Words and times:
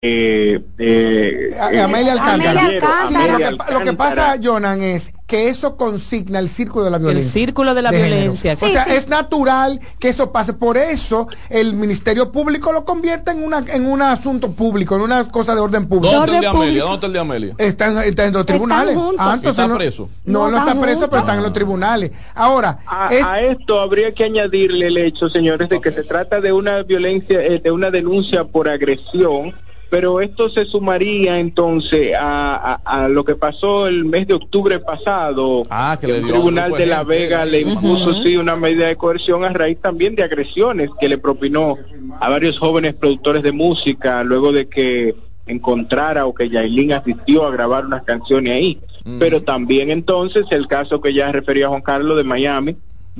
eh, 0.00 0.60
eh, 0.78 1.56
Amelia 1.82 2.12
Alcántara. 2.12 2.50
Amelia 2.60 2.68
Alcántara. 2.68 3.08
Sí, 3.08 3.14
lo, 3.32 3.36
que, 3.38 3.44
Alcántara. 3.46 3.78
lo 3.80 3.84
que 3.84 3.92
pasa, 3.94 4.36
Jonan, 4.40 4.80
es 4.80 5.12
que 5.26 5.48
eso 5.48 5.76
consigna 5.76 6.38
el 6.38 6.48
círculo 6.48 6.84
de 6.84 6.92
la 6.92 6.98
El 6.98 7.02
violencia. 7.02 7.32
círculo 7.32 7.74
de 7.74 7.82
la 7.82 7.90
violencia. 7.90 8.52
O 8.52 8.56
sea, 8.68 8.84
sí. 8.84 8.92
es 8.92 9.08
natural 9.08 9.80
que 9.98 10.08
eso 10.10 10.30
pase. 10.30 10.52
Por 10.52 10.76
eso 10.76 11.26
el 11.50 11.74
Ministerio 11.74 12.30
Público 12.30 12.70
lo 12.72 12.84
convierte 12.84 13.32
en 13.32 13.42
una 13.42 13.64
en 13.68 13.86
un 13.86 14.00
asunto 14.00 14.52
público, 14.52 14.94
en 14.94 15.02
una 15.02 15.24
cosa 15.24 15.56
de 15.56 15.60
orden 15.62 15.88
público. 15.88 16.14
¿Dónde 16.14 16.36
está 16.36 16.36
el 16.36 16.42
de 16.42 16.48
orden 16.48 16.62
Amelia? 16.62 16.82
¿Dónde 16.84 16.94
está 16.94 17.06
el 17.08 17.12
de 17.12 17.18
Amelia? 17.18 17.54
Está 17.58 17.86
en, 17.90 17.98
está 18.08 18.26
en 18.26 18.32
los 18.34 18.46
tribunales. 18.46 18.94
juntos. 18.94 19.16
Ah, 19.18 19.32
entonces 19.34 19.50
¿Está 19.50 19.66
no- 19.66 19.76
preso? 19.78 20.08
No, 20.24 20.32
No 20.32 20.38
no, 20.38 20.56
está 20.58 20.68
están 20.70 20.80
preso, 20.80 21.10
pero 21.10 21.20
están 21.20 21.36
en 21.38 21.42
los 21.42 21.52
tribunales. 21.52 22.12
Ahora, 22.36 22.78
A, 22.86 23.08
es, 23.12 23.24
a 23.24 23.40
esto 23.40 23.80
habría 23.80 24.14
que 24.14 24.22
añadirle 24.22 24.86
el 24.86 24.96
hecho, 24.98 25.28
señores, 25.28 25.68
de 25.68 25.80
que 25.80 25.90
se 25.90 26.04
trata 26.04 26.40
de 26.40 26.52
una 26.52 26.84
violencia, 26.84 27.42
eh, 27.42 27.58
de 27.58 27.70
una 27.72 27.90
denuncia 27.90 28.44
por 28.44 28.68
agresión, 28.68 29.52
pero 29.90 30.20
esto 30.20 30.50
se 30.50 30.64
sumaría 30.66 31.38
entonces 31.38 32.14
a, 32.14 32.80
a- 32.84 33.04
a 33.04 33.08
lo 33.08 33.24
que 33.24 33.34
pasó 33.36 33.86
el 33.86 34.04
mes 34.04 34.26
de 34.26 34.34
octubre 34.34 34.78
pasado. 34.80 35.66
Ah, 35.70 35.96
que 36.00 36.06
el 36.06 36.26
Tribunal 36.26 36.72
de 36.72 36.86
la. 36.86 37.04
Vega 37.04 37.44
le 37.44 37.60
impuso 37.62 38.12
sí 38.22 38.36
una 38.36 38.54
medida 38.56 38.86
de 38.86 38.96
coerción 38.96 39.44
a 39.44 39.48
raíz 39.50 39.78
también 39.80 40.14
de 40.14 40.22
agresiones 40.22 40.90
que 41.00 41.08
le 41.08 41.16
propinó 41.18 41.76
a 42.20 42.28
varios 42.28 42.58
jóvenes 42.58 42.94
productores 42.94 43.42
de 43.42 43.52
música 43.52 44.22
luego 44.24 44.52
de 44.52 44.68
que 44.68 45.14
encontrara 45.46 46.26
o 46.26 46.34
que 46.34 46.50
Yailin 46.50 46.92
asistió 46.92 47.46
a 47.46 47.50
grabar 47.50 47.86
unas 47.86 48.02
canciones 48.02 48.52
ahí. 48.52 48.80
Pero 49.18 49.42
también 49.42 49.90
entonces 49.90 50.44
el 50.50 50.66
caso 50.68 51.00
que 51.00 51.14
ya 51.14 51.32
refería 51.32 51.68
Juan 51.68 51.80
Carlos 51.80 52.18
de 52.18 52.24
Miami, 52.24 52.76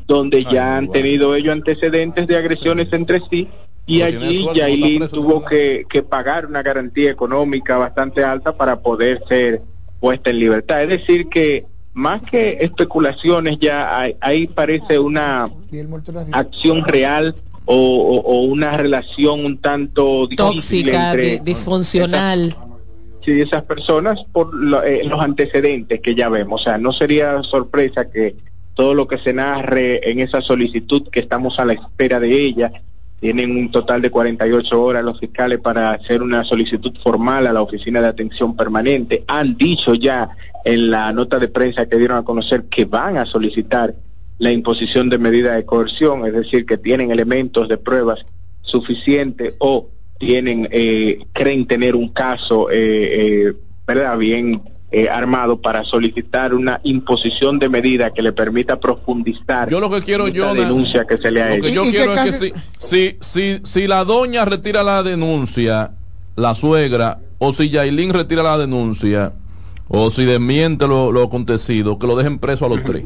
donde 0.06 0.38
Ay, 0.38 0.46
ya 0.52 0.76
han 0.76 0.90
tenido 0.92 1.34
ellos 1.34 1.52
antecedentes 1.54 2.26
de 2.26 2.36
agresiones 2.36 2.88
entre 2.92 3.20
sí 3.30 3.48
y 3.88 4.02
allí 4.02 4.46
Yailin 4.54 5.08
tuvo 5.08 5.44
que, 5.44 5.84
que 5.88 6.02
pagar 6.02 6.46
una 6.46 6.62
garantía 6.62 7.10
económica 7.10 7.76
bastante 7.78 8.22
alta 8.22 8.56
para 8.56 8.80
poder 8.80 9.22
ser 9.28 9.62
puesta 9.98 10.30
en 10.30 10.38
libertad. 10.38 10.82
Es 10.82 10.88
decir 10.90 11.28
que 11.28 11.64
más 11.94 12.20
que 12.22 12.58
especulaciones 12.60 13.58
ya 13.58 13.98
hay- 13.98 14.16
ahí 14.20 14.46
parece 14.46 14.98
una 14.98 15.50
acción 16.32 16.84
real 16.84 17.34
o, 17.64 17.74
o- 17.74 18.20
o 18.20 18.42
una 18.42 18.76
relación 18.76 19.44
un 19.44 19.58
tanto 19.58 20.26
difícil 20.26 20.36
Tóxica, 20.86 21.10
entre 21.10 21.22
di- 21.30 21.38
disfuncional. 21.40 22.56
sí, 23.24 23.40
esas 23.40 23.62
personas 23.64 24.24
por 24.32 24.54
lo- 24.54 24.82
eh, 24.84 25.02
los 25.04 25.20
antecedentes 25.20 26.00
que 26.00 26.14
ya 26.14 26.28
vemos. 26.28 26.60
O 26.60 26.64
sea, 26.64 26.78
no 26.78 26.92
sería 26.92 27.42
sorpresa 27.42 28.10
que 28.10 28.36
todo 28.74 28.94
lo 28.94 29.08
que 29.08 29.18
se 29.18 29.32
narre 29.32 30.08
en 30.10 30.20
esa 30.20 30.40
solicitud 30.40 31.08
que 31.10 31.20
estamos 31.20 31.58
a 31.58 31.64
la 31.64 31.72
espera 31.72 32.20
de 32.20 32.32
ella, 32.44 32.70
tienen 33.20 33.56
un 33.56 33.70
total 33.70 34.00
de 34.00 34.10
48 34.10 34.82
horas 34.82 35.04
los 35.04 35.18
fiscales 35.18 35.58
para 35.58 35.92
hacer 35.92 36.22
una 36.22 36.44
solicitud 36.44 36.92
formal 37.02 37.46
a 37.46 37.52
la 37.52 37.62
Oficina 37.62 38.00
de 38.00 38.08
Atención 38.08 38.56
Permanente. 38.56 39.24
Han 39.26 39.56
dicho 39.56 39.94
ya 39.94 40.30
en 40.64 40.90
la 40.90 41.12
nota 41.12 41.38
de 41.38 41.48
prensa 41.48 41.86
que 41.86 41.96
dieron 41.96 42.18
a 42.18 42.22
conocer 42.22 42.64
que 42.64 42.84
van 42.84 43.16
a 43.16 43.26
solicitar 43.26 43.94
la 44.38 44.52
imposición 44.52 45.10
de 45.10 45.18
medida 45.18 45.54
de 45.54 45.64
coerción, 45.64 46.24
es 46.26 46.32
decir, 46.32 46.64
que 46.64 46.78
tienen 46.78 47.10
elementos 47.10 47.68
de 47.68 47.76
pruebas 47.76 48.24
suficientes 48.62 49.54
o 49.58 49.88
tienen, 50.18 50.68
eh, 50.70 51.24
creen 51.32 51.66
tener 51.66 51.96
un 51.96 52.10
caso, 52.10 52.70
eh, 52.70 53.46
eh, 53.48 53.52
¿verdad? 53.86 54.16
Bien 54.18 54.60
eh, 54.90 55.08
armado 55.10 55.60
para 55.60 55.84
solicitar 55.84 56.54
una 56.54 56.80
imposición 56.82 57.58
de 57.58 57.68
medida 57.68 58.10
que 58.14 58.22
le 58.22 58.32
permita 58.32 58.80
profundizar 58.80 59.68
Yo 59.68 59.80
lo 59.80 59.90
que 59.90 60.00
quiero, 60.02 60.26
esta 60.26 60.36
yo 60.38 60.54
denuncia 60.54 61.04
que 61.06 61.18
se 61.18 61.30
le 61.30 61.42
ha 61.42 61.54
Lo 61.56 61.62
que 61.62 61.68
hecho. 61.68 61.74
yo 61.74 61.84
¿Y- 61.84 61.88
y 61.88 61.90
quiero 61.90 62.14
es 62.14 62.20
que 62.40 62.52
si, 62.78 63.16
si, 63.20 63.60
si 63.64 63.86
la 63.86 64.04
doña 64.04 64.44
retira 64.46 64.82
la 64.82 65.02
denuncia, 65.02 65.92
la 66.36 66.54
suegra, 66.54 67.18
o 67.38 67.52
si 67.52 67.68
Yailin 67.68 68.14
retira 68.14 68.42
la 68.42 68.56
denuncia, 68.56 69.32
o 69.88 70.10
si 70.10 70.24
desmiente 70.24 70.86
lo, 70.88 71.12
lo 71.12 71.22
acontecido, 71.22 71.98
que 71.98 72.06
lo 72.06 72.16
dejen 72.16 72.38
preso 72.38 72.64
a 72.64 72.68
los 72.70 72.82
tres. 72.82 73.04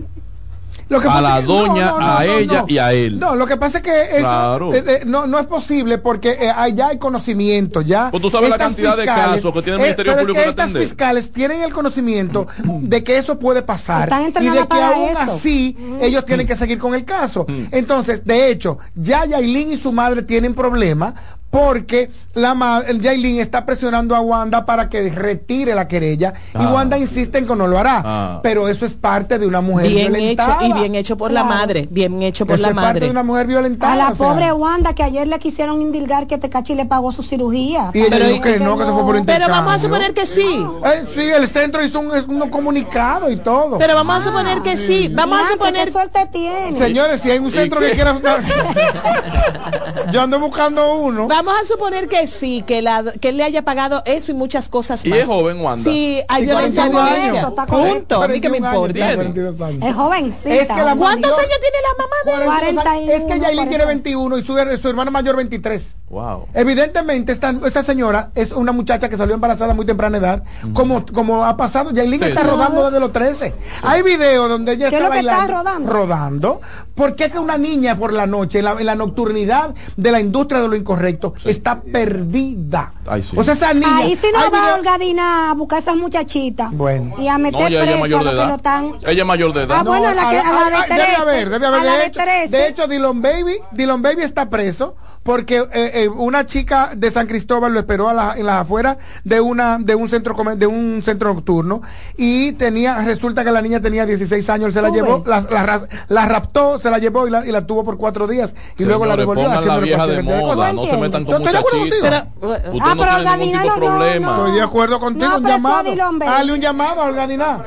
Lo 0.89 1.01
que 1.01 1.07
a 1.07 1.11
pasa 1.11 1.21
la 1.23 1.35
es 1.39 1.41
que- 1.41 1.47
doña, 1.53 1.87
no, 1.87 2.01
no, 2.01 2.07
a 2.07 2.15
no, 2.25 2.33
ella 2.33 2.61
no. 2.61 2.65
y 2.69 2.79
a 2.79 2.93
él. 2.93 3.19
No, 3.19 3.35
lo 3.35 3.47
que 3.47 3.57
pasa 3.57 3.79
es 3.79 3.85
que 3.85 4.03
eso 4.03 4.19
Claro. 4.21 4.75
eh, 4.75 4.85
eh, 4.87 5.01
no, 5.07 5.27
no 5.27 5.39
es 5.39 5.47
posible 5.47 5.99
porque 5.99 6.31
eh, 6.33 6.51
allá 6.55 6.89
hay 6.89 6.99
conocimiento, 6.99 7.81
ya. 7.81 8.11
Pues 8.11 8.23
tú 8.23 8.31
sabes 8.31 8.51
la 8.51 8.57
Estas 8.57 8.69
cantidad 8.69 8.97
de 8.97 9.05
casos 9.07 9.53
que 9.53 9.63
tiene 9.63 9.77
el 9.77 9.83
Ministerio 9.83 10.13
pero 10.13 10.21
es 10.21 10.27
Público 10.27 10.43
que 10.45 10.49
estas 10.51 10.65
atender. 10.71 10.83
fiscales 10.89 11.33
tienen 11.33 11.63
el 11.63 11.73
conocimiento 11.73 12.47
de 12.65 13.05
que 13.05 13.17
eso 13.17 13.39
puede 13.39 13.63
pasar 13.63 14.05
Están 14.13 14.43
y 14.45 14.49
de 14.51 14.67
que 14.69 14.81
aún 14.83 15.09
eso. 15.11 15.21
así 15.21 15.77
ellos 16.01 16.25
tienen 16.27 16.47
que 16.47 16.57
seguir 16.57 16.79
con 16.79 16.95
el 16.95 17.05
caso. 17.05 17.47
Mm. 17.49 17.65
Entonces, 17.71 18.25
de 18.25 18.51
hecho, 18.51 18.79
ya 18.95 19.25
Yailin 19.25 19.73
y 19.73 19.77
su 19.77 19.93
madre 19.93 20.23
tienen 20.23 20.55
problemas 20.55 21.15
porque 21.53 22.11
la 22.33 22.83
Yailin 22.99 23.39
está 23.39 23.67
presionando 23.67 24.17
a 24.17 24.21
Wanda 24.23 24.65
para 24.65 24.89
que 24.89 25.11
retire 25.11 25.75
la 25.75 25.87
querella 25.87 26.33
y 26.55 26.57
Ah. 26.65 26.73
Wanda 26.73 26.97
insiste 26.97 27.37
en 27.37 27.47
que 27.47 27.55
no 27.55 27.67
lo 27.67 27.79
hará. 27.79 28.03
Ah. 28.03 28.41
Pero 28.43 28.69
eso 28.69 28.87
es 28.87 28.95
parte 28.95 29.39
de 29.39 29.47
una 29.47 29.61
mujer 29.61 29.89
Bien 29.89 30.07
hecho 30.07 30.13
violentada. 30.17 30.65
y 30.67 30.73
bien 30.73 30.95
hecho 30.95 31.19
por 31.19 31.31
la 31.31 31.45
madre. 31.45 31.87
Bien 31.91 32.23
hecho 32.23 32.47
por 32.47 32.55
Eso 32.55 32.63
la 32.63 32.69
es 32.71 32.75
parte 32.75 32.87
madre. 32.89 33.05
de 33.05 33.11
una 33.11 33.23
mujer 33.23 33.47
violentada. 33.47 33.93
A 33.93 33.97
la 33.97 34.09
o 34.09 34.15
sea. 34.15 34.29
pobre 34.29 34.51
Wanda 34.53 34.95
que 34.95 35.03
ayer 35.03 35.29
le 35.29 35.39
quisieron 35.39 35.83
indilgar 35.83 36.27
que 36.27 36.39
Tecachi 36.39 36.75
le 36.75 36.87
pagó 36.87 37.13
su 37.13 37.23
cirugía. 37.23 37.91
Y 37.93 37.99
ella 37.99 38.09
Pero 38.11 38.29
dijo 38.29 38.43
que 38.45 38.59
no, 38.59 38.79
que 38.79 38.87
se 38.87 38.93
fue 38.93 39.03
por 39.03 39.23
Pero 39.27 39.49
vamos 39.49 39.75
a 39.75 39.79
suponer 39.79 40.15
que 40.15 40.25
sí. 40.25 40.67
Eh, 40.87 41.05
sí, 41.15 41.21
el 41.21 41.47
centro 41.49 41.85
hizo 41.85 42.01
un, 42.01 42.11
un 42.11 42.49
comunicado 42.49 43.31
y 43.31 43.37
todo. 43.37 43.77
Pero 43.77 43.95
vamos 43.95 44.17
a 44.17 44.21
suponer 44.23 44.63
que 44.63 44.79
sí. 44.79 45.11
Vamos 45.13 45.39
a 45.39 45.53
suponer 45.53 45.85
¿Qué 45.85 45.93
suerte 45.93 46.27
tiene? 46.33 46.73
Señores, 46.73 47.21
si 47.21 47.31
hay 47.31 47.41
un 47.41 47.51
centro 47.51 47.79
que 47.79 47.91
quiera... 47.91 48.17
Yo 50.11 50.23
ando 50.23 50.39
buscando 50.41 50.95
uno. 50.97 51.27
Vamos 51.29 51.42
a 51.51 51.65
suponer 51.67 52.09
que 52.09 52.27
sí, 52.27 52.63
que, 52.67 52.83
la, 52.83 53.05
que 53.21 53.31
él 53.31 53.37
le 53.37 53.45
haya 53.45 53.63
pagado 53.63 54.03
eso 54.07 54.31
y 54.31 54.35
muchas 54.35 54.69
cosas 54.69 55.05
Y 55.05 55.09
más. 55.11 55.19
es 55.21 55.27
joven, 55.27 55.61
Wanda. 55.61 55.91
Sí, 55.91 56.21
hay 56.29 56.43
Y 56.43 56.47
violencia, 56.47 56.91
41. 56.91 57.49
Está 57.49 57.67
Punto. 57.67 58.23
A 58.23 58.29
mí 58.29 58.41
que 58.41 58.49
me 58.49 58.59
41 58.61 58.69
importa. 58.87 58.93
tiene 58.93 59.15
42 59.15 59.61
años. 59.61 59.83
Es 59.91 59.95
jovencita. 59.97 60.55
Es 60.55 60.69
que 60.69 60.75
la 60.83 60.97
¿Cuántos 60.97 61.31
mayor- 61.31 61.41
años 61.41 61.59
tiene 61.61 61.77
la 61.83 62.05
mamá 62.05 62.17
de 62.25 62.45
42 62.47 62.87
años. 62.87 63.09
Es 63.09 63.21
que 63.23 63.27
41, 63.27 63.43
Yailin 63.43 63.69
tiene 63.69 63.85
40. 63.85 63.87
21 63.87 64.39
y 64.39 64.45
su, 64.45 64.81
su 64.83 64.89
hermana 64.89 65.11
mayor 65.11 65.37
23. 65.37 65.97
Wow. 66.11 66.49
Evidentemente, 66.55 67.33
esta, 67.33 67.55
esta 67.67 67.83
señora 67.83 68.31
es 68.35 68.53
una 68.53 68.73
muchacha 68.73 69.09
que 69.09 69.17
salió 69.17 69.35
embarazada 69.35 69.73
a 69.73 69.75
muy 69.75 69.87
temprana 69.87 70.19
edad. 70.19 70.43
Como, 70.75 71.05
como 71.07 71.45
ha 71.45 71.57
pasado, 71.57 71.91
Yailin 71.93 72.21
Sí, 72.21 72.27
está 72.27 72.43
sí. 72.43 72.47
rodando 72.47 72.85
desde 72.87 73.01
los 73.01 73.13
13. 73.13 73.55
Hay 73.83 74.03
videos 74.03 74.49
donde 74.49 74.73
ella 74.73 74.91
¿Qué 74.91 74.97
está 74.97 74.99
es 74.99 75.05
lo 75.05 75.11
que 75.13 75.19
está 75.21 75.37
bailando. 75.39 75.59
rodando? 75.59 75.93
Rodando. 75.93 76.61
¿Por 76.95 77.15
qué 77.17 77.31
que 77.31 77.39
una 77.39 77.57
niña 77.59 77.97
por 77.99 78.13
la 78.13 78.27
noche, 78.27 78.59
en 78.59 78.65
la, 78.67 78.73
en 78.73 78.87
la 78.87 78.95
nocturnidad 78.95 79.75
de 79.97 80.13
la 80.13 80.21
industria 80.21 80.61
de 80.61 80.69
lo 80.69 80.77
incorrecto, 80.77 81.32
está 81.45 81.81
perdida? 81.83 82.93
Ay, 83.07 83.23
sí. 83.23 83.31
O 83.37 83.45
sea, 83.45 83.55
esa 83.55 83.75
niña. 83.75 83.97
Ahí 83.99 84.17
sí 84.17 84.27
no 84.33 84.39
hay 84.41 84.51
va 84.51 84.61
video- 84.61 84.75
Olgadina 84.77 85.51
a 85.51 85.55
buscar 85.55 85.77
a 85.79 85.83
esas 85.83 85.97
muchachitas. 85.97 86.71
Bueno. 86.73 87.15
Y 87.19 87.29
a 87.29 87.39
meter 87.39 87.61
No, 87.61 87.67
ella 87.67 87.97
mayor 87.97 88.21
a 88.27 88.31
de 88.31 88.37
edad. 88.37 88.55
están. 88.57 88.93
Ella 89.07 89.23
es 89.23 89.27
mayor 89.27 89.53
de 89.53 89.63
edad. 89.63 89.77
Ah, 89.81 89.83
bueno, 89.83 90.15
la 90.15 90.31
que- 90.31 90.39
a 90.39 90.53
la 90.53 90.65
de 90.65 90.71
debe 90.71 90.87
13, 91.05 91.17
haber, 91.17 91.51
debe 91.51 91.67
haber. 91.67 91.81
a 91.81 91.85
la 91.85 91.93
De 91.93 91.99
de 91.99 92.07
hecho, 92.07 92.21
13. 92.21 92.49
de 92.57 92.69
hecho, 92.69 92.87
Dylan 92.87 93.23
Baby, 93.23 93.55
Dylan 93.73 94.03
Baby 94.03 94.23
está 94.23 94.49
preso 94.51 94.97
porque 95.23 95.59
eh, 95.59 95.67
eh, 95.95 96.09
una 96.09 96.47
chica 96.47 96.91
de 96.97 97.11
San 97.11 97.27
Cristóbal 97.29 97.73
lo 97.73 97.79
esperó 97.81 98.09
a 98.09 98.13
la- 98.15 98.35
en 98.37 98.45
las 98.47 98.63
afueras 98.63 98.97
de 99.25 99.41
una 99.41 99.79
de 99.79 99.95
un 99.95 100.09
centro 100.09 100.35
de 100.57 100.67
un 100.67 101.01
centro 101.03 101.33
nocturno 101.33 101.83
y 102.17 102.53
tenía 102.53 103.01
resulta 103.03 103.45
que 103.45 103.53
la 103.53 103.63
niña 103.63 103.81
tenía 103.81 104.05
16 104.05 104.49
años, 104.51 104.67
él 104.69 104.73
se 104.73 104.83
la 104.83 104.91
llevó, 104.91 105.23
la, 105.27 105.41
la 105.43 105.63
ras- 105.65 105.89
la 106.09 106.27
raptó, 106.27 106.79
se 106.81 106.91
la 106.91 106.99
llevó 106.99 107.29
y 107.29 107.31
la, 107.31 107.47
y 107.47 107.53
la 107.53 107.65
tuvo 107.67 107.85
por 107.85 107.99
cuatro 107.99 108.27
días 108.27 108.55
y 108.77 108.85
luego 108.85 109.07
la 109.07 109.17
devolvió 109.17 109.45
pongan 109.45 109.67
la 109.69 109.79
vieja 109.79 110.07
de 110.09 110.23
de 110.23 110.41
cosas. 110.41 110.75
no 110.75 110.87
se 110.87 110.97
metan 110.97 111.22
Acuerdo 111.23 111.41
muchachitos. 111.41 111.71
contigo. 111.81 111.97
Pero, 112.03 112.53
Usted 112.73 112.81
Ah, 112.83 112.95
no 112.95 113.03
pero 113.03 113.17
tiene 113.17 113.37
ningún 113.37 113.63
tipo 113.63 113.75
de 113.75 113.81
no, 113.81 113.93
no, 113.93 113.97
problema. 113.99 114.27
no. 114.29 114.37
Estoy 114.43 114.53
de 114.57 114.63
acuerdo 114.63 115.01
contigo, 115.01 115.29
No, 115.31 115.37
un 115.39 115.45
llamado. 115.47 115.95
Dale 116.19 116.53
un 116.53 116.61
llamado 116.61 117.01
a 117.03 117.05
Organina. 117.05 117.65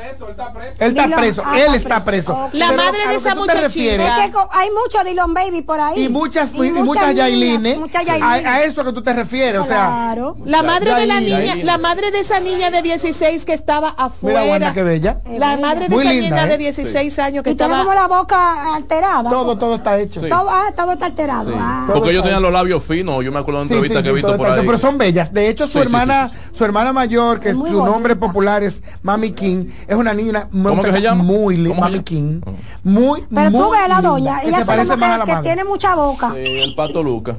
Él 0.80 0.98
está 0.98 1.16
preso, 1.16 1.44
ah, 1.46 1.60
él 1.60 1.76
está 1.76 2.04
preso. 2.04 2.06
preso. 2.06 2.46
Ok. 2.46 2.54
La 2.54 2.68
Pero 2.70 2.84
madre 2.84 3.08
de 3.08 3.16
esa 3.16 3.36
muchachita. 3.36 4.24
hay 4.52 4.70
mucho 4.72 5.04
Dylan 5.04 5.34
Baby 5.34 5.62
por 5.62 5.80
ahí. 5.80 6.06
y 6.06 6.10
muchas 6.10 6.54
y, 6.54 6.58
muchas, 6.72 7.08
niñas, 7.08 7.16
Yailines 7.16 7.78
Muchas 7.78 8.04
a, 8.22 8.62
eso 8.64 8.84
que 8.84 8.92
tú 8.94 9.02
te 9.02 9.14
refieres 9.14 9.62
o 9.62 9.66
sea. 9.66 10.16
La 10.46 10.64
madre 10.64 10.94
de 10.94 11.06
la 11.06 11.20
niña, 11.20 11.56
la 11.64 11.78
madre 11.78 12.12
de 12.12 12.20
esa 12.20 12.40
niña 12.40 12.72
de 12.72 12.82
16 12.82 13.46
que 13.46 13.54
estaba 13.54 13.96
mira 14.22 14.42
Wanda 14.44 14.70
afuera. 14.70 14.74
qué 14.74 14.84
bella 14.84 15.22
La 15.38 15.58
madre 15.58 15.88
de 15.90 15.96
esa 15.96 16.10
niña 16.14 16.44
¿eh? 16.46 16.48
de 16.50 16.58
16 16.58 17.20
años 17.20 17.44
que 17.44 17.50
Y 17.52 17.54
estaba 17.54 17.84
la 17.96 18.08
boca 18.08 18.76
alterada. 18.76 19.30
todo 19.30 19.58
todo 19.58 19.76
está 19.76 20.00
hecho. 20.00 20.22
Todo, 20.22 20.50
ah, 20.50 20.72
todo 20.76 20.92
está 20.94 21.06
alterado. 21.08 21.54
Ah. 21.58 21.86
Porque 21.94 22.12
ellos 22.12 22.24
tenían 22.24 22.42
los 22.42 22.52
labios 22.52 22.84
finos. 22.84 23.24
Yo 23.24 23.32
me 23.36 23.40
acuerdo 23.42 23.60
de 23.60 23.66
una 23.66 23.76
entrevista 23.76 24.00
sí, 24.00 24.04
que 24.04 24.10
he 24.10 24.12
sí, 24.12 24.16
visto 24.16 24.38
por 24.38 24.48
ahí. 24.50 24.66
pero 24.66 24.78
son 24.78 24.98
bellas 24.98 25.34
de 25.34 25.50
hecho 25.50 25.68
su 25.68 25.74
Sí, 25.74 25.80
sí, 25.80 25.84
hermana 25.86 26.30
sí, 26.30 26.36
su 26.58 26.66
hermana 26.66 26.94
mayor 26.94 27.40
que 27.40 27.50
Es 27.50 27.58
muy 27.58 27.70
su 27.70 27.86
nombre 27.86 28.16
popular 28.16 28.64
es 28.64 28.82
Mami 29.04 29.32
King 29.32 29.66
es 29.88 29.96
una 29.96 30.14
niña 30.14 30.48
una 30.52 30.70
¿Cómo 30.70 30.82
que 30.82 31.12
muy 31.12 31.58
linda 31.58 31.70
¿Cómo 31.76 31.86
se 31.88 31.92
Mami? 31.92 32.04
King 32.04 32.42
Oh. 32.46 32.52
muy 32.84 33.24
Pero 33.34 33.52
tú 33.52 33.58
muy 33.58 33.72
ves 33.78 33.86
a 33.86 33.88
la 33.88 34.02
doña. 34.02 34.42
que 34.42 34.48
Ella 34.48 34.60
se 34.60 34.66
parece 34.66 34.96
más 34.96 35.10
a 35.10 35.14
que, 35.14 35.18
la 35.20 35.26
que 35.26 35.32
madre 35.32 35.44
tiene 35.44 35.64
mucha 35.64 35.96
boca. 35.96 36.32
Sí, 36.34 36.40
el 36.40 36.76
pato 36.76 37.04
Luca. 37.04 37.38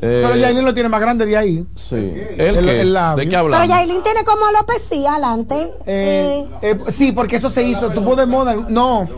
Eh, 0.00 0.22
pero 0.24 0.36
Yailin 0.36 0.64
lo 0.64 0.72
tiene 0.74 0.88
más 0.88 1.00
grande 1.00 1.26
de 1.26 1.36
ahí 1.36 1.66
Sí. 1.74 1.96
¿El, 1.96 2.56
El- 2.56 2.64
qué? 2.64 2.80
el 2.82 2.92
labio. 2.92 3.16
¿De 3.16 3.24
qué 3.24 3.30
Pero 3.30 3.40
hablamos? 3.40 3.68
Yailin 3.68 4.02
tiene 4.02 4.22
como 4.24 4.46
alopecia 4.46 5.12
adelante. 5.12 5.72
Eh, 5.86 6.46
Eh, 6.62 6.78
eh, 6.86 6.92
sí, 6.92 7.10
porque 7.12 7.36
eso 7.36 7.50
se 7.50 7.64
hizo, 7.64 7.90
tuvo 7.90 8.14
de 8.16 8.26
moda. 8.26 8.54
No, 8.68 9.08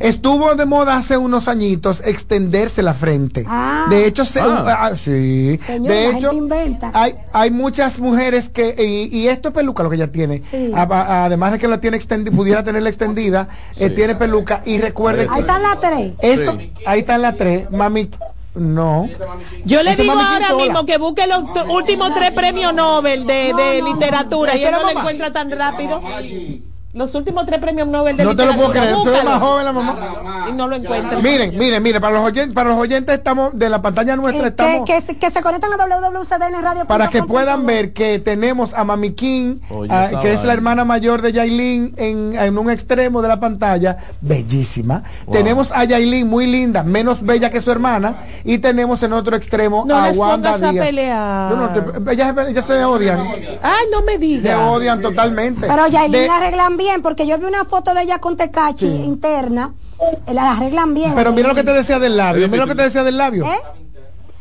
Estuvo 0.00 0.54
de 0.56 0.66
moda 0.66 0.96
hace 0.96 1.16
unos 1.16 1.46
añitos 1.46 2.00
extenderse 2.04 2.82
la 2.82 2.94
frente. 2.94 3.44
Ah. 3.48 3.86
De 3.88 4.06
hecho, 4.06 4.24
se, 4.24 4.40
Ah. 4.40 4.64
ah, 4.66 4.92
sí. 4.96 5.58
Señor, 5.66 5.88
de 5.92 6.06
hecho, 6.10 6.30
hay, 6.92 7.14
hay 7.32 7.50
muchas 7.52 8.00
mujeres 8.00 8.48
que, 8.48 8.74
y, 8.76 9.16
y 9.16 9.28
esto 9.28 9.48
es 9.48 9.54
peluca 9.54 9.84
lo 9.84 9.90
que 9.90 9.96
ella 9.96 10.10
tiene. 10.10 10.42
Sí. 10.50 10.72
A- 10.74 10.82
a- 10.82 11.24
además 11.26 11.52
de 11.52 11.58
que 11.60 11.68
la 11.68 11.80
tiene 11.80 11.96
extendida, 11.96 12.34
pudiera 12.36 12.64
tenerla 12.64 12.88
extendida, 12.88 13.48
eh, 13.76 13.90
tiene 13.90 14.16
peluca. 14.16 14.62
Y 14.64 14.78
recuerde 14.78 15.28
Ahí 15.30 15.40
están 15.42 15.62
las 15.62 15.80
tres. 15.80 16.12
esto, 16.20 16.56
Sí. 16.58 16.72
ahí 16.84 17.00
están 17.00 17.22
las 17.22 17.36
tres, 17.36 17.70
mami. 17.70 18.10
No. 18.54 19.08
Yo 19.64 19.82
le 19.82 19.92
Ese 19.92 20.02
digo 20.02 20.12
ahora 20.12 20.48
sola. 20.48 20.62
mismo 20.62 20.84
que 20.84 20.98
busque 20.98 21.26
los 21.26 21.42
últimos 21.68 22.12
tres 22.12 22.32
premios 22.32 22.74
Nobel 22.74 23.26
de, 23.26 23.54
de 23.54 23.82
literatura 23.82 24.56
y 24.56 24.64
él 24.64 24.72
no 24.72 24.82
lo 24.82 24.90
encuentra 24.90 25.32
tan 25.32 25.50
rápido. 25.50 26.02
Los 26.94 27.14
últimos 27.14 27.46
tres 27.46 27.58
premios 27.58 27.88
Nobel 27.88 28.16
de 28.18 28.24
No 28.24 28.36
te 28.36 28.44
lo 28.44 28.54
puedo 28.54 28.70
creer. 28.70 28.94
Usted 28.94 29.14
es 29.14 29.24
más 29.24 29.38
joven 29.40 29.64
la 29.64 29.72
mamá. 29.72 30.46
Y 30.50 30.52
no 30.52 30.68
lo 30.68 30.76
encuentra. 30.76 31.18
Miren, 31.20 31.56
miren, 31.56 31.82
miren, 31.82 32.02
para 32.02 32.14
los 32.14 32.22
oyentes, 32.24 32.52
para 32.54 32.68
los 32.68 32.78
oyentes 32.78 33.14
estamos 33.14 33.56
de 33.58 33.70
la 33.70 33.80
pantalla 33.80 34.14
nuestra 34.16 34.44
Eh, 34.44 34.48
estamos 34.50 34.84
que, 34.86 34.94
que, 34.96 35.00
se- 35.00 35.16
que 35.16 35.30
se 35.30 35.40
conectan 35.42 35.72
a 35.72 35.76
www.cdn 35.86 36.62
radio. 36.62 36.84
para 36.84 37.08
que 37.08 37.22
puedan 37.22 37.64
ver 37.64 37.94
que 37.94 38.18
tenemos 38.18 38.74
a 38.74 38.84
Mami 38.84 39.12
King, 39.12 39.60
Oye, 39.70 39.88
ah, 39.90 40.20
que 40.20 40.32
es 40.34 40.44
la 40.44 40.52
hermana 40.52 40.84
mayor 40.84 41.22
de 41.22 41.32
Yailin 41.32 41.94
en, 41.96 42.34
en 42.38 42.58
un 42.58 42.70
extremo 42.70 43.22
de 43.22 43.28
la 43.28 43.40
pantalla, 43.40 43.96
bellísima. 44.20 45.02
Wow. 45.26 45.32
Tenemos 45.34 45.72
a 45.72 45.84
Yailin 45.84 46.28
muy 46.28 46.46
linda, 46.46 46.82
menos 46.82 47.22
bella 47.24 47.48
que 47.48 47.60
su 47.62 47.70
hermana, 47.70 48.18
y 48.44 48.58
tenemos 48.58 49.02
en 49.02 49.14
otro 49.14 49.34
extremo 49.36 49.84
No 49.86 49.96
a 49.96 50.10
Wanda 50.10 50.52
pongas 50.52 50.62
a 50.62 50.72
Díaz. 50.72 50.86
pelear. 50.86 51.50
Yo 51.50 51.56
no 51.56 51.68
te- 51.70 52.12
ellas, 52.12 52.34
ellas 52.48 52.64
se 52.66 52.84
odian, 52.84 53.20
Ay, 53.62 53.86
no 53.90 54.02
me 54.02 54.12
se 54.12 54.18
digas. 54.18 54.58
odian 54.68 55.00
totalmente. 55.00 55.66
Pero 55.66 55.86
Yailin 55.86 56.30
arreglan 56.30 56.76
bien, 56.76 56.81
porque 57.02 57.26
yo 57.26 57.38
vi 57.38 57.44
una 57.44 57.64
foto 57.64 57.94
de 57.94 58.02
ella 58.02 58.18
con 58.18 58.36
Tecachi 58.36 58.86
Sí. 58.86 59.02
interna. 59.04 59.74
eh, 60.26 60.34
La 60.34 60.52
arreglan 60.52 60.94
bien. 60.94 61.14
pero 61.14 61.32
mira 61.32 61.48
lo 61.48 61.54
que 61.54 61.62
te 61.62 61.72
decía 61.72 61.98
del 62.00 62.16
labio, 62.16 62.48
mira 62.48 62.64
lo 62.64 62.68
que 62.68 62.74
te 62.76 62.82
decía 62.82 63.04
del 63.04 63.16
labio. 63.16 63.44
¿Eh? 63.46 63.60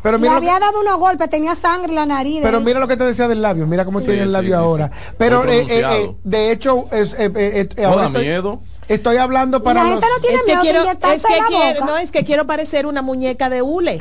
Pero 0.01 0.17
Le 0.17 0.23
que- 0.23 0.29
había 0.33 0.59
dado 0.59 0.81
unos 0.81 0.97
golpes, 0.97 1.29
tenía 1.29 1.53
sangre 1.53 1.89
en 1.89 1.95
la 1.95 2.05
nariz. 2.07 2.39
Pero 2.41 2.59
mira 2.59 2.79
lo 2.79 2.87
que 2.87 2.97
te 2.97 3.03
decía 3.03 3.27
del 3.27 3.41
labio, 3.43 3.67
mira 3.67 3.85
cómo 3.85 3.99
Sí, 3.99 4.07
tiene 4.07 4.23
el 4.23 4.31
labio 4.31 4.49
sí, 4.57 4.63
ahora. 4.63 4.87
sí. 4.93 5.13
Pero 5.19 5.43
eh, 5.47 6.15
de 6.23 6.51
hecho, 6.51 6.87
es, 6.91 7.13
eh, 7.13 7.31
eh, 7.35 7.69
eh, 7.77 7.85
ahora 7.85 8.07
estoy, 8.07 8.23
miedo. 8.23 8.61
estoy 8.87 9.17
hablando 9.17 9.61
para 9.61 9.83
la 9.83 9.89
los... 9.91 9.99
gente 9.99 10.07
no 10.15 10.21
tiene 10.21 10.37
Es 10.37 10.45
miedo 10.45 10.57
de 10.57 10.61
quiero, 10.63 10.83
inyectarse 10.83 11.15
es 11.17 11.23
que 11.23 11.39
la 11.39 11.45
quiero, 11.47 11.79
boca. 11.81 11.85
no, 11.85 11.97
es 11.99 12.11
que 12.11 12.23
quiero 12.23 12.47
parecer 12.47 12.87
una 12.87 13.03
muñeca 13.03 13.49
de 13.51 13.61
hule. 13.61 13.99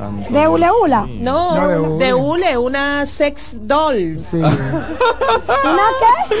Santo 0.00 0.30
De 0.30 0.48
hule 0.48 0.70
hula. 0.70 1.06
No, 1.08 1.54
No, 1.56 1.68
de 1.98 2.06
de, 2.06 2.14
hule. 2.14 2.56
una 2.58 3.04
sex 3.06 3.52
doll. 3.66 4.18
Sí. 4.20 4.36
¿Una 4.38 4.56
qué? 6.00 6.36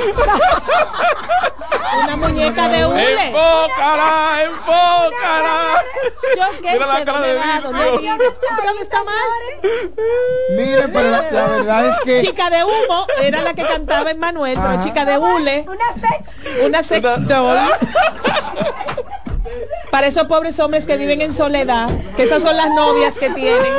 Una 2.04 2.16
muñeca 2.16 2.68
de 2.68 2.86
hule. 2.86 3.26
Enfócala, 3.26 4.42
enfócala. 4.44 5.82
Yo 6.36 6.44
qué 6.62 6.72
Mira 6.72 6.86
la 6.86 6.98
sé, 6.98 7.04
cara 7.04 7.18
¿dónde 7.18 8.82
está 8.82 9.04
mal? 9.04 9.30
Miren, 10.56 10.90
pero 10.92 11.10
la, 11.10 11.22
la 11.30 11.46
verdad 11.48 11.86
es 11.88 11.96
que... 12.04 12.20
Chica 12.22 12.48
de 12.50 12.64
humo 12.64 13.06
era 13.20 13.42
la 13.42 13.54
que 13.54 13.62
cantaba 13.62 14.10
en 14.10 14.18
Manuel, 14.18 14.56
Ajá. 14.56 14.68
pero 14.70 14.82
chica 14.84 15.04
de 15.04 15.18
hule, 15.18 15.66
Una 15.68 15.92
sex. 15.94 16.64
una 16.64 16.82
sex 16.82 17.02
doll. 17.28 17.58
Para 19.90 20.06
esos 20.06 20.26
pobres 20.26 20.58
hombres 20.60 20.86
que 20.86 20.96
viven 20.96 21.20
en 21.20 21.32
soledad, 21.34 21.88
que 22.16 22.22
esas 22.22 22.42
son 22.42 22.56
las 22.56 22.68
novias 22.70 23.16
que 23.18 23.28
tienen. 23.30 23.72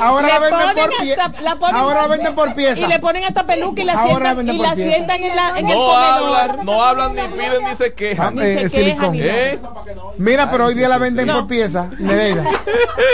Ahora 0.00 0.26
Le 0.26 0.32
la 0.32 0.38
venden 0.40 0.60
por 0.74 0.94
hasta- 0.94 1.42
la 1.42 1.56
ponen- 1.56 1.74
Ahora 1.76 2.02
la 2.02 2.08
venden 2.08 2.34
por 2.34 2.54
pieza. 2.54 2.80
Y 2.80 2.86
le 2.86 2.98
ponen 2.98 3.24
hasta 3.24 3.44
peluca 3.44 3.82
y 3.82 3.84
la 3.84 3.92
Ahora 3.92 4.32
sientan, 4.34 4.54
y 4.54 4.58
la 4.58 4.74
pieza. 4.74 4.90
sientan 4.90 5.22
en, 5.22 5.36
la, 5.36 5.48
en 5.58 5.68
el 5.68 5.74
No 5.76 5.84
comedor. 5.86 6.38
hablan, 6.50 6.64
no 6.66 6.82
hablan, 6.82 7.14
ni 7.14 7.22
piden, 7.22 7.64
ni 7.68 7.76
se 7.76 7.84
Ah, 7.86 7.90
quejan. 7.94 8.34
Ni 8.36 8.40
se 8.42 8.68
silicón. 8.70 9.12
quejan, 9.12 9.60
ni. 10.18 10.24
Mira, 10.24 10.50
pero 10.50 10.66
hoy 10.66 10.74
día 10.74 10.88
la 10.88 10.98
venden 10.98 11.26
No. 11.26 11.34
por 11.40 11.46
pieza. 11.48 11.88
Nereida. 11.98 12.44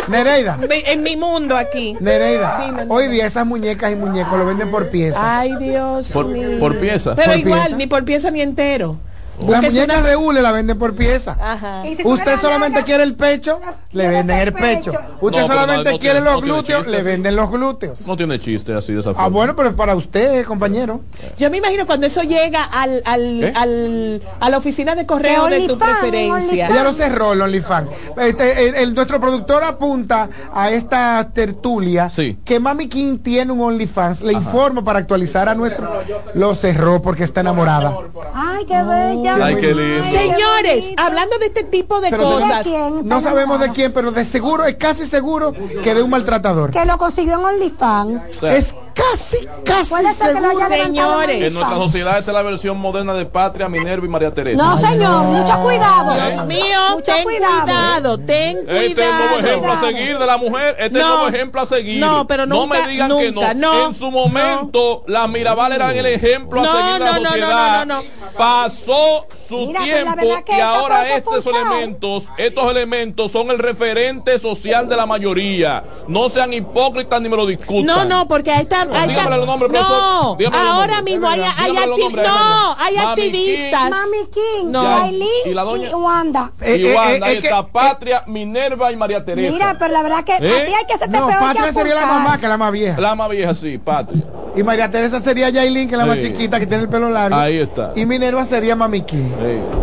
Nereida. 0.08 0.58
En 0.86 1.02
mi 1.02 1.16
mundo 1.16 1.56
aquí. 1.56 1.96
Nereida. 2.00 2.60
Dime, 2.64 2.84
Hoy 2.88 3.08
día 3.08 3.26
esas 3.26 3.44
muñecas 3.46 3.92
y 3.92 3.96
muñecos 3.96 4.38
lo 4.38 4.46
venden 4.46 4.70
por 4.70 4.88
pieza. 4.90 5.18
Ay, 5.40 5.56
Dios 5.56 6.10
Por- 6.12 6.26
mío. 6.26 6.58
por 6.60 6.78
pieza. 6.78 7.14
Pero 7.16 7.32
Por 7.32 7.38
igual, 7.40 7.60
pieza. 7.62 7.76
ni 7.76 7.86
por 7.86 8.04
pieza 8.04 8.30
ni 8.30 8.40
entero. 8.40 8.96
Las 9.46 9.62
muñecas 9.72 9.98
una- 9.98 10.08
de 10.08 10.16
hule 10.16 10.42
la 10.42 10.52
venden 10.52 10.78
por 10.78 10.94
pieza. 10.94 11.36
Ajá. 11.40 11.82
Si 11.84 12.02
Usted 12.04 12.40
solamente 12.40 12.80
larga, 12.80 12.84
quiere 12.86 13.02
el 13.04 13.14
pecho, 13.14 13.60
le 13.92 14.08
venden 14.08 14.38
el 14.38 14.52
pecho. 14.52 14.90
pecho. 14.92 15.00
Usted 15.20 15.40
No, 15.42 15.46
solamente 15.46 15.84
no- 15.84 15.90
no 15.92 15.98
quiere 15.98 16.20
tiene- 16.20 16.30
los 16.32 16.42
glúteos, 16.42 16.78
chiste 16.80 16.90
le 16.90 16.96
así. 16.98 17.06
venden 17.06 17.36
los 17.36 17.50
glúteos. 17.50 18.06
No 18.06 18.16
tiene 18.16 18.40
chiste 18.40 18.74
así 18.74 18.92
de 18.92 19.00
esa 19.00 19.10
forma. 19.10 19.24
Ah, 19.24 19.28
bueno, 19.28 19.54
pero 19.54 19.68
es 19.68 19.74
para 19.74 19.94
usted, 19.94 20.44
compañero. 20.44 21.02
Yo 21.38 21.50
me 21.50 21.58
imagino 21.58 21.86
cuando 21.86 22.06
eso 22.06 22.22
llega 22.22 22.64
al, 22.64 23.02
al, 23.04 24.22
a 24.40 24.50
la 24.50 24.58
oficina 24.58 24.94
de 24.94 25.06
correo 25.06 25.46
De 25.46 25.60
de 25.60 25.68
tu 25.68 25.78
preferencia. 25.78 26.68
Ya 26.68 26.82
lo 26.82 26.92
cerró 26.92 27.32
el 27.34 27.42
OnlyFans. 27.42 27.88
Este, 28.16 28.68
el- 28.68 28.74
el- 28.74 28.94
nuestro 28.94 29.20
productor 29.20 29.62
apunta 29.64 30.28
a 30.52 30.70
esta 30.70 31.30
tertulia 31.32 32.08
Sí. 32.08 32.38
que 32.44 32.58
Mami 32.58 32.88
King 32.88 33.18
tiene 33.18 33.52
un 33.52 33.60
OnlyFans. 33.60 34.20
Le 34.22 34.32
informo 34.32 34.82
para 34.82 34.98
actualizar 34.98 35.48
a 35.48 35.54
nuestro. 35.54 35.88
Lo 36.34 36.54
cerró 36.54 37.00
porque 37.02 37.24
está 37.24 37.40
enamorada. 37.40 37.96
Ay, 38.34 38.64
qué 38.66 38.82
bella. 38.82 39.27
Ay, 39.28 39.56
qué 39.56 39.74
lindo. 39.74 40.02
Señores, 40.02 40.92
hablando 40.96 41.38
de 41.38 41.46
este 41.46 41.64
tipo 41.64 42.00
de 42.00 42.10
Pero 42.10 42.24
cosas, 42.24 42.64
¿De 42.64 42.70
quién? 42.70 43.08
No 43.08 43.20
sabemos 43.20 43.60
de 43.60 43.70
quién, 43.72 43.92
pero 43.92 44.10
de 44.12 44.24
seguro, 44.24 44.64
es 44.64 44.76
casi 44.76 45.06
seguro 45.06 45.52
que 45.82 45.94
de 45.94 46.02
un 46.02 46.10
maltratador. 46.10 46.70
Que 46.70 46.84
lo 46.84 46.98
consiguió 46.98 47.38
en 47.38 47.44
OnlyFans. 47.44 48.42
Es 48.42 48.74
casi, 48.98 49.48
casi 49.64 49.94
seguro. 50.14 50.68
Señores. 50.68 51.42
en 51.42 51.54
nuestra 51.54 51.76
sociedad 51.76 52.18
esta 52.18 52.30
es 52.32 52.34
la 52.36 52.42
versión 52.42 52.76
moderna 52.78 53.14
de 53.14 53.24
Patria, 53.26 53.68
Minerva 53.68 54.04
y 54.04 54.08
María 54.08 54.32
Teresa. 54.34 54.62
No, 54.62 54.76
señor, 54.76 55.24
mucho 55.24 55.58
cuidado. 55.62 56.14
Dios 56.14 56.46
mío, 56.46 56.78
Mucho 56.94 57.02
ten 57.12 57.22
cuidado. 57.24 58.18
ten 58.18 58.58
Este 58.68 58.84
es 58.86 58.90
el 58.90 58.94
nuevo 58.96 59.34
cuidado. 59.34 59.38
ejemplo 59.48 59.72
a 59.72 59.80
seguir 59.80 60.18
de 60.18 60.26
la 60.26 60.36
mujer. 60.36 60.76
Este 60.78 60.84
es 60.84 60.92
el 61.04 61.08
No. 61.08 61.08
nuevo 61.16 61.28
ejemplo 61.28 61.60
a 61.60 61.66
seguir. 61.66 62.00
No, 62.00 62.26
pero 62.26 62.46
no 62.46 62.62
nunca, 62.62 62.82
me 62.82 62.88
digan 62.88 63.08
nunca, 63.08 63.22
que 63.22 63.32
no. 63.32 63.54
no, 63.54 63.86
En 63.86 63.94
su 63.94 64.10
momento, 64.10 65.04
las 65.06 65.28
Mirabal 65.28 65.72
eran 65.72 65.96
el 65.96 66.06
ejemplo 66.06 66.62
No, 66.62 66.68
a 66.70 66.76
seguir 66.76 66.92
de 66.94 66.98
la 66.98 67.06
no, 67.06 67.12
no, 67.12 67.20
no, 67.20 67.28
sociedad. 67.28 67.86
no, 67.86 68.02
no, 68.02 68.08
Pasó 68.36 69.26
su 69.48 69.66
Mira, 69.66 69.82
tiempo 69.82 70.26
y 70.56 70.60
ahora 70.60 71.16
estos 71.16 71.44
elementos, 71.46 72.28
estos 72.36 72.70
elementos 72.70 73.32
son 73.32 73.50
el 73.50 73.58
referente 73.58 74.38
social 74.38 74.88
de 74.88 74.96
la 74.96 75.06
mayoría. 75.06 75.82
No 76.06 76.28
sean 76.28 76.52
hipócritas 76.52 77.20
ni 77.20 77.28
me 77.28 77.36
lo 77.36 77.46
discutan. 77.46 77.86
No, 77.86 78.04
no, 78.04 78.28
porque 78.28 78.52
ahí 78.52 78.62
está. 78.62 78.86
Dígamele 78.88 79.36
los 79.36 79.46
nombres, 79.46 79.70
no, 79.72 79.78
profesor. 79.78 80.40
Los 80.40 80.54
ahora 80.54 80.86
nombres. 80.96 81.02
mismo 81.04 81.28
hay, 81.28 81.40
hay, 81.56 81.72
nombres, 81.72 82.26
no, 82.28 82.76
hay 82.78 82.94
Mami 82.96 83.08
activistas. 83.10 83.90
Mami 83.90 84.26
King, 84.32 84.66
No. 84.70 84.82
Yailin 84.82 85.28
¿Y 85.46 85.54
la 85.54 85.62
doña? 85.64 85.88
y 85.90 85.94
Wanda. 85.94 86.52
Eh, 86.60 86.76
Y 86.78 86.86
eh, 86.86 86.94
Wanda, 86.96 87.26
eh, 87.28 87.30
ahí 87.30 87.40
que- 87.40 87.46
está 87.48 87.66
Patria, 87.66 88.24
Minerva 88.26 88.92
y 88.92 88.96
María 88.96 89.24
Teresa. 89.24 89.52
Mira, 89.52 89.76
pero 89.78 89.92
la 89.92 90.02
verdad 90.02 90.24
que 90.24 90.32
¿Eh? 90.32 90.36
a 90.36 90.38
ti 90.66 90.74
hay 90.74 90.86
que 90.86 90.94
hacerte 90.94 91.18
No, 91.18 91.26
peor 91.26 91.40
Patria 91.40 91.64
que 91.66 91.72
sería 91.72 91.94
la 91.94 92.06
mamá, 92.06 92.38
que 92.38 92.46
es 92.46 92.50
la 92.50 92.56
más 92.56 92.72
vieja. 92.72 93.00
La 93.00 93.14
más 93.14 93.28
vieja, 93.30 93.54
sí, 93.54 93.78
Patria. 93.78 94.22
Y 94.56 94.62
María 94.64 94.90
Teresa 94.90 95.20
sería 95.20 95.50
Yailin, 95.50 95.88
que 95.88 95.94
es 95.94 95.98
la 95.98 96.06
más 96.06 96.18
chiquita, 96.18 96.58
que 96.58 96.66
tiene 96.66 96.82
el 96.84 96.88
pelo 96.88 97.10
largo. 97.10 97.36
Ahí 97.38 97.58
está. 97.58 97.92
Y 97.94 98.04
Minerva 98.06 98.44
sería 98.44 98.74
Mami 98.74 99.02
King. 99.02 99.30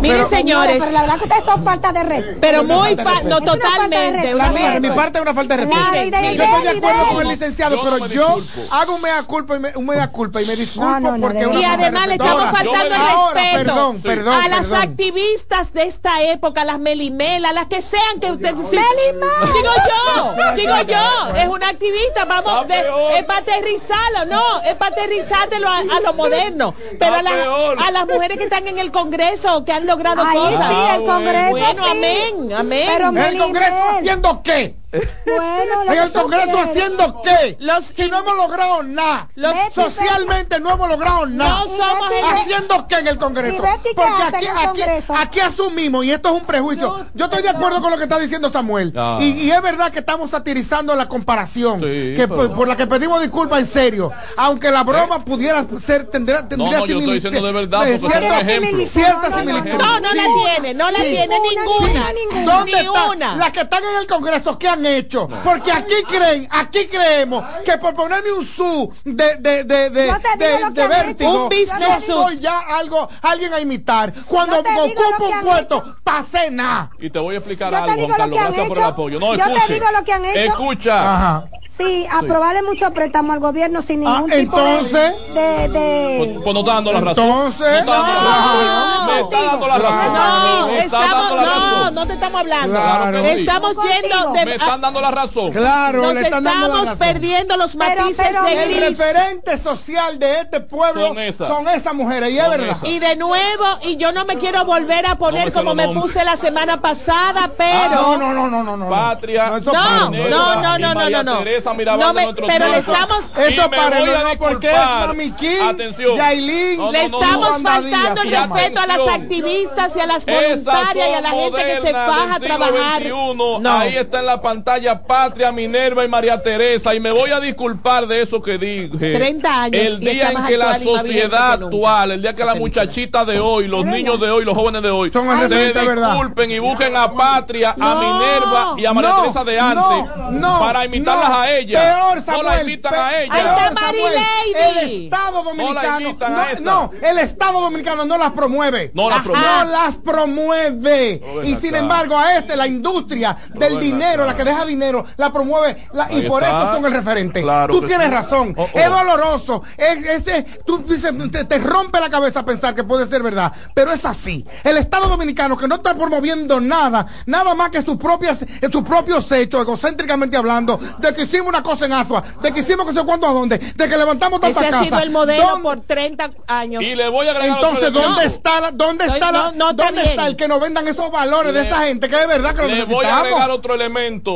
Miren, 0.02 0.26
señores, 0.28 0.76
Pero 0.80 0.92
la 0.92 1.00
verdad 1.02 1.16
que 1.18 1.24
ustedes 1.24 1.44
son 1.44 1.64
falta 1.64 1.92
de 1.92 2.02
respeto. 2.02 2.38
pero 2.40 2.64
muy 2.64 2.94
falta 2.96 3.22
no 3.28 3.40
totalmente. 3.40 4.34
La 4.34 4.50
mía, 4.50 4.72
de 4.72 4.80
mi 4.80 4.90
parte 4.90 5.18
es 5.18 5.22
una 5.22 5.32
falta 5.34 5.56
de 5.56 5.64
respeto. 5.64 5.94
yo 6.34 6.42
estoy 6.44 6.62
de 6.62 6.70
acuerdo 6.78 7.08
con 7.08 7.22
el 7.22 7.28
licenciado, 7.28 7.78
pero 7.82 7.98
no 7.98 8.06
yo 8.08 8.26
hago 8.72 8.95
un 8.96 9.02
mea 9.02 9.22
culpa 9.22 9.56
y 9.56 9.60
me, 9.60 9.76
un 9.76 9.86
mea 9.86 10.10
culpa 10.10 10.42
y 10.42 10.46
me 10.46 10.56
disculpo 10.56 10.90
No, 10.90 11.00
no, 11.00 11.16
no, 11.18 11.20
porque 11.28 11.46
una 11.46 11.60
Y 11.60 11.64
además 11.64 12.06
le 12.08 12.12
estamos 12.14 12.32
Ahora, 12.34 12.50
faltando 12.52 12.84
el 12.84 12.92
ahora, 13.00 13.40
respeto 13.40 13.64
perdón, 13.64 13.96
Sí. 13.96 14.02
perdón, 14.08 14.34
a 14.42 14.48
las 14.48 14.60
perdón. 14.66 14.82
activistas 14.82 15.72
de 15.72 15.82
esta 15.84 16.22
época, 16.22 16.64
las 16.64 16.78
melimelas, 16.78 17.52
las 17.54 17.66
que 17.66 17.80
sean 17.82 18.20
que 18.20 18.30
usted 18.32 18.54
sí. 18.70 18.76
Digo 18.76 19.72
yo, 19.88 20.54
digo 20.56 20.74
yo, 20.88 21.34
es 21.36 21.48
una 21.48 21.68
activista, 21.68 22.24
vamos, 22.24 22.66
de- 22.68 22.84
es 23.18 23.24
para 23.24 23.40
aterrizarlo, 23.40 24.24
no, 24.28 24.60
es 24.62 24.74
para 24.74 24.92
aterrizártelo 24.92 25.68
a, 25.68 25.78
a 25.78 26.00
lo 26.00 26.12
moderno, 26.14 26.74
pero 26.98 27.16
a, 27.16 27.22
las- 27.22 27.32
peor. 27.32 27.78
a 27.82 27.90
las 27.90 28.06
mujeres 28.06 28.38
que 28.38 28.44
están 28.44 28.66
en 28.66 28.78
el 28.78 28.90
Congreso, 28.90 29.64
que 29.64 29.72
han 29.72 29.86
logrado 29.86 30.22
Ahí 30.22 30.36
cosas. 30.36 30.68
sí, 30.68 30.74
el 30.94 31.00
bueno. 31.00 31.14
Congreso. 31.14 31.50
Bueno, 31.50 31.84
sí. 31.84 31.90
amén, 31.90 32.52
amén. 32.56 32.88
Pero 32.92 33.08
¿En 33.08 33.18
el 33.18 33.38
Congreso 33.38 33.74
haciendo 33.98 34.42
qué? 34.42 34.74
Bueno, 34.92 35.92
¿En 35.92 35.98
el 35.98 36.12
Congreso 36.12 36.58
haciendo 36.60 37.20
qué? 37.22 37.56
Los- 37.60 37.84
si 37.86 38.08
no 38.08 38.20
hemos 38.20 38.36
logrado 38.36 38.82
nada. 38.82 39.28
Socialmente 39.74 40.60
no 40.60 40.72
hemos 40.72 40.88
logrado 40.88 41.26
nada. 41.26 41.60
No 41.60 41.64
somos 41.66 42.10
el- 42.12 42.24
¿Haciendo 42.24 42.86
qué 42.88 42.94
en 42.96 43.08
el 43.08 43.18
Congreso? 43.18 43.56
¿Y 43.56 43.60
Betty 43.60 43.88
qué 43.90 43.94
Porque 43.94 44.22
aquí, 44.22 44.46
aquí, 44.46 44.82
aquí 45.14 45.40
asumimos, 45.40 46.04
y 46.04 46.12
esto 46.12 46.28
es 46.34 46.40
un 46.40 46.46
prejuicio. 46.46 47.06
Yo 47.14 47.24
estoy 47.26 47.42
de 47.42 47.48
acuerdo 47.50 47.80
con 47.82 47.90
lo 47.90 47.96
que 47.98 48.04
está 48.04 48.18
diciendo 48.18 48.48
Samuel. 48.48 48.92
Ah. 48.96 49.18
Y, 49.20 49.32
y 49.46 49.50
es 49.50 49.60
verdad 49.60 49.90
que 49.90 49.98
estamos 49.98 50.30
satirizando 50.30 50.94
la 50.94 51.08
comparación, 51.08 51.80
Sí, 51.80 52.14
que 52.16 52.26
por, 52.28 52.52
por 52.54 52.68
la 52.68 52.76
que 52.76 52.86
pedimos 52.86 53.20
disculpas 53.20 53.60
en 53.60 53.66
serio. 53.66 54.12
Aunque 54.36 54.70
la 54.70 54.82
broma 54.84 55.24
pudiera 55.24 55.64
ser, 55.84 56.06
tendría, 56.10 56.48
tendría 56.48 56.78
no, 56.78 56.86
yo 56.86 56.94
estoy 56.96 57.02
simili- 57.02 57.14
diciendo 57.20 57.46
de 57.46 57.52
verdad, 57.52 57.88
eh, 57.88 57.98
porque 58.00 58.14
son 58.14 58.22
cierta- 58.22 58.40
un 58.40 58.48
ejemplo. 58.48 58.86
Cierta 58.86 59.14
No, 59.14 59.30
no, 59.30 59.38
similitud. 59.38 59.78
no, 59.78 59.86
No, 59.86 60.00
no 60.00 60.14
la 60.14 60.22
tiene, 60.52 60.74
no 60.74 60.90
la 60.90 60.98
Sí. 60.98 61.04
tiene 61.10 61.36
Ninguna, 61.40 62.54
¿Dónde 62.56 62.88
una. 63.14 63.36
las 63.36 63.50
que 63.52 63.60
están 63.60 63.82
en 63.84 63.96
el 64.00 64.06
Congreso? 64.06 64.58
¿Qué 64.58 64.68
han 64.76 64.86
hecho. 64.86 65.28
Porque 65.44 65.72
aquí 65.72 65.94
creen, 66.08 66.48
aquí 66.50 66.86
creemos 66.86 67.44
que 67.64 67.78
por 67.78 67.94
ponerme 67.94 68.32
un 68.32 68.46
su 68.46 68.92
de, 69.04 69.36
de, 69.36 69.64
de, 69.64 69.90
de, 69.90 70.06
Yo 70.08 70.14
te 70.38 70.46
digo 70.46 70.58
de, 70.58 70.60
lo 70.60 70.68
que 70.68 70.72
de 70.74 70.82
han 70.82 70.88
vértigo, 71.06 71.30
hecho. 71.30 71.42
Un 71.42 71.48
business 71.48 71.80
yo 71.80 71.94
suit. 72.00 72.06
soy 72.06 72.36
ya 72.38 72.58
algo, 72.60 73.08
alguien 73.22 73.52
a 73.52 73.60
imitar. 73.60 74.12
Cuando 74.28 74.56
Yo 74.56 74.62
te 74.62 74.68
digo 74.70 74.84
lo 74.84 74.92
ocupo 74.92 75.18
que 75.18 75.24
un 75.26 75.32
han 75.34 75.44
puesto, 75.44 75.96
pasé 76.04 76.50
nada. 76.50 76.90
Y 76.98 77.10
te 77.10 77.18
voy 77.18 77.34
a 77.34 77.38
explicar 77.38 77.70
Yo 77.72 77.78
te 77.78 77.82
algo, 77.90 77.94
digo 77.96 78.06
Juan 78.14 78.30
lo 78.30 78.36
Carlos. 78.36 78.36
que 78.36 78.38
han 78.38 78.46
Gracias 78.52 78.68
por 78.68 78.76
el 78.78 78.82
hecho. 78.82 78.92
apoyo. 78.92 79.20
No, 79.20 79.34
Yo 79.34 79.44
te 79.44 79.52
escuche. 79.54 79.72
digo 79.74 79.86
lo 79.92 80.04
que 80.04 80.12
han 80.12 80.24
hecho. 80.24 80.38
Escucha. 80.40 81.14
Ajá. 81.14 81.44
Sí, 81.76 82.06
aprobarle 82.10 82.62
mucho 82.62 82.90
préstamo 82.94 83.34
al 83.34 83.38
gobierno 83.40 83.82
sin 83.82 84.06
Ah, 84.06 84.12
ningún 84.14 84.30
tipo 84.30 84.58
de- 84.58 84.70
entonces. 84.70 85.12
de, 85.34 85.68
de, 85.68 86.14
Pues, 86.18 86.38
pues 86.42 86.54
no 86.54 86.60
está 86.60 86.72
dando 86.72 86.90
la 86.94 87.00
razón. 87.00 87.24
Entonces- 87.26 87.84
no 87.84 87.92
está 87.94 88.02
dando 88.02 88.08
la 88.08 88.18
razón. 88.48 89.06
Me 89.06 89.20
está 89.20 89.40
dando 89.44 89.66
la 89.68 89.78
razón. 89.78 90.12
No, 90.60 90.66
Me 90.68 90.78
está 90.78 90.84
estamos, 91.04 91.28
dando 91.28 91.36
la 91.36 91.42
no, 91.44 91.50
razón. 91.76 91.94
no 91.94 92.06
te 92.06 92.12
estamos 92.14 92.40
hablando. 92.40 92.74
Claro. 92.74 93.22
que 93.22 93.34
sí. 93.34 93.40
Estamos 93.40 93.70
Estamos 93.72 93.90
yendo 93.90 94.16
contigo. 94.24 94.32
de, 94.32 94.54
están 94.66 94.80
dando 94.80 95.00
la 95.00 95.10
razón. 95.10 95.52
Claro, 95.52 96.02
nos 96.02 96.14
le 96.14 96.20
están 96.22 96.44
dando 96.44 96.60
la 96.60 96.66
estamos 96.66 96.84
razón. 96.84 96.98
perdiendo 96.98 97.56
los 97.56 97.76
Pero- 97.76 98.02
matices 98.02 98.26
pero- 98.28 98.44
de 98.44 98.62
El 98.64 98.74
gris. 98.74 98.98
referente 98.98 99.58
social 99.58 100.18
de 100.18 100.40
este 100.40 100.60
pueblo 100.60 101.08
Son 101.08 101.18
esas. 101.18 101.48
son 101.48 101.68
esas 101.68 101.94
mujeres, 101.94 102.30
y 102.30 102.38
es 102.38 102.48
verdad. 102.48 102.68
esas. 102.76 102.88
Y 102.88 102.98
de 102.98 103.16
nuevo, 103.16 103.64
y 103.84 103.96
yo 103.96 104.12
no 104.12 104.24
me 104.24 104.36
quiero 104.36 104.64
volver 104.64 105.06
a 105.06 105.16
poner 105.16 105.40
No 105.40 105.46
me 105.46 105.52
como 105.52 105.74
me 105.74 105.88
puse 105.88 106.24
la 106.24 106.36
semana 106.36 106.80
pasada, 106.80 107.50
pero... 107.56 107.90
No, 107.94 108.16
no, 108.16 108.32
no, 108.32 108.50
no, 108.50 108.62
no, 108.62 108.76
no. 108.76 108.88
Patria. 108.90 109.50
No, 109.64 109.72
No, 109.72 110.10
no, 110.10 110.28
no, 110.68 110.78
no, 110.78 110.94
no, 110.94 111.10
no, 111.10 111.22
no. 111.22 111.38
Teresa 111.38 111.72
No 111.74 112.12
de 112.12 112.26
me- 112.26 112.34
pero 112.46 112.68
le 112.68 112.78
estamos- 112.78 113.24
Eso 113.36 113.66
Y 113.66 113.68
me 113.70 113.76
párenlo, 113.76 114.06
voy 114.12 114.14
a 114.20 114.22
no, 114.24 114.38
porque 114.38 114.66
es 114.66 114.72
disculpar. 114.72 115.08
Mami 115.08 115.32
King, 115.32 115.62
Atención. 115.62 116.16
Yailin, 116.16 116.76
No, 116.78 116.84
no, 116.86 116.92
Le 116.92 117.08
no, 117.08 117.20
estamos 117.22 117.62
faltando 117.62 118.22
el 118.22 118.30
respeto 118.30 118.80
a 118.80 118.86
las 118.86 118.98
activistas 119.08 119.96
y 119.96 120.00
a 120.00 120.06
las 120.06 120.26
voluntarias 120.26 121.08
y 121.08 121.12
a 121.14 121.20
la 121.20 121.30
gente 121.30 121.64
que 121.64 121.80
se 121.80 121.92
faja 121.92 122.34
a 122.34 122.40
trabajar. 122.40 123.02
No. 123.06 123.60
Ahí 123.76 123.96
está 123.96 124.20
en 124.20 124.26
la 124.26 124.40
pantalla 124.56 125.02
Patria, 125.02 125.52
Minerva 125.52 126.04
y 126.04 126.08
María 126.08 126.42
Teresa. 126.42 126.94
Y 126.94 127.00
me 127.00 127.10
voy 127.10 127.30
a 127.30 127.40
disculpar 127.40 128.06
de 128.06 128.22
eso 128.22 128.40
que 128.40 128.56
dije. 128.56 129.14
30 129.14 129.62
años 129.62 129.82
El 129.82 130.00
día 130.00 130.30
en 130.30 130.46
que 130.46 130.56
la 130.56 130.78
sociedad 130.78 131.62
actual, 131.64 132.12
el 132.12 132.22
día 132.22 132.32
que 132.32 132.44
la 132.44 132.54
muchachita 132.54 133.24
de 133.24 133.38
hoy, 133.38 133.68
los 133.68 133.84
niños 133.84 134.18
de 134.18 134.30
hoy, 134.30 134.44
los 134.44 134.54
jóvenes 134.54 134.82
de 134.82 134.90
hoy, 134.90 135.12
Son 135.12 135.26
se 135.48 135.72
disculpen 135.72 136.50
y 136.50 136.58
busquen 136.58 136.96
a 136.96 137.12
Patria, 137.12 137.72
a 137.72 137.76
No. 137.76 138.00
Minerva 138.00 138.74
y 138.78 138.86
a 138.86 138.94
María 138.94 139.10
No, 139.10 139.20
Teresa 139.22 139.44
de 139.44 139.60
antes 139.60 140.16
no, 140.16 140.30
no, 140.32 140.58
para 140.60 140.84
imitarlas 140.84 141.28
no. 141.28 141.36
a 141.36 141.50
ellas. 141.50 141.82
Peor, 141.82 142.16
no 142.16 142.22
Samuel. 142.22 142.46
la 142.46 142.62
imitan 142.62 142.94
a 142.94 143.20
ellas. 143.20 143.30
Ahí 143.34 143.40
está 143.40 143.56
peor, 143.56 143.74
Mary 143.74 143.98
Samuel. 143.98 144.14
Lady. 144.14 144.86
El 144.96 145.04
Estado 145.04 145.42
dominicano. 145.42 146.16
No, 146.60 146.60
no, 146.60 146.92
el 147.02 147.18
Estado 147.18 147.60
dominicano 147.60 148.04
no 148.06 148.18
las 148.18 148.32
promueve. 148.32 148.90
No 148.94 149.10
las 149.10 149.22
promueve. 149.22 149.46
No 149.46 149.64
las 149.70 149.96
promueve. 149.96 151.22
No, 151.22 151.42
y 151.42 151.56
sin 151.56 151.74
embargo, 151.74 152.16
a 152.18 152.36
este, 152.38 152.56
la 152.56 152.66
industria 152.66 153.36
del 153.54 153.78
dinero, 153.78 154.24
la 154.24 154.34
que 154.34 154.44
deja 154.50 154.64
dinero, 154.64 155.04
la 155.16 155.32
promueve. 155.32 155.86
la- 155.92 156.10
y 156.12 156.22
por 156.28 156.42
está. 156.42 156.62
eso 156.64 156.74
son 156.74 156.86
el 156.86 156.92
referente. 156.92 157.42
Claro 157.42 157.72
tú 157.74 157.86
tienes 157.86 158.06
sí. 158.06 158.12
razón. 158.12 158.54
Oh, 158.56 158.62
oh. 158.72 158.78
Es 158.78 158.88
doloroso. 158.90 159.62
Es, 159.76 160.04
ese, 160.06 160.42
tú 160.64 160.78
dices, 160.78 161.12
te, 161.30 161.44
te 161.44 161.58
rompe 161.58 162.00
la 162.00 162.08
cabeza 162.10 162.44
pensar 162.44 162.74
que 162.74 162.84
puede 162.84 163.06
ser 163.06 163.22
verdad. 163.22 163.52
Pero 163.74 163.92
es 163.92 164.04
así. 164.04 164.44
El 164.64 164.76
Estado 164.76 165.08
dominicano 165.08 165.56
que 165.56 165.68
no 165.68 165.76
está 165.76 165.94
promoviendo 165.94 166.60
nada, 166.60 167.06
nada 167.26 167.54
más 167.54 167.70
que 167.70 167.82
sus 167.82 167.96
propias, 167.96 168.42
eh, 168.42 168.68
sus 168.70 168.82
propios 168.82 169.30
hechos, 169.32 169.62
egocéntricamente 169.62 170.36
hablando, 170.36 170.78
de 170.98 171.14
que 171.14 171.22
hicimos 171.22 171.48
una 171.48 171.62
cosa 171.62 171.86
en 171.86 171.92
Asua, 171.92 172.22
de 172.42 172.52
que 172.52 172.60
hicimos 172.60 172.86
que 172.86 172.92
sé 172.92 173.04
cuánto 173.04 173.26
a 173.26 173.32
dónde, 173.32 173.58
de 173.58 173.88
que 173.88 173.96
levantamos 173.96 174.40
tanta 174.40 174.60
Ese 174.66 174.74
ha 174.74 174.84
sido 174.84 174.98
el 175.00 175.10
modelo 175.10 175.42
¿Dónde- 175.48 175.62
por 175.62 175.80
30 175.80 176.30
años. 176.46 176.82
Y 176.82 176.94
le 176.94 177.08
voy 177.08 177.26
a 177.28 177.32
agregar 177.32 177.56
entonces. 177.58 177.92
¿dónde 177.92 178.24
está 178.24 178.60
la, 178.60 178.70
dónde 178.70 179.06
No, 179.06 179.14
está 179.14 179.32
la, 179.32 179.38
no, 179.38 179.52
no 179.52 179.70
está 179.70 179.84
dónde 179.86 180.00
bien. 180.00 180.10
está 180.12 180.26
el 180.26 180.36
que 180.36 180.48
nos 180.48 180.60
vendan 180.60 180.86
esos 180.88 181.10
valores 181.10 181.52
de 181.52 181.60
Le- 181.62 181.66
esa 181.66 181.84
gente 181.84 182.08
que 182.08 182.16
de 182.16 182.26
verdad 182.26 182.54
que 182.54 182.62
lo 182.62 182.68
Le 182.68 182.84
voy 182.84 183.04
a 183.04 183.08
agregar 183.18 183.22
necesitamos? 183.24 183.58
otro 183.58 183.74
elemento. 183.74 184.35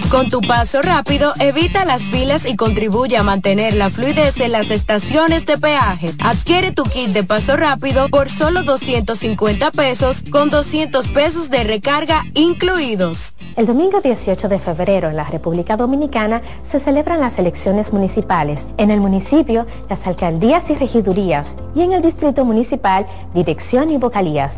Con 0.11 0.27
tu 0.27 0.41
paso 0.41 0.81
rápido, 0.81 1.31
evita 1.39 1.85
las 1.85 2.01
filas 2.01 2.45
y 2.45 2.57
contribuye 2.57 3.15
a 3.15 3.23
mantener 3.23 3.75
la 3.75 3.89
fluidez 3.89 4.41
en 4.41 4.51
las 4.51 4.69
estaciones 4.69 5.45
de 5.45 5.57
peaje. 5.57 6.11
Adquiere 6.19 6.73
tu 6.73 6.83
kit 6.83 7.11
de 7.11 7.23
paso 7.23 7.55
rápido 7.55 8.09
por 8.09 8.29
solo 8.29 8.63
250 8.63 9.71
pesos 9.71 10.21
con 10.29 10.49
200 10.49 11.07
pesos 11.07 11.49
de 11.49 11.63
recarga 11.63 12.25
incluidos. 12.33 13.35
El 13.55 13.65
domingo 13.65 14.01
18 14.01 14.49
de 14.49 14.59
febrero 14.59 15.07
en 15.07 15.15
la 15.15 15.23
República 15.23 15.77
Dominicana 15.77 16.41
se 16.61 16.81
celebran 16.81 17.21
las 17.21 17.39
elecciones 17.39 17.93
municipales. 17.93 18.67
En 18.77 18.91
el 18.91 18.99
municipio, 18.99 19.65
las 19.89 20.05
alcaldías 20.05 20.69
y 20.69 20.75
regidurías 20.75 21.55
y 21.73 21.83
en 21.83 21.93
el 21.93 22.01
distrito 22.01 22.43
municipal, 22.43 23.07
dirección 23.33 23.89
y 23.89 23.97
vocalías. 23.97 24.57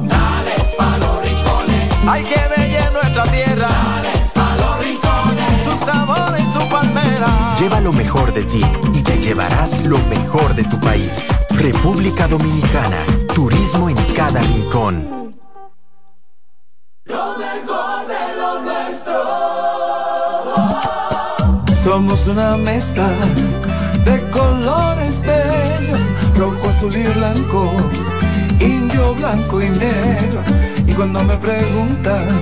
Lleva 7.61 7.79
lo 7.79 7.93
mejor 7.93 8.33
de 8.33 8.43
ti 8.43 8.63
y 8.91 9.03
te 9.03 9.19
llevarás 9.19 9.85
lo 9.85 9.99
mejor 10.09 10.55
de 10.55 10.63
tu 10.63 10.79
país. 10.79 11.11
República 11.51 12.27
Dominicana, 12.27 13.05
turismo 13.35 13.87
en 13.87 13.97
cada 14.15 14.41
rincón. 14.41 15.35
Lo 17.05 17.37
mejor 17.37 18.07
de 18.07 18.35
lo 18.39 18.61
nuestro. 18.63 19.13
Somos 21.83 22.25
una 22.25 22.57
mezcla 22.57 23.07
de 24.05 24.27
colores 24.31 25.21
bellos, 25.21 26.01
rojo, 26.35 26.67
azul 26.67 26.95
y 26.95 27.03
blanco, 27.03 27.71
indio, 28.59 29.13
blanco 29.13 29.61
y 29.61 29.69
negro. 29.69 30.41
Y 30.87 30.93
cuando 30.93 31.23
me 31.23 31.37
preguntan 31.37 32.41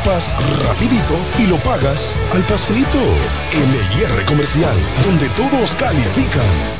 equipas 0.00 0.34
rapidito 0.62 1.18
y 1.38 1.46
lo 1.46 1.56
pagas 1.58 2.16
al 2.32 2.42
pasito. 2.44 2.98
LIR 3.52 4.24
Comercial, 4.26 4.76
donde 5.04 5.28
todos 5.30 5.74
califican. 5.76 6.79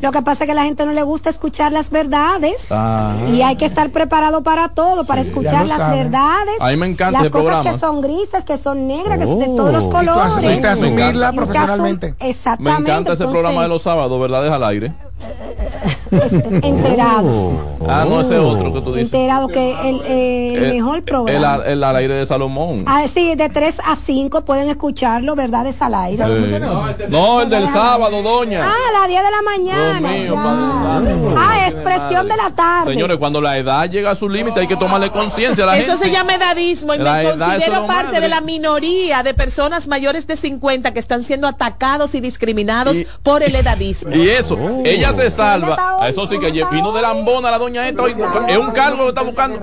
Lo 0.00 0.12
que 0.12 0.22
pasa 0.22 0.44
es 0.44 0.48
que 0.48 0.54
la 0.54 0.62
gente 0.64 0.86
no 0.86 0.92
le 0.92 1.02
gusta 1.02 1.28
escuchar 1.30 1.72
las 1.72 1.90
verdades 1.90 2.66
Ah. 2.70 3.14
y 3.32 3.42
hay 3.42 3.56
que 3.56 3.64
estar 3.64 3.90
preparado 3.90 4.42
para 4.42 4.68
todo, 4.68 5.04
para 5.04 5.20
escuchar 5.20 5.66
las 5.66 5.78
verdades, 5.90 6.54
A 6.60 6.68
mí 6.68 6.76
me 6.76 6.86
encanta 6.86 7.22
las 7.22 7.30
cosas 7.30 7.44
programa. 7.46 7.72
que 7.72 7.78
son 7.78 8.00
grises, 8.00 8.44
que 8.44 8.58
son 8.58 8.86
negras, 8.86 9.18
que 9.18 9.24
son 9.24 9.38
de 9.40 9.46
todos 9.46 9.72
los 9.72 9.84
Oh. 9.84 9.90
colores. 9.90 10.34
Y 10.58 10.60
tú 10.60 10.66
asumirla 10.68 11.30
que 11.30 11.36
profesionalmente. 11.36 12.14
Me 12.20 12.28
Exactamente. 12.30 12.82
encanta 12.82 13.12
ese 13.12 13.22
entonces, 13.24 13.26
programa 13.40 13.62
de 13.62 13.68
los 13.68 13.82
sábados, 13.82 14.20
¿verdades 14.20 14.52
al 14.52 14.64
aire? 14.64 14.92
Enterados. 16.62 17.54
Ah, 17.88 18.04
no, 18.08 18.20
ese 18.20 18.38
otro 18.38 18.72
que 18.72 18.80
tú 18.80 18.94
dices. 18.94 19.12
Enterados 19.12 19.50
que 19.50 19.70
el, 19.88 20.00
el 20.06 20.64
El- 20.64 20.74
mejor 20.74 20.96
El, 20.98 21.02
programa. 21.04 21.54
al- 21.54 21.66
el 21.66 21.84
al 21.84 21.96
aire 21.96 22.14
de 22.14 22.26
Salomón. 22.26 22.84
Ah, 22.86 23.04
sí, 23.12 23.34
de 23.34 23.48
3 23.48 23.80
a 23.84 23.96
5 23.96 24.44
pueden 24.44 24.68
escucharlo, 24.68 25.34
verdades 25.34 25.80
al 25.82 25.94
aire. 25.94 26.24
Sí. 26.24 27.04
No, 27.08 27.40
el 27.40 27.48
del 27.50 27.68
sábado, 27.68 28.22
doña. 28.22 28.64
Ah, 28.66 28.72
a 28.88 29.00
las 29.00 29.08
10 29.08 29.22
de 29.22 29.30
la 29.30 29.42
mañana. 29.42 30.08
Mío, 30.08 30.34
ya. 30.34 30.42
padre 30.42 31.10
santo. 31.12 31.34
Ah, 31.38 31.68
expresión 31.68 32.28
de 32.28 32.36
la 32.36 32.50
tarde. 32.50 32.92
Señores, 32.92 33.16
cuando 33.18 33.40
la 33.40 33.56
edad 33.58 33.88
llega 33.90 34.10
a 34.10 34.14
su 34.14 34.28
límite 34.28 34.60
hay 34.60 34.66
que 34.66 34.76
tomarle 34.76 35.10
conciencia 35.10 35.64
a 35.64 35.66
la 35.68 35.78
Eso 35.78 35.92
gente. 35.92 36.06
se 36.06 36.10
llama 36.12 36.34
edadismo 36.34 36.94
y 36.94 36.98
La 36.98 37.14
me 37.14 37.22
edad, 37.22 37.48
considero 37.54 37.86
parte 37.86 38.04
madre. 38.06 38.20
de 38.20 38.28
la 38.28 38.40
minoría 38.40 39.22
de 39.22 39.34
personas 39.34 39.88
mayores 39.88 40.26
de 40.26 40.36
50 40.36 40.92
que 40.92 40.98
están 40.98 41.22
siendo 41.22 41.46
atacados 41.46 42.14
y 42.14 42.20
discriminados 42.20 42.96
por 43.22 43.42
el 43.42 43.54
edadismo. 43.54 44.14
Y 44.14 44.28
eso, 44.28 44.58
ella 44.84 45.12
se 45.12 45.30
salva. 45.30 45.76
A 46.00 46.08
eso 46.08 46.26
sí 46.26 46.38
que 46.38 46.50
vino 46.50 46.92
de 46.92 47.02
lambona 47.02 47.50
la 47.50 47.58
doña 47.58 47.88
esta. 47.88 48.02
hoy, 48.02 48.14
Es 48.48 48.56
un 48.56 48.70
cargo 48.70 49.02
que 49.04 49.08
está 49.08 49.22
buscando. 49.22 49.58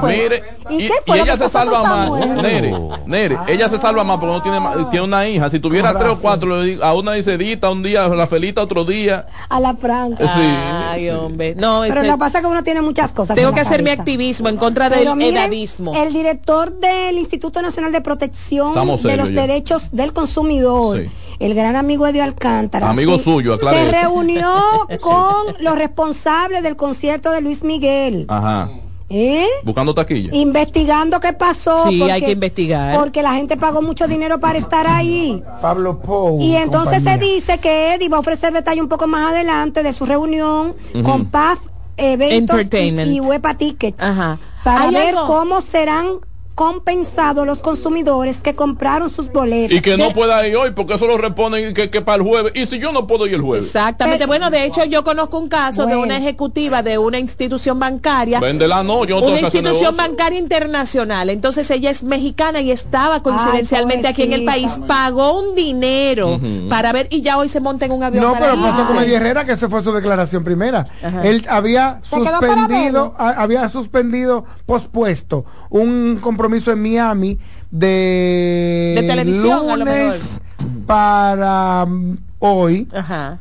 fue? 0.00 0.16
Mire, 0.16 0.42
¿Y 0.70 0.74
y, 0.84 0.86
qué 0.88 0.94
fue 1.06 1.16
y 1.16 1.18
lo 1.20 1.24
ella 1.24 1.36
se 1.36 1.48
salva 1.48 1.82
más. 1.82 2.10
Nere, 2.42 2.74
Nere, 3.06 3.38
ella 3.48 3.68
se 3.68 3.78
salva 3.78 4.04
más 4.04 4.18
porque 4.18 4.32
no 4.34 4.42
tiene, 4.42 4.60
tiene 4.90 5.04
una 5.06 5.28
hija. 5.28 5.48
Si 5.50 5.58
tuviera 5.58 5.96
tres 5.98 6.12
o 6.12 6.20
cuatro, 6.20 6.60
le 6.60 6.66
digo, 6.66 6.84
a 6.84 6.94
una 6.94 7.12
dice 7.12 7.38
Dita 7.38 7.70
un 7.70 7.82
día, 7.82 8.06
la 8.08 8.26
Felita 8.26 8.62
otro 8.62 8.84
día. 8.84 9.26
A 9.48 9.60
la 9.60 9.74
franca. 9.74 10.24
Sí. 10.26 10.40
Ay, 10.40 11.08
hombre. 11.10 11.54
No, 11.56 11.80
Pero 11.86 12.02
lo 12.02 12.12
que 12.12 12.18
pasa 12.18 12.38
es 12.38 12.44
que 12.44 12.50
uno 12.50 12.62
tiene 12.62 12.82
muchas 12.82 13.12
cosas. 13.12 13.34
tengo 13.34 13.48
en 13.50 13.54
que 13.54 13.60
hacer 13.60 13.82
mi 13.82 13.90
activismo 13.90 14.48
en 14.48 14.56
contra 14.56 14.90
del 14.90 15.14
miren, 15.16 15.36
edadismo. 15.36 15.94
El 15.94 16.12
director 16.12 16.72
del 16.78 17.18
Instituto 17.18 17.62
Nacional 17.62 17.92
de 17.92 18.00
Protección 18.00 18.68
Estamos 18.68 19.02
de 19.02 19.10
serios 19.10 19.28
los 19.30 19.34
ya. 19.34 19.40
Derechos 19.46 19.90
del 19.92 20.12
Consumidor, 20.12 20.98
Sí. 20.98 21.10
El 21.40 21.54
gran 21.54 21.74
amigo 21.74 22.06
Edio 22.06 22.22
Alcántara, 22.22 22.90
Amigo 22.90 23.16
se- 23.18 23.24
suyo, 23.24 23.58
se 23.58 23.66
eso. 23.66 23.90
reunió 23.90 24.52
con 25.00 25.54
los 25.60 25.76
responsables 25.76 26.62
del 26.62 26.76
concierto 26.76 27.32
de 27.32 27.40
Luis 27.40 27.64
Miguel. 27.64 28.26
Ajá. 28.28 28.70
¿Eh? 29.12 29.44
Buscando 29.64 29.92
taquilla. 29.92 30.32
Investigando 30.32 31.18
qué 31.18 31.32
pasó. 31.32 31.88
Sí, 31.88 32.00
hay 32.02 32.22
que 32.22 32.30
investigar. 32.30 32.96
Porque 32.96 33.22
la 33.24 33.32
gente 33.34 33.56
pagó 33.56 33.82
mucho 33.82 34.06
dinero 34.06 34.38
para 34.38 34.56
estar 34.56 34.86
ahí. 34.86 35.42
Pablo 35.60 35.98
Pou. 36.00 36.40
Y 36.40 36.54
entonces 36.54 36.98
compañía. 37.02 37.18
se 37.18 37.24
dice 37.34 37.58
que 37.58 37.94
Eddie 37.94 38.08
va 38.08 38.18
a 38.18 38.20
ofrecer 38.20 38.52
detalle 38.52 38.80
un 38.80 38.88
poco 38.88 39.08
más 39.08 39.32
adelante 39.32 39.82
de 39.82 39.92
su 39.92 40.06
reunión 40.06 40.76
con 41.04 41.26
Paz 41.26 41.58
Eventos 41.96 42.56
y, 42.56 42.60
Entertainment. 42.60 43.10
y 43.12 43.18
Huepa 43.18 43.54
Tickets 43.54 44.00
Ajá. 44.00 44.38
para 44.62 44.82
¿Hay 44.82 44.94
ver 44.94 45.16
algo? 45.16 45.26
cómo 45.26 45.60
serán 45.60 46.20
compensados 46.60 47.46
los 47.46 47.60
consumidores 47.60 48.42
que 48.42 48.54
compraron 48.54 49.08
sus 49.08 49.32
boletos. 49.32 49.78
Y 49.78 49.80
que 49.80 49.96
no 49.96 50.10
pueda 50.10 50.46
ir 50.46 50.54
hoy 50.58 50.72
porque 50.72 50.92
eso 50.92 51.06
lo 51.06 51.16
reponen 51.16 51.72
que, 51.72 51.88
que 51.88 52.02
para 52.02 52.16
el 52.16 52.22
jueves. 52.28 52.52
Y 52.54 52.66
si 52.66 52.78
yo 52.78 52.92
no 52.92 53.06
puedo 53.06 53.26
ir 53.26 53.32
el 53.32 53.40
jueves. 53.40 53.64
Exactamente. 53.64 54.26
bueno, 54.26 54.50
de 54.50 54.66
hecho, 54.66 54.84
yo 54.84 55.02
conozco 55.02 55.38
un 55.38 55.48
caso 55.48 55.86
de 55.86 55.96
una 55.96 56.18
ejecutiva 56.18 56.82
de 56.82 56.98
una 56.98 57.18
institución 57.18 57.78
bancaria. 57.78 58.40
Véndela, 58.40 58.82
no, 58.82 59.06
yo 59.06 59.14
no 59.14 59.20
tengo 59.22 59.38
una 59.38 59.40
institución 59.40 59.96
bancaria 59.96 60.38
internacional. 60.38 61.30
Entonces 61.30 61.70
ella 61.70 61.88
es 61.90 62.02
mexicana 62.02 62.60
y 62.60 62.70
estaba 62.72 63.22
coincidencialmente 63.22 64.06
aquí 64.06 64.24
en 64.24 64.34
el 64.34 64.44
país. 64.44 64.78
Pagó 64.86 65.40
un 65.40 65.54
dinero 65.54 66.38
para 66.68 66.92
ver 66.92 67.08
y 67.10 67.22
ya 67.22 67.38
hoy 67.38 67.48
se 67.48 67.60
monta 67.60 67.86
en 67.86 67.92
un 67.92 68.02
avión. 68.02 68.22
No, 68.22 68.32
para 68.34 68.50
pero 68.50 68.60
pasó 68.60 68.86
con 68.86 68.98
Eddie 69.02 69.14
Herrera, 69.16 69.46
que 69.46 69.52
esa 69.52 69.70
fue 69.70 69.82
su 69.82 69.92
declaración 69.92 70.44
primera. 70.44 70.86
Ajá. 71.02 71.22
Él 71.24 71.46
había 71.48 72.00
suspendido, 72.02 73.14
a- 73.16 73.30
había 73.42 73.66
suspendido, 73.70 74.44
pospuesto 74.66 75.46
un 75.70 76.18
compromiso 76.20 76.49
en 76.72 76.82
Miami 76.82 77.38
de, 77.70 78.94
De 78.96 79.04
televisión, 79.06 79.70
a 79.70 79.76
lo 79.76 79.84
lunes 79.84 80.40
para 80.86 81.86
mm, 81.86 82.18
hoy 82.40 82.88
Ajá. 82.92 83.38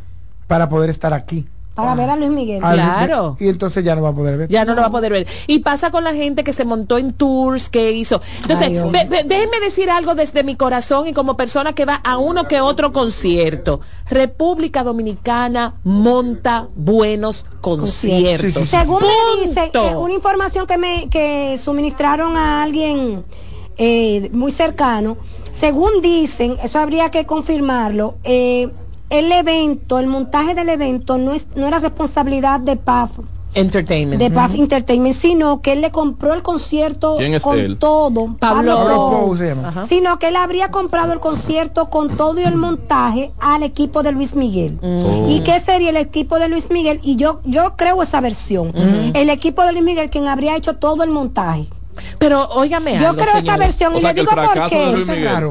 para 0.47 0.69
poder 0.69 0.89
estar 0.89 1.13
aquí. 1.13 1.47
Para 1.81 1.95
ver 1.95 2.09
a 2.09 2.15
Luis 2.15 2.31
Miguel. 2.31 2.59
Claro. 2.59 3.35
Y 3.39 3.47
entonces 3.47 3.83
ya 3.83 3.95
no 3.95 4.01
va 4.01 4.09
a 4.09 4.13
poder 4.13 4.37
ver. 4.37 4.49
Ya 4.49 4.65
no 4.65 4.75
lo 4.75 4.81
va 4.81 4.87
a 4.87 4.91
poder 4.91 5.11
ver. 5.11 5.27
Y 5.47 5.59
pasa 5.59 5.91
con 5.91 6.03
la 6.03 6.13
gente 6.13 6.43
que 6.43 6.53
se 6.53 6.65
montó 6.65 6.97
en 6.97 7.13
tours, 7.13 7.69
que 7.69 7.91
hizo. 7.91 8.21
Entonces, 8.41 8.71
déjenme 9.25 9.59
decir 9.61 9.89
algo 9.89 10.15
desde 10.15 10.43
mi 10.43 10.55
corazón 10.55 11.07
y 11.07 11.13
como 11.13 11.37
persona 11.37 11.73
que 11.73 11.85
va 11.85 11.95
a 11.95 12.17
uno 12.17 12.47
que 12.47 12.61
otro 12.61 12.91
concierto. 12.91 13.81
República 14.09 14.83
Dominicana 14.83 15.75
monta 15.83 16.67
buenos 16.75 17.45
conciertos. 17.61 18.69
Según 18.69 19.01
me 19.01 19.47
dice, 19.47 19.71
eh, 19.73 19.95
una 19.95 20.13
información 20.13 20.67
que 20.67 20.77
me 20.77 21.09
que 21.09 21.57
suministraron 21.57 22.37
a 22.37 22.63
alguien 22.63 23.23
eh, 23.77 24.29
muy 24.33 24.51
cercano, 24.51 25.17
según 25.53 26.01
dicen, 26.01 26.57
eso 26.63 26.79
habría 26.79 27.09
que 27.09 27.25
confirmarlo, 27.25 28.15
eh, 28.23 28.69
el 29.09 29.31
evento, 29.31 29.99
el 29.99 30.07
montaje 30.07 30.53
del 30.55 30.69
evento 30.69 31.17
no 31.17 31.33
es 31.33 31.47
no 31.55 31.67
era 31.67 31.79
responsabilidad 31.79 32.59
de 32.59 32.75
PAF, 32.75 33.11
Entertainment. 33.55 34.21
de 34.21 34.29
PAF 34.29 34.53
Entertainment, 34.55 35.15
sino 35.15 35.61
que 35.61 35.71
él 35.73 35.81
le 35.81 35.89
compró 35.91 36.33
el 36.35 36.43
concierto 36.43 37.15
¿Quién 37.17 37.33
es 37.33 37.41
con 37.41 37.57
él? 37.57 37.77
todo, 37.79 38.35
Pablo- 38.39 38.75
Pablo 38.77 39.09
Pou. 39.09 39.37
Sino 39.87 40.19
que 40.19 40.27
él 40.27 40.35
habría 40.35 40.69
comprado 40.69 41.13
el 41.13 41.19
concierto 41.19 41.89
con 41.89 42.15
todo 42.15 42.39
y 42.39 42.43
el 42.43 42.55
montaje 42.55 43.31
al 43.39 43.63
equipo 43.63 44.03
de 44.03 44.11
Luis 44.11 44.35
Miguel. 44.35 44.77
Mm. 44.81 45.29
¿Y 45.29 45.41
qué 45.41 45.59
sería 45.59 45.89
el 45.89 45.97
equipo 45.97 46.37
de 46.37 46.47
Luis 46.47 46.69
Miguel? 46.69 46.99
Y 47.03 47.15
yo 47.15 47.41
yo 47.43 47.75
creo 47.75 48.03
esa 48.03 48.21
versión. 48.21 48.71
El 49.15 49.29
equipo 49.31 49.63
de 49.63 49.71
Luis 49.71 49.83
Miguel 49.83 50.11
quien 50.11 50.27
habría 50.27 50.55
hecho 50.55 50.75
todo 50.75 51.03
el 51.03 51.09
montaje. 51.09 51.65
Pero 52.17 52.47
óigame 52.49 52.99
Yo 52.99 53.15
creo 53.15 53.37
esa 53.37 53.57
versión 53.57 53.93
O 53.93 53.97
y 53.97 54.01
sea 54.01 54.13
le 54.13 54.21
digo 54.21 54.31
por 54.35 54.69
qué. 54.69 54.85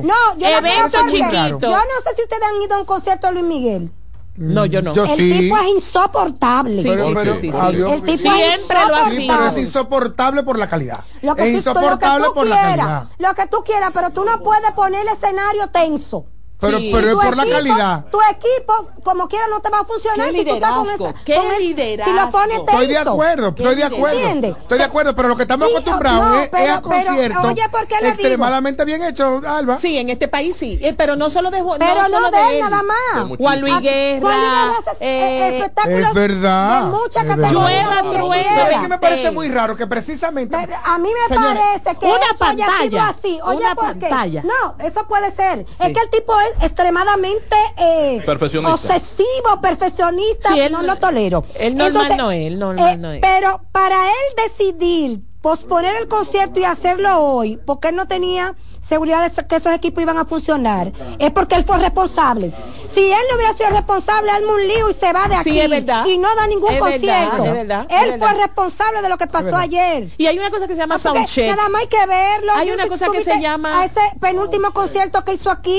No, 0.02 0.14
yo 0.38 0.48
no 0.50 0.56
Evento 0.58 0.98
qué. 1.06 1.10
chiquito. 1.12 1.60
Yo 1.60 1.70
no 1.76 2.02
sé 2.04 2.16
si 2.16 2.22
ustedes 2.22 2.42
han 2.42 2.62
ido 2.62 2.74
a 2.74 2.78
un 2.78 2.84
concierto 2.84 3.26
de 3.28 3.32
Luis 3.34 3.44
Miguel. 3.44 3.90
No, 4.36 4.66
yo 4.66 4.80
no. 4.82 4.94
Yo 4.94 5.04
el 5.04 5.10
sí. 5.16 5.38
tipo 5.40 5.58
es 5.58 5.66
insoportable. 5.68 6.80
Sí, 6.82 6.88
Pero, 6.88 7.08
sí, 7.08 7.12
pero, 7.14 7.34
sí, 7.34 7.40
sí, 7.40 7.50
sí. 7.50 7.58
adiós. 7.60 7.92
El 7.92 8.02
tipo 8.02 8.16
Siempre 8.18 8.78
es 8.82 8.88
lo 8.88 8.94
ha 8.96 9.10
sido. 9.10 9.34
pero 9.36 9.48
es 9.48 9.58
insoportable 9.58 10.42
por 10.44 10.58
la 10.58 10.68
calidad. 10.68 11.00
Lo 11.22 11.34
que, 11.34 11.42
es 11.56 11.64
tú, 11.64 11.70
lo 11.70 11.74
que 11.74 11.80
insoportable 11.80 12.26
tú 12.26 12.34
por 12.34 12.46
la 12.46 12.56
quieras, 12.56 12.76
calidad. 12.86 13.08
lo 13.18 13.34
que 13.34 13.46
tú 13.48 13.64
quieras, 13.64 13.90
pero 13.92 14.10
tú 14.10 14.24
no 14.24 14.40
puedes 14.40 14.70
poner 14.72 15.00
el 15.02 15.08
escenario 15.08 15.66
tenso. 15.70 16.26
Pero, 16.60 16.78
Sí. 16.78 16.90
pero 16.92 17.08
es 17.10 17.14
por 17.14 17.36
la 17.36 17.42
equipo- 17.44 17.56
calidad. 17.56 18.04
Tu 18.10 18.18
equipo, 18.20 18.90
como 19.04 19.28
quiera, 19.28 19.46
no 19.48 19.60
te 19.60 19.70
va 19.70 19.78
a 19.80 19.84
funcionar 19.84 20.30
Qué 20.30 20.38
si 20.38 20.44
tú 20.44 20.54
estás 20.54 20.72
con 20.72 20.90
esa. 20.90 21.14
qué 21.24 21.36
con 21.36 21.58
liderazgo. 21.58 22.12
Si 22.12 22.18
lo 22.20 22.30
pones 22.30 22.56
tenso. 22.58 22.70
Estoy 22.72 22.86
de 22.88 22.98
acuerdo, 22.98 23.48
estoy 23.48 23.74
de 23.76 23.84
acuerdo. 23.84 24.18
¿Entiendes? 24.18 24.56
Estoy 24.56 24.78
de 24.78 24.84
acuerdo, 24.84 25.14
pero 25.14 25.28
lo 25.28 25.36
que 25.36 25.42
estamos 25.42 25.68
acostumbrados 25.70 26.28
no, 26.28 26.38
es, 26.40 26.70
a 26.70 26.80
conciertos 26.82 27.44
oye, 27.44 27.68
¿por 27.68 27.86
qué 27.86 27.94
le 27.96 28.00
digo? 28.00 28.12
extremadamente 28.14 28.84
bien 28.84 29.04
hechos, 29.04 29.44
Alba. 29.44 29.76
Sí, 29.78 29.98
en 29.98 30.10
este 30.10 30.26
país 30.26 30.56
sí. 30.56 30.78
Eh, 30.82 30.94
pero 30.94 31.14
no 31.14 31.30
solo 31.30 31.52
de 31.52 31.60
Juan, 31.60 31.78
Pero 31.78 32.02
no, 32.02 32.08
solo 32.08 32.30
de 32.32 32.38
él 32.50 32.54
él. 32.56 32.60
nada 32.62 32.82
más. 32.82 33.36
Juan 33.38 33.60
Luis 33.60 33.74
Ah, 33.76 33.80
Guerra. 33.80 34.20
Juan 34.20 34.40
Luis 34.40 34.50
Guerra 34.50 34.96
eh, 35.00 35.58
espectáculos 35.58 36.08
Es 36.08 36.14
verdad, 36.14 36.82
de 36.84 36.90
mucha 36.90 37.20
es 37.20 37.26
categoría. 37.28 37.52
Llueva, 37.52 37.94
que 38.12 38.18
truene, 38.18 38.42
quiera. 38.48 38.64
Pero 38.64 38.74
es 38.76 38.80
que 38.82 38.88
me 38.88 38.98
parece 38.98 39.30
muy 39.30 39.48
raro 39.48 39.76
que 39.76 39.86
precisamente. 39.86 40.56
Pero 40.60 40.76
a 40.84 40.98
mí 40.98 41.08
me 41.08 41.36
parece 41.36 41.96
que 42.00 42.06
una 42.06 42.16
eso 42.16 42.44
haya 42.44 42.64
sido 42.66 42.66
pantalla, 42.66 43.08
así. 43.08 43.38
Oye, 43.44 43.56
una 43.58 43.74
¿por 43.76 43.92
qué? 43.94 44.08
pantalla. 44.08 44.42
No, 44.42 44.74
eso 44.84 45.06
puede 45.06 45.30
ser. 45.30 45.60
Es 45.78 45.92
que 45.92 46.00
el 46.00 46.10
tipo 46.10 46.34
es 46.40 46.47
extremadamente 46.60 47.56
eh, 47.76 48.22
Perfeccionista. 48.24 48.74
obsesivo, 48.74 49.60
perfeccionista, 49.62 50.52
Sí, 50.52 50.60
él- 50.60 50.72
no 50.72 50.82
lo 50.82 50.96
tolero. 50.96 51.44
el 51.54 51.76
normal 51.76 52.16
no 52.16 52.30
es, 52.30 52.46
el 52.46 52.58
normal 52.58 52.94
eh, 52.94 52.98
no 52.98 53.12
es. 53.12 53.20
Pero 53.20 53.60
para 53.72 54.08
él 54.08 54.48
decidir 54.48 55.20
posponer 55.42 55.94
el 55.96 56.08
concierto 56.08 56.58
y 56.60 56.64
hacerlo 56.64 57.20
hoy, 57.20 57.58
porque 57.64 57.88
él 57.88 57.96
no 57.96 58.06
tenía 58.06 58.54
seguridad 58.80 59.30
de 59.30 59.46
que 59.46 59.56
esos 59.56 59.72
equipos 59.74 60.02
iban 60.02 60.16
a 60.16 60.24
funcionar, 60.24 60.92
es 61.18 61.30
porque 61.30 61.56
él 61.56 61.64
fue 61.64 61.76
responsable. 61.78 62.52
Si 62.86 63.00
él 63.12 63.18
no 63.30 63.36
hubiera 63.36 63.52
sido 63.54 63.68
responsable, 63.70 64.30
arma 64.30 64.54
un 64.54 64.66
lío 64.66 64.88
y 64.88 64.94
se 64.94 65.12
va 65.12 65.28
de 65.28 65.34
aquí 65.36 65.50
Sí, 65.50 65.60
es 65.60 65.68
verdad. 65.68 66.06
y 66.06 66.16
no 66.16 66.34
da 66.34 66.46
ningún 66.46 66.70
Es 66.72 66.80
verdad, 66.80 66.90
concierto. 66.90 67.44
es 67.44 67.52
verdad, 67.52 67.86
es 67.90 68.02
él 68.02 68.10
verdad. 68.12 68.28
fue 68.30 68.40
responsable 68.40 69.02
de 69.02 69.08
lo 69.10 69.18
que 69.18 69.26
pasó 69.26 69.56
ayer. 69.56 70.08
Y 70.16 70.26
hay 70.26 70.38
una 70.38 70.50
cosa 70.50 70.66
que 70.66 70.74
se 70.74 70.80
llama 70.80 70.94
Ah, 70.94 70.98
soundcheck. 70.98 71.54
Nada 71.54 71.68
más 71.68 71.82
hay 71.82 71.88
que 71.88 72.06
verlo. 72.06 72.52
Hay 72.54 72.68
Yo 72.68 72.74
una 72.74 72.84
si 72.84 72.88
cosa 72.88 73.08
que 73.12 73.20
se 73.22 73.40
llama- 73.40 73.80
A 73.80 73.84
ese 73.84 74.00
penúltimo 74.20 74.70
concierto 74.72 75.22
que 75.22 75.34
hizo 75.34 75.50
aquí. 75.50 75.78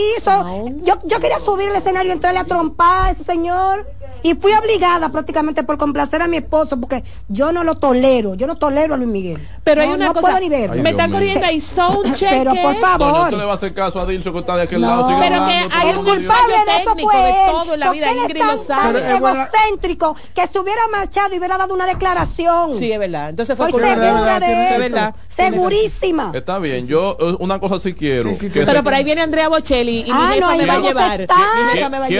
yo, 0.84 1.00
yo 1.04 1.20
quería 1.20 1.40
subir 1.40 1.70
el 1.70 1.76
escenario, 1.76 2.14
entrarle 2.14 2.40
a 2.40 2.46
trompar 2.46 3.08
a 3.08 3.12
ese 3.12 3.24
señor. 3.24 3.88
Y 4.22 4.36
fui 4.36 4.52
obligada 4.54 5.10
prácticamente 5.10 5.64
por 5.64 5.78
complacer 5.78 6.22
a 6.22 6.28
mi 6.28 6.38
esposo, 6.38 6.78
porque 6.80 7.06
yo 7.30 7.54
no 7.54 7.64
lo 7.64 7.76
tolero. 7.76 8.36
Yo 8.36 8.48
no 8.48 8.58
tolero 8.58 8.94
a 8.94 8.98
Luis 8.98 9.10
Miguel. 9.10 9.49
Pero 9.64 9.82
hay 9.82 9.90
No, 9.90 9.96
una 9.96 10.06
no 10.08 10.14
cosa. 10.14 10.28
puedo 10.28 10.40
ni 10.40 10.50
verlo. 10.50 10.82
me 10.82 10.90
están 10.92 11.12
corriendo 11.12 11.46
ahí 11.46 11.60
soundcheck. 11.62 12.30
Pero 12.30 12.54
¿qué 12.54 12.62
por 12.62 12.76
favor. 12.76 13.22
Usted 13.26 13.38
le 13.38 13.44
va 13.44 13.52
a 13.52 13.56
hacer 13.56 13.74
caso 13.74 14.00
a 14.00 14.06
Dilso 14.06 14.32
que 14.34 14.40
está 14.40 14.56
de 14.56 14.64
aquel 14.64 14.82
No, 14.82 14.88
lado. 14.88 15.08
sigue 15.10 15.20
pero 15.22 15.46
que 15.46 15.76
hay 15.76 15.88
un 15.96 16.06
culpable 16.06 16.56
de 16.66 16.78
eso 16.82 16.96
fue 16.98 17.16
de 17.16 17.30
él, 17.30 17.36
todo 17.52 17.74
en 17.74 17.80
la 17.80 17.92
vida, 17.92 18.12
Ingrid 18.14 18.42
lo 18.42 18.48
tan- 18.56 18.60
sabe. 18.66 19.02
tan 19.02 19.16
egocéntrico 19.18 20.16
que 20.34 20.48
se 20.48 20.60
hubiera 20.60 20.82
marchado 20.92 21.36
y 21.36 21.38
hubiera 21.40 21.58
dado 21.58 21.74
una 21.74 21.86
declaración. 21.86 22.74
Sí, 22.74 22.92
es 22.92 22.98
verdad. 23.00 23.30
Entonces 23.30 23.56
fue 23.58 23.68
Estoy 23.68 23.82
culpa 23.82 23.96
de 24.00 24.08
él. 24.08 24.14
segura 24.16 24.40
de 24.40 24.70
eso. 24.70 24.80
verdad. 24.80 25.16
Segurísima. 25.28 26.32
Está 26.34 26.60
bien, 26.60 26.88
yo 26.88 27.18
eh, 27.20 27.36
una 27.40 27.60
cosa 27.60 27.80
sí 27.80 27.94
quiero. 27.94 28.32
que 28.32 28.50
Pero 28.66 28.84
por 28.84 28.94
ahí 28.94 29.04
viene 29.04 29.22
Andrea 29.22 29.50
Bocelli 29.50 30.02
y 30.02 30.04
mi 30.06 30.12
Ah, 30.12 30.32
jefa 30.34 30.40
no, 30.52 30.56
me 30.56 30.64
ahí 30.64 30.68
va 30.70 30.74
a 30.76 30.80
llevar. 30.80 31.28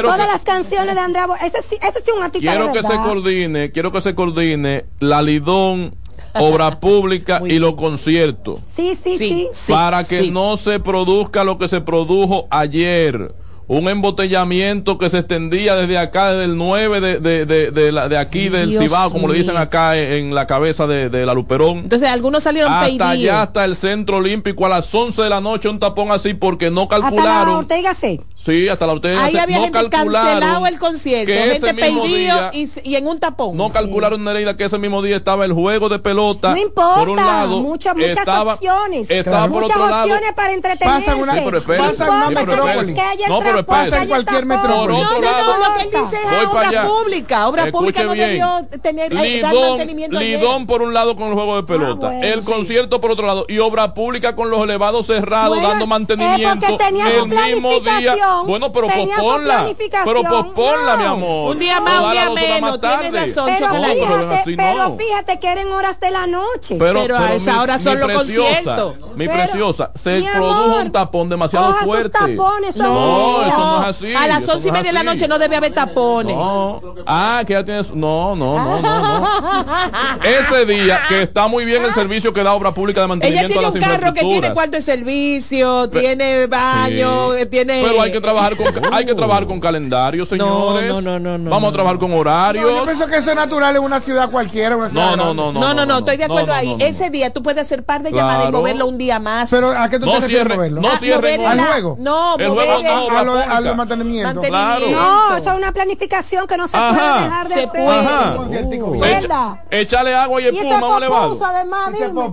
Todas 0.04 0.28
las 0.28 0.42
canciones 0.42 0.94
de 0.96 1.02
Andrea 1.02 1.26
Bo- 1.28 1.36
ese 1.36 1.62
sí, 1.62 1.76
ese 1.82 2.00
sí 2.04 2.10
es 2.12 2.14
un 2.16 2.24
artista 2.24 2.52
quiero 2.52 2.72
que 2.74 2.84
se 2.84 2.96
coordine, 2.96 3.72
quiero 3.72 3.92
que 3.92 4.02
se 4.02 4.14
coordine 4.16 4.86
la 5.00 5.22
Lidón, 5.22 5.96
obra 6.40 6.80
pública 6.80 7.42
y 7.46 7.60
los 7.60 7.76
conciertos. 7.76 8.62
Sí, 8.68 8.94
sí, 9.02 9.18
sí. 9.52 9.72
para 9.72 10.04
que 10.04 10.32
no 10.32 10.58
se 10.58 10.80
produzca 10.80 11.44
lo 11.44 11.58
que 11.58 11.68
se 11.68 11.82
produjo 11.82 12.48
ayer. 12.50 13.34
Un 13.72 13.88
embotellamiento 13.88 14.98
que 14.98 15.12
se 15.12 15.20
extendía 15.20 15.76
desde 15.76 16.00
acá, 16.00 16.32
desde 16.32 16.46
el 16.46 16.58
9 16.58 17.02
de, 17.02 17.20
de, 17.20 17.46
de, 17.46 17.70
de 17.70 17.92
la- 17.92 18.10
de 18.10 18.18
aquí 18.18 18.50
del 18.50 18.72
Dios 18.72 18.82
Cibao, 18.84 19.12
como 19.12 19.28
le 19.28 19.36
dicen 19.36 19.58
acá 19.58 19.96
en, 19.96 20.12
en 20.30 20.34
la 20.36 20.48
cabeza 20.48 20.88
de, 20.88 21.10
de 21.12 21.24
la 21.24 21.36
Luperón. 21.36 21.78
Entonces 21.78 22.10
algunos 22.10 22.42
salieron 22.42 22.72
Hasta 22.74 23.10
allá, 23.12 23.44
hasta 23.44 23.66
el 23.66 23.76
centro 23.76 24.18
olímpico, 24.18 24.66
a 24.66 24.70
las 24.70 24.94
11 24.94 25.22
de 25.22 25.30
la 25.30 25.40
noche, 25.40 25.70
un 25.70 25.78
tapón 25.78 26.12
así, 26.12 26.34
porque 26.34 26.72
no 26.72 26.84
Hasta 26.84 26.98
la 26.98 27.06
calcularon. 27.10 27.56
Ortega 27.58 27.94
C. 27.94 28.20
Sí, 28.44 28.70
hasta 28.70 28.88
la 28.88 28.94
Ortega 28.94 29.26
Ahí 29.26 29.36
había 29.38 29.58
no 29.58 29.64
gente 29.64 29.90
calcularon 29.90 30.30
cancelado 30.40 30.66
el 30.68 30.80
concierto, 30.80 31.26
que 31.28 31.52
ese 31.58 31.68
gente 31.68 32.08
día- 32.08 32.52
y, 32.54 32.96
en 32.96 33.06
un 33.08 33.20
tapón. 33.20 33.58
No 33.58 33.70
calcularon 33.70 34.24
Nereida 34.24 34.56
que 34.56 34.64
ese 34.64 34.78
mismo 34.78 35.02
día 35.02 35.18
estaba 35.18 35.44
el 35.44 35.52
juego 35.52 35.90
de 35.90 36.00
pelota. 36.00 36.52
No 36.52 36.58
importa, 36.58 36.96
por 36.96 37.10
un 37.10 37.18
lado, 37.18 37.60
muchas, 37.60 37.96
muchas 37.96 38.18
estaba, 38.18 38.54
opciones. 38.54 39.10
Estaba 39.12 39.48
por 39.50 39.64
muchas 39.64 39.76
otro 39.76 39.90
lado. 39.90 40.04
opciones 40.04 40.34
para 40.34 40.54
entretenerse. 40.54 41.06
Pasan 41.06 41.22
una- 41.22 41.34
Sí, 41.34 41.42
pero 41.44 41.58
espérate, 41.58 41.90
pasan 41.90 42.08
sí, 42.08 42.14
una 42.14 42.28
pero 42.28 42.46
metrópoli. 42.48 42.94
No, 43.28 43.40
pero 43.40 43.60
espérate. 43.60 43.98
en 43.98 44.08
cualquier 44.08 44.46
metrópoli. 44.46 44.80
Por 44.80 44.92
otro 44.92 45.14
no, 45.14 45.20
no, 45.20 45.22
lado, 45.32 45.58
no, 45.58 45.60
lo 45.60 45.76
que 45.92 45.98
dice 46.00 46.16
es 46.42 46.48
obra 46.48 46.70
allá. 46.70 46.88
pública. 46.88 47.48
Obra 47.50 47.72
pública 47.72 48.04
no 48.04 48.14
Escuche 48.14 48.30
bien. 48.30 48.42
debió 48.42 48.82
tener, 48.82 49.12
eh, 49.14 49.42
dar 49.42 49.54
Lidón, 49.54 49.70
mantenimiento. 49.78 50.20
Lidón 50.20 50.66
por 50.66 50.82
un 50.82 50.94
lado 50.94 51.16
con 51.18 51.28
el 51.28 51.34
juego 51.34 51.58
de 51.58 51.64
pelota, 51.64 52.08
bueno, 52.08 52.24
el 52.24 52.40
sí. 52.42 52.46
concierto 52.46 53.02
por 53.02 53.12
otro 53.12 53.28
lado 53.28 53.46
y 53.50 53.60
obra 53.60 53.94
pública 53.94 54.36
con 54.36 54.50
los 54.50 54.62
elevados 54.64 55.08
cerrados 55.08 55.62
dando 55.62 55.86
mantenimiento 55.88 56.66
el 56.80 57.28
mismo 57.28 57.80
día. 57.82 58.16
Planificación, 58.30 58.48
Bueno, 58.48 58.72
pero 58.72 58.88
posponla, 58.88 59.68
pero 60.06 60.24
posponla, 60.24 60.92
No. 60.96 60.98
mi 60.98 61.06
amor. 61.06 61.52
Un 61.52 61.60
día 61.60 61.80
más, 61.82 62.04
un 62.04 62.12
día 62.12 62.30
menos, 62.30 62.80
tienes 62.82 63.00
tarde. 63.02 63.12
razón, 63.12 63.50
Pero 63.58 63.68
No, 63.74 63.82
pero 63.82 63.94
fíjate, 64.30 64.56
pero 64.58 64.98
fíjate 64.98 65.40
que 65.40 65.48
eran 65.52 65.72
horas 65.72 66.00
de 66.00 66.12
la 66.12 66.28
noche. 66.28 66.76
Pero, 66.80 67.02
Pero 67.02 67.18
a 67.18 67.34
esa 67.34 67.54
mi- 67.54 67.60
hora 67.60 67.80
son 67.80 68.00
los 68.00 68.12
conciertos. 68.12 68.96
Mi 69.16 69.28
preciosa, 69.28 69.92
se 69.96 70.20
mi 70.20 70.28
produjo 70.28 70.64
amor, 70.64 70.82
un 70.86 70.92
tapón 70.92 71.30
demasiado 71.30 71.74
fuerte. 71.76 72.10
tapones, 72.10 72.76
no, 72.76 73.42
es 73.42 73.48
eso 73.48 73.58
no 73.58 73.82
es 73.82 73.88
así. 73.90 74.14
a 74.16 74.28
las 74.28 74.48
once 74.48 74.68
y 74.68 74.72
media 74.72 74.90
de 74.92 74.94
la 74.94 75.04
noche 75.04 75.28
no 75.28 75.38
debe 75.40 75.56
haber 75.56 75.74
tapones. 75.74 76.36
No. 76.36 76.82
Ah, 77.06 77.44
que 77.46 77.54
ya 77.54 77.64
tienes. 77.64 77.92
No, 77.94 78.36
no, 78.36 78.58
no, 78.58 78.82
no, 78.82 79.20
no. 79.20 79.28
Ese 80.24 80.66
día, 80.66 81.02
que 81.08 81.22
está 81.22 81.48
muy 81.48 81.66
bien 81.66 81.84
el 81.84 81.94
servicio 81.94 82.34
que 82.34 82.44
da 82.44 82.54
Obra 82.54 82.74
Pública 82.74 83.02
de 83.02 83.06
Ella 83.06 83.08
mantenimiento 83.10 83.48
tiene 83.54 83.66
a 83.66 83.70
un 83.70 83.80
las 83.80 83.84
carro 83.84 84.14
que 84.14 84.20
tiene 84.22 84.36
infraestructuras. 84.36 84.54
cuarto 84.54 84.78
de 84.78 84.82
servicio, 84.82 85.90
tiene 85.90 86.48
baño, 86.48 87.30
tiene. 87.50 87.84
Pero 87.86 88.02
hay 88.02 88.12
que 88.12 88.19
trabajar 88.22 88.56
con 88.58 88.68
hay 88.94 89.06
que 89.06 89.16
trabajar 89.16 89.46
con 89.48 89.60
calendario, 89.60 90.26
señores. 90.26 90.90
no, 90.90 91.02
no, 91.02 91.20
no, 91.20 91.38
no, 91.38 91.50
Vamos 91.50 91.70
a 91.70 91.74
trabajar 91.74 91.98
con 92.00 92.10
No, 92.10 92.16
yo 92.16 92.22
horarios. 92.22 92.82
pienso 92.84 93.08
que 93.08 93.18
eso 93.18 93.30
es 93.32 93.36
natural 93.36 93.76
en 93.76 93.84
una 93.84 94.00
ciudad 94.00 94.30
cualquiera. 94.30 94.76
Una 94.78 94.90
ciudad 94.90 95.16
No, 95.16 95.34
no, 95.34 95.34
no, 95.34 95.52
no. 95.54 95.60
No, 95.60 95.74
no, 95.74 95.86
no, 95.86 95.98
estoy 96.00 96.18
de 96.18 96.26
acuerdo 96.26 96.48
no, 96.48 96.54
ahí. 96.54 96.70
no, 96.72 96.78
no. 96.78 96.86
Ese 96.86 97.10
día 97.10 97.32
tú 97.32 97.42
puedes 97.44 97.62
hacer 97.64 97.84
par 97.84 98.04
de 98.04 98.12
llamadas 98.12 98.38
y 98.38 98.42
Claro. 98.44 98.58
moverlo 98.58 98.88
un 98.88 98.98
día 98.98 99.20
más. 99.20 99.50
Pero 99.50 99.70
¿a 99.72 99.90
qué 99.90 100.00
tú 100.00 100.06
No 100.06 100.14
te 100.14 100.20
refieres 100.22 100.44
cierre- 100.48 100.56
moverlo? 100.56 100.82
no 100.82 100.90
Ah, 100.90 100.98
cierren 100.98 101.42
mover 101.42 101.52
¿Al 101.52 101.58
la- 101.58 101.66
juego? 101.66 101.96
No, 102.00 102.36
El 102.38 102.50
mover 102.50 102.66
juego 102.70 102.90
a 103.12 103.56
a 103.56 103.62
de 103.62 103.74
mantenimiento. 103.76 104.34
Mantenimiento. 104.42 104.90
No, 104.92 105.36
eso 105.38 105.50
es 105.52 105.56
una 105.56 105.72
planificación 105.72 106.48
que 106.48 106.58
no 106.58 106.68
se 106.68 106.78
Ajá. 106.78 106.90
puede 106.94 107.24
dejar 107.24 107.48
de 107.48 107.54
hacer. 107.64 108.90
¿Verdad? 109.00 109.60
Échale 109.70 110.16
agua 110.16 110.42
y 110.42 110.46
espuma 110.48 110.78
a 110.80 110.88
un 110.90 110.98
elevado. 111.04 111.30
pospuso 111.30 111.46
además, 111.46 111.90
No, 111.92 112.24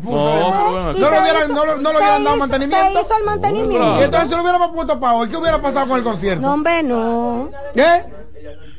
lo 0.94 1.10
hubieran- 1.20 2.24
dado 2.24 2.36
mantenimiento. 2.36 2.86
Se 3.00 3.00
hizo 3.06 3.18
el 3.18 3.24
mantenimiento. 3.24 3.76
claro. 3.76 4.00
Y 4.00 4.04
entonces 4.04 4.28
si 4.30 4.34
lo 4.36 4.42
hubiéramos 4.42 4.70
puesto 4.70 5.00
para 5.00 5.12
hoy, 5.14 5.28
¿qué 5.28 5.36
hubiera 5.36 5.60
pasado 5.60 5.75
con 5.84 5.98
el 5.98 6.04
concierto? 6.04 6.40
No, 6.40 6.54
hombre, 6.54 6.82
no. 6.82 7.50
¿Qué? 7.74 8.04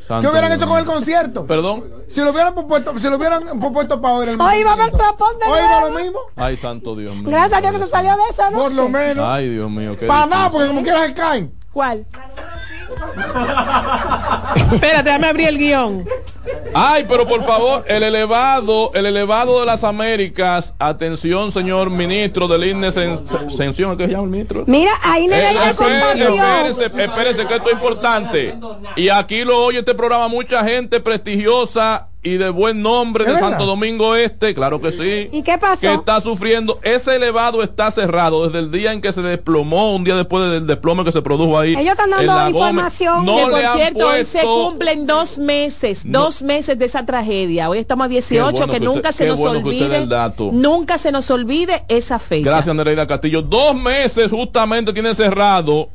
Santo 0.08 0.22
¿Qué 0.22 0.32
hubieran 0.32 0.54
hecho 0.54 0.68
con 0.68 0.80
el 0.80 0.86
concierto? 0.86 1.46
Perdón. 1.46 1.84
Si 2.08 2.22
lo 2.22 2.32
hubieran 2.32 2.56
puesto, 2.56 2.98
si 2.98 3.10
lo 3.10 3.18
hubieran 3.18 3.60
puesto 3.60 4.02
para 4.02 4.14
hoy, 4.14 4.30
el 4.30 4.40
Hoy 4.40 4.64
va 4.64 4.72
a 4.72 4.74
haber 4.74 4.92
tapón 4.92 5.38
de 5.38 5.46
Hoy 5.46 5.60
va 5.60 5.90
lo 5.90 6.00
mismo. 6.00 6.20
Ay, 6.38 6.56
santo 6.56 6.96
Dios 6.96 7.14
mío. 7.16 7.26
Gracias 7.28 7.54
a 7.54 7.62
Dios 7.62 7.74
que 7.74 7.80
se 7.86 7.92
salió 7.92 8.16
de 8.16 8.22
eso, 8.32 8.50
¿no? 8.50 8.58
Por 8.58 8.72
lo 8.72 8.88
menos. 8.88 9.26
Ay, 9.28 9.50
Dios 9.50 9.70
mío. 9.70 9.98
qué 10.00 10.06
Para 10.06 10.26
nada, 10.26 10.50
porque 10.50 10.68
como 10.68 10.82
quiera 10.82 11.06
se 11.06 11.14
caen. 11.14 11.54
¿Cuál? 11.74 12.06
Espérate, 14.72 15.04
déjame 15.04 15.28
abrir 15.28 15.48
el 15.48 15.58
guion. 15.58 16.06
Ay, 16.74 17.06
pero 17.08 17.28
por 17.28 17.44
favor, 17.44 17.84
el 17.88 18.04
elevado, 18.04 18.92
el 18.94 19.06
elevado 19.06 19.60
de 19.60 19.66
las 19.66 19.84
Américas, 19.84 20.74
atención, 20.80 21.52
señor 21.52 21.90
ministro 21.90 22.48
del 22.48 22.66
INE, 22.66 22.90
Sen- 22.92 23.50
Sención, 23.56 23.98
¿qué 23.98 24.06
se 24.06 24.12
llama 24.12 24.24
el 24.24 24.30
ministro? 24.30 24.64
Mira, 24.68 24.92
ahí 25.04 25.26
Eh, 25.26 25.28
Nereida 25.28 25.70
espérense, 25.70 26.00
compartió. 26.00 26.28
espérense, 26.74 26.86
espérense, 27.06 27.48
que 27.48 27.56
esto 27.56 27.68
es 27.70 27.74
importante. 27.74 28.56
Y 28.96 29.10
aquí 29.10 29.44
lo 29.44 29.58
oye 29.66 29.80
este 29.80 29.94
programa 29.96 30.28
mucha 30.28 30.64
gente 30.64 31.00
prestigiosa 31.00 32.08
y 32.34 32.38
de 32.38 32.50
buen 32.50 32.82
nombre 32.82 33.24
¿Es 33.24 33.28
de 33.28 33.34
verdad? 33.36 33.50
Santo 33.50 33.66
Domingo 33.66 34.16
Este, 34.16 34.54
claro 34.54 34.80
que 34.82 34.92
sí. 34.92 35.30
¿Y 35.32 35.42
qué 35.44 35.58
pasó? 35.58 35.82
Que 35.82 35.94
está 35.94 36.22
sufriendo. 36.22 36.80
Ese 36.84 37.16
elevado 37.16 37.63
está 37.63 37.90
cerrado 37.92 38.46
desde 38.48 38.60
el 38.60 38.72
día 38.72 38.94
en 38.94 39.02
que 39.02 39.12
se 39.13 39.22
desplomó, 39.22 39.96
un 39.96 40.04
día 40.04 40.16
después 40.16 40.50
del 40.52 40.68
desplome 40.68 41.04
que 41.04 41.12
se 41.12 41.22
produjo 41.22 41.58
ahí. 41.58 41.74
Ellos 41.76 41.92
están 41.98 42.10
dando 42.12 42.50
información. 42.50 43.26
No 43.26 43.36
que 43.38 43.46
le 43.46 43.52
por 43.52 43.78
cierto, 43.78 44.08
hoy 44.10 44.26
se 44.26 44.42
cumplen 44.42 45.08
dos 45.08 45.38
meses, 45.38 46.06
No. 46.06 46.24
dos 46.24 46.42
meses 46.42 46.78
de 46.78 46.86
esa 46.86 47.06
tragedia. 47.06 47.70
Hoy 47.70 47.80
estamos 47.80 48.06
a 48.06 48.08
18, 48.10 48.46
Qué 48.46 48.52
bueno 48.52 48.74
que 48.74 48.80
que 48.80 48.86
nunca 48.86 49.10
usted- 49.10 49.24
se 49.26 49.28
nos 49.28 49.40
bueno 49.40 49.60
olvide, 49.60 49.98
el 49.98 50.10
dato. 50.10 50.50
nunca 50.54 50.98
se 50.98 51.12
nos 51.12 51.30
olvide 51.32 51.84
esa 51.88 52.20
fecha. 52.20 52.50
Gracias, 52.52 52.76
Nereida 52.76 53.08
Castillo. 53.08 53.42
Dos 53.42 53.76
meses 53.76 54.32
justamente 54.32 54.94
tiene 54.94 55.13
cerrado 55.16 55.90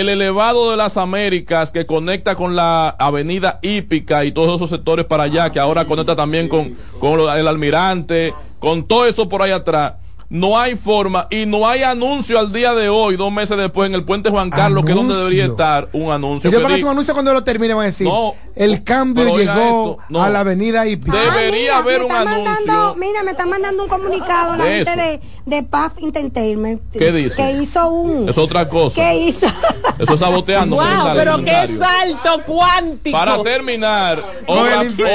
el 0.00 0.08
elevado 0.08 0.72
de 0.72 0.76
las 0.76 0.96
Américas 0.96 1.70
que 1.70 1.86
conecta 1.86 2.34
con 2.34 2.56
la 2.56 2.88
avenida 2.88 3.60
Hípica 3.62 4.24
y 4.24 4.32
todos 4.32 4.56
esos 4.56 4.70
sectores 4.70 5.06
para 5.06 5.22
allá, 5.24 5.52
que 5.52 5.60
ahora 5.60 5.84
conecta 5.84 6.16
también 6.16 6.48
con, 6.48 6.76
con 6.98 7.20
el 7.20 7.46
almirante, 7.46 8.34
con 8.58 8.88
todo 8.88 9.06
eso 9.06 9.28
por 9.28 9.42
ahí 9.42 9.52
atrás. 9.52 9.94
No 10.34 10.58
hay 10.58 10.74
forma 10.74 11.28
y 11.30 11.46
no 11.46 11.68
hay 11.68 11.84
anuncio 11.84 12.40
al 12.40 12.50
día 12.52 12.74
de 12.74 12.88
hoy, 12.88 13.16
dos 13.16 13.30
meses 13.30 13.56
después, 13.56 13.88
en 13.88 13.94
el 13.94 14.02
puente 14.02 14.30
Juan 14.30 14.50
Carlos, 14.50 14.84
que 14.84 14.90
es 14.90 14.96
donde 14.96 15.14
Anuncio. 15.14 15.28
debería 15.28 15.44
estar 15.52 15.88
un 15.92 16.10
anuncio. 16.10 16.50
Ellos 16.50 16.58
que 16.58 16.62
van 16.64 16.72
a 16.72 16.74
hacer 16.74 16.80
diga- 16.82 16.86
un 16.86 16.90
anuncio 16.90 17.14
cuando 17.14 17.32
lo 17.32 17.44
terminen, 17.44 17.76
van 17.76 17.84
a 17.84 17.86
decir. 17.86 18.08
No, 18.08 18.34
el 18.56 18.82
cambio 18.82 19.36
llegó 19.38 19.98
no. 20.08 20.24
a 20.24 20.30
la 20.30 20.40
avenida 20.40 20.88
Hípica. 20.88 21.16
Debe- 21.16 21.28
Ah, 21.30 21.34
Debería 21.36 21.60
mira, 21.60 21.76
haber 21.78 22.02
un 22.02 22.10
anuncio. 22.10 22.44
mandando- 22.44 22.94
mira, 22.96 23.22
me 23.22 23.30
están 23.30 23.48
mandando 23.48 23.82
un 23.84 23.88
comunicado 23.88 24.56
la 24.56 24.64
De 24.64 24.84
gente 24.84 25.02
de, 25.02 25.20
de 25.56 25.62
Puff 25.62 25.98
Entertainment. 26.02 26.82
¿Qué 26.92 27.12
dice? 27.12 27.36
Que 27.36 27.52
hizo 27.52 27.88
un. 27.90 28.28
Es 28.28 28.36
otra 28.36 28.68
cosa. 28.68 29.00
Que 29.00 29.16
hizo. 29.16 29.46
Eso 30.00 30.14
es 30.14 30.18
saboteando. 30.20 30.74
Wow, 30.74 30.84
¿verdad, 30.84 31.14
pero 31.14 31.44
qué 31.44 31.76
salto 31.78 32.42
cuántico. 32.44 33.16
Para 33.16 33.40
terminar, 33.44 34.20
No, 34.48 34.54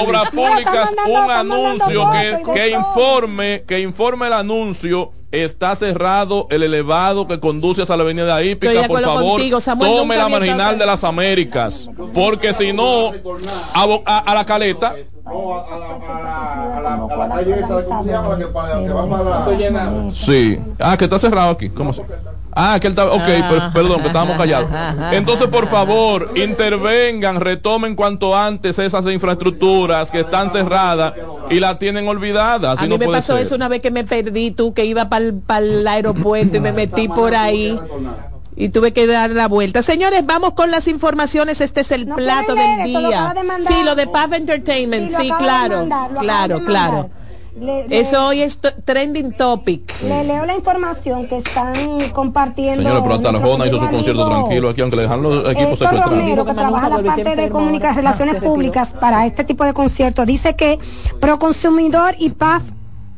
obras 0.02 0.30
públicas, 0.32 0.92
mandando- 1.06 1.12
un 1.12 1.30
anuncio 1.30 2.10
que, 2.12 2.54
que 2.54 2.70
informe, 2.70 3.64
que 3.68 3.82
informe 3.82 4.28
el 4.28 4.34
anuncio. 4.34 5.09
Está 5.32 5.76
cerrado 5.76 6.48
el 6.50 6.64
elevado 6.64 7.28
que 7.28 7.40
conduce 7.40 7.84
hacia 7.84 7.96
la 7.96 8.02
avenida 8.04 8.42
Hípica. 8.44 8.72
Por 8.88 8.98
favor, 9.04 9.24
contigo, 9.34 9.60
Samuel, 9.60 9.92
tome 9.92 10.18
la 10.18 10.24
marginal 10.40 10.80
de 10.80 10.86
las 10.88 11.04
Américas. 11.04 11.88
Porque 12.16 12.54
si 12.56 12.74
no, 12.74 13.12
a, 13.74 13.86
Bo- 13.86 14.02
a- 14.06 14.18
a 14.20 14.34
la 14.34 14.46
caleta. 14.46 14.96
Sí. 20.16 20.60
Ah, 20.80 20.98
que 20.98 21.04
está 21.06 21.20
cerrado 21.20 21.52
aquí. 21.52 21.70
¿Cómo 21.70 21.94
se? 21.94 22.02
Ah, 22.52 22.78
que 22.80 22.88
él 22.88 22.94
estaba. 22.94 23.14
Ok, 23.14 23.28
pues, 23.48 23.64
perdón, 23.74 24.02
que 24.02 24.08
estábamos 24.08 24.38
callados. 24.38 24.70
Entonces, 25.12 25.48
por 25.48 25.68
favor, 25.68 26.32
intervengan, 26.36 27.40
retomen 27.40 27.96
cuanto 27.96 28.36
antes 28.36 28.80
esas 28.80 29.06
infraestructuras 29.06 30.12
que 30.12 30.22
están 30.22 30.50
cerradas 30.50 31.14
y 31.50 31.60
las 31.60 31.80
tienen 31.80 32.08
olvidadas. 32.08 32.80
A 32.80 32.82
mí 32.82 32.88
no 32.90 32.98
me 32.98 33.06
puede 33.06 33.20
pasó 33.20 33.34
ser. 33.34 33.44
eso 33.44 33.56
una 33.56 33.68
vez 33.68 33.82
que 33.82 33.92
me 33.92 34.04
perdí, 34.04 34.52
tú, 34.52 34.74
que 34.74 34.86
iba 34.86 35.10
para 35.10 35.26
el 35.60 35.88
aeropuerto 35.88 36.58
y 36.58 36.60
me 36.60 36.74
metí 36.74 37.08
por 37.08 37.36
ahí. 37.36 37.80
Y 38.56 38.70
tuve 38.70 38.92
que 38.92 39.08
dar 39.08 39.30
la 39.30 39.48
vuelta. 39.48 39.82
Señores, 39.82 40.26
vamos 40.26 40.54
con 40.54 40.70
las 40.70 40.90
informaciones. 40.90 41.62
Este 41.62 41.80
es 41.80 41.92
el 41.92 42.08
plato 42.08 42.56
del 42.56 42.66
leer 42.66 42.88
esto, 42.88 43.00
lo 43.00 43.08
día. 43.08 43.34
de. 43.34 43.64
Sí, 43.64 43.84
lo 43.86 43.96
de 43.96 44.06
Puff 44.06 44.34
Entertainment. 44.34 45.12
Sí, 45.16 45.32
claro. 45.38 45.78
mandar, 45.78 46.12
claro, 46.20 46.66
claro. 46.66 47.10
Le- 47.60 47.88
le- 47.88 48.00
Eso 48.00 48.28
hoy 48.28 48.42
es 48.42 48.60
trending 48.86 49.34
topic. 49.34 49.94
Le 50.04 50.24
leo 50.24 50.46
la 50.46 50.56
información 50.56 51.28
que 51.28 51.38
están 51.38 52.10
compartiendo. 52.12 52.82
Señores, 52.82 53.02
pero 53.04 53.16
hasta 53.16 53.30
Arjona 53.30 53.68
hizo 53.68 53.80
su 53.80 53.90
concierto 53.90 54.24
amigo 54.24 54.40
tranquilo 54.40 54.70
aquí, 54.70 54.82
aunque 54.82 54.96
le 54.96 55.02
dejan 55.04 55.22
los 55.22 55.34
equipos 55.40 55.52
Héctor 55.74 55.78
secuestrados. 55.78 56.10
Romero, 56.20 56.46
que 56.46 56.54
trabaja 56.54 56.88
en 56.88 56.94
la 56.94 57.02
parte 57.16 57.36
de 57.36 57.50
comunicación, 57.50 57.98
relaciones 57.98 58.36
públicas 58.36 58.94
para 59.00 59.26
este 59.26 59.44
tipo 59.44 59.66
de 59.66 59.74
conciertos, 59.74 60.26
dice 60.28 60.56
que 60.56 60.80
Proconsumidor 61.20 62.16
y 62.18 62.30
PAF 62.30 62.64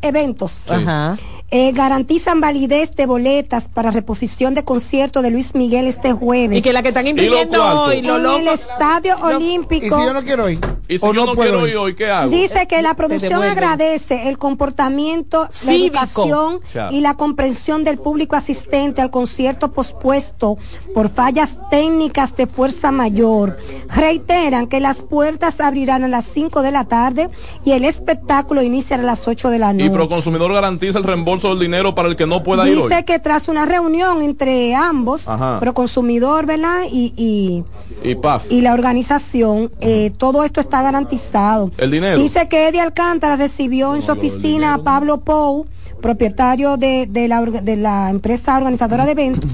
Eventos 0.02 0.70
Ajá. 0.70 1.18
Eh, 1.52 1.72
garantizan 1.74 2.40
validez 2.42 2.96
de 2.96 3.06
boletas 3.06 3.68
para 3.68 3.92
reposición 3.92 4.54
de 4.54 4.64
concierto 4.64 5.22
de 5.22 5.30
Luis 5.32 5.54
Miguel 5.54 5.86
este 5.88 6.14
jueves. 6.14 6.58
Y 6.58 6.62
que 6.62 6.72
la 6.74 6.82
que 6.82 6.88
están 6.90 7.08
imprimiendo 7.08 7.64
hoy, 7.84 8.02
lo 8.02 8.16
en 8.18 8.24
loco. 8.24 8.38
el 8.40 8.48
Estadio 8.48 9.18
Olímpico. 9.22 9.86
¿Y 9.86 9.90
si 9.90 10.06
yo 10.06 10.14
no 10.14 10.24
quiero 10.24 10.50
ir? 10.50 10.60
Y 10.88 10.98
si 10.98 11.06
¿O 11.06 11.14
yo 11.14 11.26
no, 11.26 11.36
puedo 11.36 11.50
quiero 11.52 11.68
ir? 11.68 11.72
ir 11.74 11.78
hoy, 11.78 11.96
¿qué 11.96 12.10
hago? 12.10 12.32
Dice 12.32 12.68
que 12.68 12.82
la 12.82 12.94
producción 12.96 13.44
agradece 13.44 14.30
el 14.30 14.38
comportamiento, 14.38 15.42
la 15.44 15.50
Cívico. 15.52 15.98
educación 16.00 16.60
Chao. 16.72 16.92
y 16.92 17.02
la 17.02 17.16
comprensión 17.16 17.84
del 17.84 17.98
público 17.98 18.36
asistente 18.36 19.02
al 19.02 19.10
concierto 19.12 19.72
pospuesto 19.74 20.58
por 20.96 21.10
fallas 21.10 21.58
técnicas 21.70 22.36
de 22.36 22.48
fuerza 22.48 22.92
mayor. 22.92 23.58
Reiteran 23.90 24.68
que 24.68 24.80
las 24.80 25.02
puertas 25.02 25.60
abrirán 25.60 26.04
a 26.04 26.08
las 26.08 26.26
5 26.26 26.62
de 26.62 26.72
la 26.72 26.86
tarde 26.86 27.30
y 27.66 27.72
el 27.72 27.84
espectáculo 27.86 28.62
iniciará 28.62 29.04
a 29.04 29.06
las 29.06 29.28
8 29.28 29.50
de 29.50 29.60
la 29.60 29.72
Y 29.72 29.78
noche. 29.78 29.90
Proconsumidor 29.92 30.54
garantiza 30.54 30.98
el 30.98 31.04
reembolso 31.04 31.41
del 31.50 31.60
dinero 31.60 31.94
para 31.96 32.08
el 32.10 32.16
que 32.16 32.26
no 32.26 32.44
pueda 32.44 32.68
ir 32.70 32.78
hoy. 32.78 32.90
Dice 32.90 33.06
que 33.06 33.20
tras 33.20 33.48
una 33.48 33.66
reunión 33.66 34.22
entre 34.22 34.74
ambos, 34.76 35.28
Ajá. 35.28 35.60
Proconsumidor, 35.60 36.46
¿verdad? 36.46 36.82
Y, 36.92 37.14
y, 37.18 37.64
Y 38.10 38.16
PAF. 38.16 38.52
y 38.52 38.62
la 38.62 38.74
organización, 38.74 39.72
eh, 39.82 40.12
todo 40.18 40.44
esto 40.44 40.60
está 40.62 40.82
garantizado. 40.82 41.72
El 41.78 41.92
dinero. 41.92 42.18
Dice 42.18 42.48
que 42.48 42.68
Eddie 42.68 42.82
Alcántara 42.82 43.36
recibió 43.36 43.96
en 43.96 44.02
su 44.02 44.12
oficina 44.12 44.74
a 44.76 44.78
Pablo 44.84 45.22
Pou, 45.22 45.66
propietario 46.02 46.78
de, 46.78 47.06
de 47.08 47.28
la, 47.28 47.42
de 47.42 47.76
la 47.78 48.10
empresa 48.10 48.58
organizadora 48.58 49.06
de 49.06 49.12
eventos, 49.12 49.52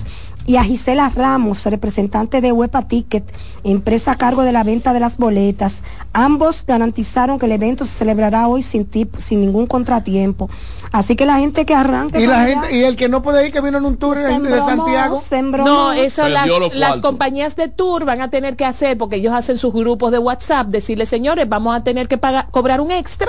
y 0.47 0.55
a 0.55 0.63
Gisela 0.63 1.11
Ramos, 1.13 1.63
representante 1.65 2.41
de 2.41 2.51
Huepa 2.51 2.87
Ticket, 2.87 3.31
empresa 3.63 4.11
a 4.11 4.15
cargo 4.15 4.41
de 4.43 4.51
la 4.53 4.63
venta 4.63 4.93
de 4.93 4.99
las 4.99 5.17
boletas. 5.17 5.81
Ambos 6.13 6.63
garantizaron 6.65 7.37
que 7.37 7.45
el 7.45 7.51
evento 7.51 7.85
se 7.85 7.91
celebrará 7.97 8.47
hoy 8.47 8.63
sin, 8.63 8.89
tip- 8.89 9.17
sin 9.19 9.41
ningún 9.41 9.67
contratiempo. 9.67 10.49
Así 10.91 11.15
que 11.17 11.25
la 11.25 11.39
gente 11.39 11.65
que 11.65 11.75
arranque... 11.75 12.21
Y 12.21 12.27
la 12.27 12.45
gente, 12.45 12.67
allá, 12.67 12.75
y 12.77 12.83
el 12.83 12.95
que 12.95 13.09
no 13.09 13.21
puede 13.21 13.45
ir, 13.45 13.51
que 13.51 13.59
vino 13.61 13.77
en 13.77 13.85
un 13.85 13.97
tour 13.97 14.17
de 14.17 14.23
Santiago. 14.65 15.21
No, 15.65 15.91
eso 15.91 16.23
las, 16.29 16.47
las 16.75 17.01
compañías 17.01 17.55
de 17.57 17.67
tour 17.67 18.05
van 18.05 18.21
a 18.21 18.29
tener 18.29 18.55
que 18.55 18.63
hacer, 18.65 18.97
porque 18.97 19.17
ellos 19.17 19.33
hacen 19.33 19.57
sus 19.57 19.73
grupos 19.73 20.11
de 20.13 20.17
WhatsApp, 20.19 20.67
decirle, 20.67 21.05
señores, 21.05 21.47
vamos 21.49 21.75
a 21.75 21.83
tener 21.83 22.07
que 22.07 22.17
pagar, 22.17 22.47
cobrar 22.51 22.79
un 22.79 22.91
extra, 22.91 23.27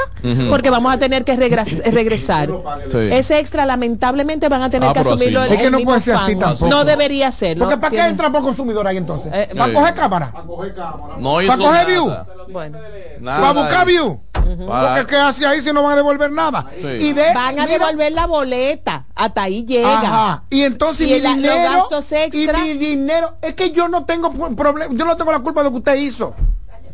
porque 0.48 0.70
vamos 0.70 0.92
a 0.94 0.98
tener 0.98 1.24
que 1.24 1.37
regres- 1.37 1.83
regresar. 1.92 2.48
Sí. 2.92 2.98
Ese 3.11 3.40
extra, 3.40 3.66
lamentablemente, 3.66 4.48
van 4.48 4.62
a 4.62 4.70
tener 4.70 4.88
Ah, 4.90 4.92
que 4.92 5.00
asumirlo 5.00 5.40
no. 5.40 5.46
el- 5.46 5.52
Es 5.52 5.59
que 5.59 5.70
no 5.70 5.78
mismo 5.78 5.90
puede 5.90 6.00
ser 6.00 6.14
así 6.14 6.33
fan. 6.33 6.38
tampoco. 6.38 6.68
No 6.68 6.85
debería 7.09 7.33
serlo. 7.33 7.64
Porque 7.64 7.79
¿para 7.79 7.90
qué 7.90 7.97
Tiene- 7.97 8.11
entra 8.11 8.31
por 8.31 8.42
consumidor 8.42 8.87
ahí 8.87 8.97
entonces? 8.99 9.33
Eh, 9.35 9.49
¿Para 9.57 9.68
Sí. 9.71 9.75
coger 9.75 9.94
cámara? 9.94 10.33
No 10.37 11.35
¿Para 11.35 11.57
coger 11.57 11.59
nada. 11.59 11.85
view? 11.85 12.12
Bueno. 12.53 12.79
Nada 13.21 13.40
¿Para 13.40 13.53
buscar 13.61 13.87
view? 13.87 14.21
Para- 14.66 14.94
Porque 14.94 15.07
¿qué 15.11 15.16
hace 15.16 15.47
ahí 15.47 15.61
si 15.62 15.73
no 15.73 15.83
van 15.83 15.92
a 15.92 15.97
devolver 15.97 16.31
nada? 16.31 16.66
Sí. 16.75 16.87
Y 16.87 17.12
de, 17.12 17.35
Van 17.35 17.59
a 17.59 17.64
mira, 17.66 17.66
devolver 17.66 18.12
la 18.12 18.27
boleta, 18.27 19.07
hasta 19.14 19.42
ahí 19.42 19.64
llega. 19.64 19.99
Ajá. 19.99 20.42
Y 20.51 20.62
entonces 20.62 21.07
Y 21.09 21.12
mi 21.14 21.21
la- 21.21 21.29
los 21.31 21.37
dinero 21.37 21.73
gastos 21.73 22.12
extra. 22.12 22.59
y 22.59 22.62
mi 22.62 22.75
dinero 22.75 23.37
es 23.42 23.55
que 23.55 23.71
yo 23.73 23.88
no 23.88 24.05
tengo 24.05 24.31
problema, 24.55 24.94
yo 24.94 25.05
no 25.05 25.16
tengo 25.16 25.33
la 25.33 25.40
culpa 25.40 25.61
de 25.61 25.64
lo 25.64 25.71
que 25.73 25.79
usted 25.79 25.94
hizo. 25.97 26.35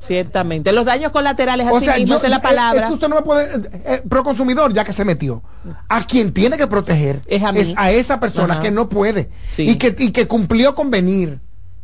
Ciertamente. 0.06 0.72
Los 0.72 0.84
daños 0.84 1.12
colaterales, 1.12 1.66
O 1.70 1.76
así 1.76 1.86
sea, 1.86 1.96
mismo, 1.96 2.18
yo, 2.18 2.22
es 2.24 2.30
la 2.30 2.42
palabra. 2.42 2.82
es 2.82 2.86
que 2.88 2.94
usted 2.94 3.08
no 3.08 3.16
me 3.16 3.22
puede 3.22 3.44
eh, 3.44 3.70
eh, 3.86 4.02
pro 4.08 4.22
consumidor 4.22 4.72
ya 4.72 4.84
que 4.84 4.92
se 4.92 5.04
metió. 5.04 5.42
A 5.88 6.04
quien 6.06 6.32
tiene 6.32 6.56
que 6.56 6.66
proteger 6.66 7.20
Es 7.26 7.42
a 7.42 7.52
mí. 7.52 7.60
esa 7.92 8.20
persona 8.20 8.54
Ajá. 8.54 8.62
que 8.62 8.70
no 8.70 8.88
puede 8.88 9.30
Sí. 9.48 9.62
y 9.68 9.76
que 9.76 9.94
y 9.98 10.10
que 10.10 10.28
cumplió 10.28 10.74
con 10.74 10.90
venir 10.90 11.38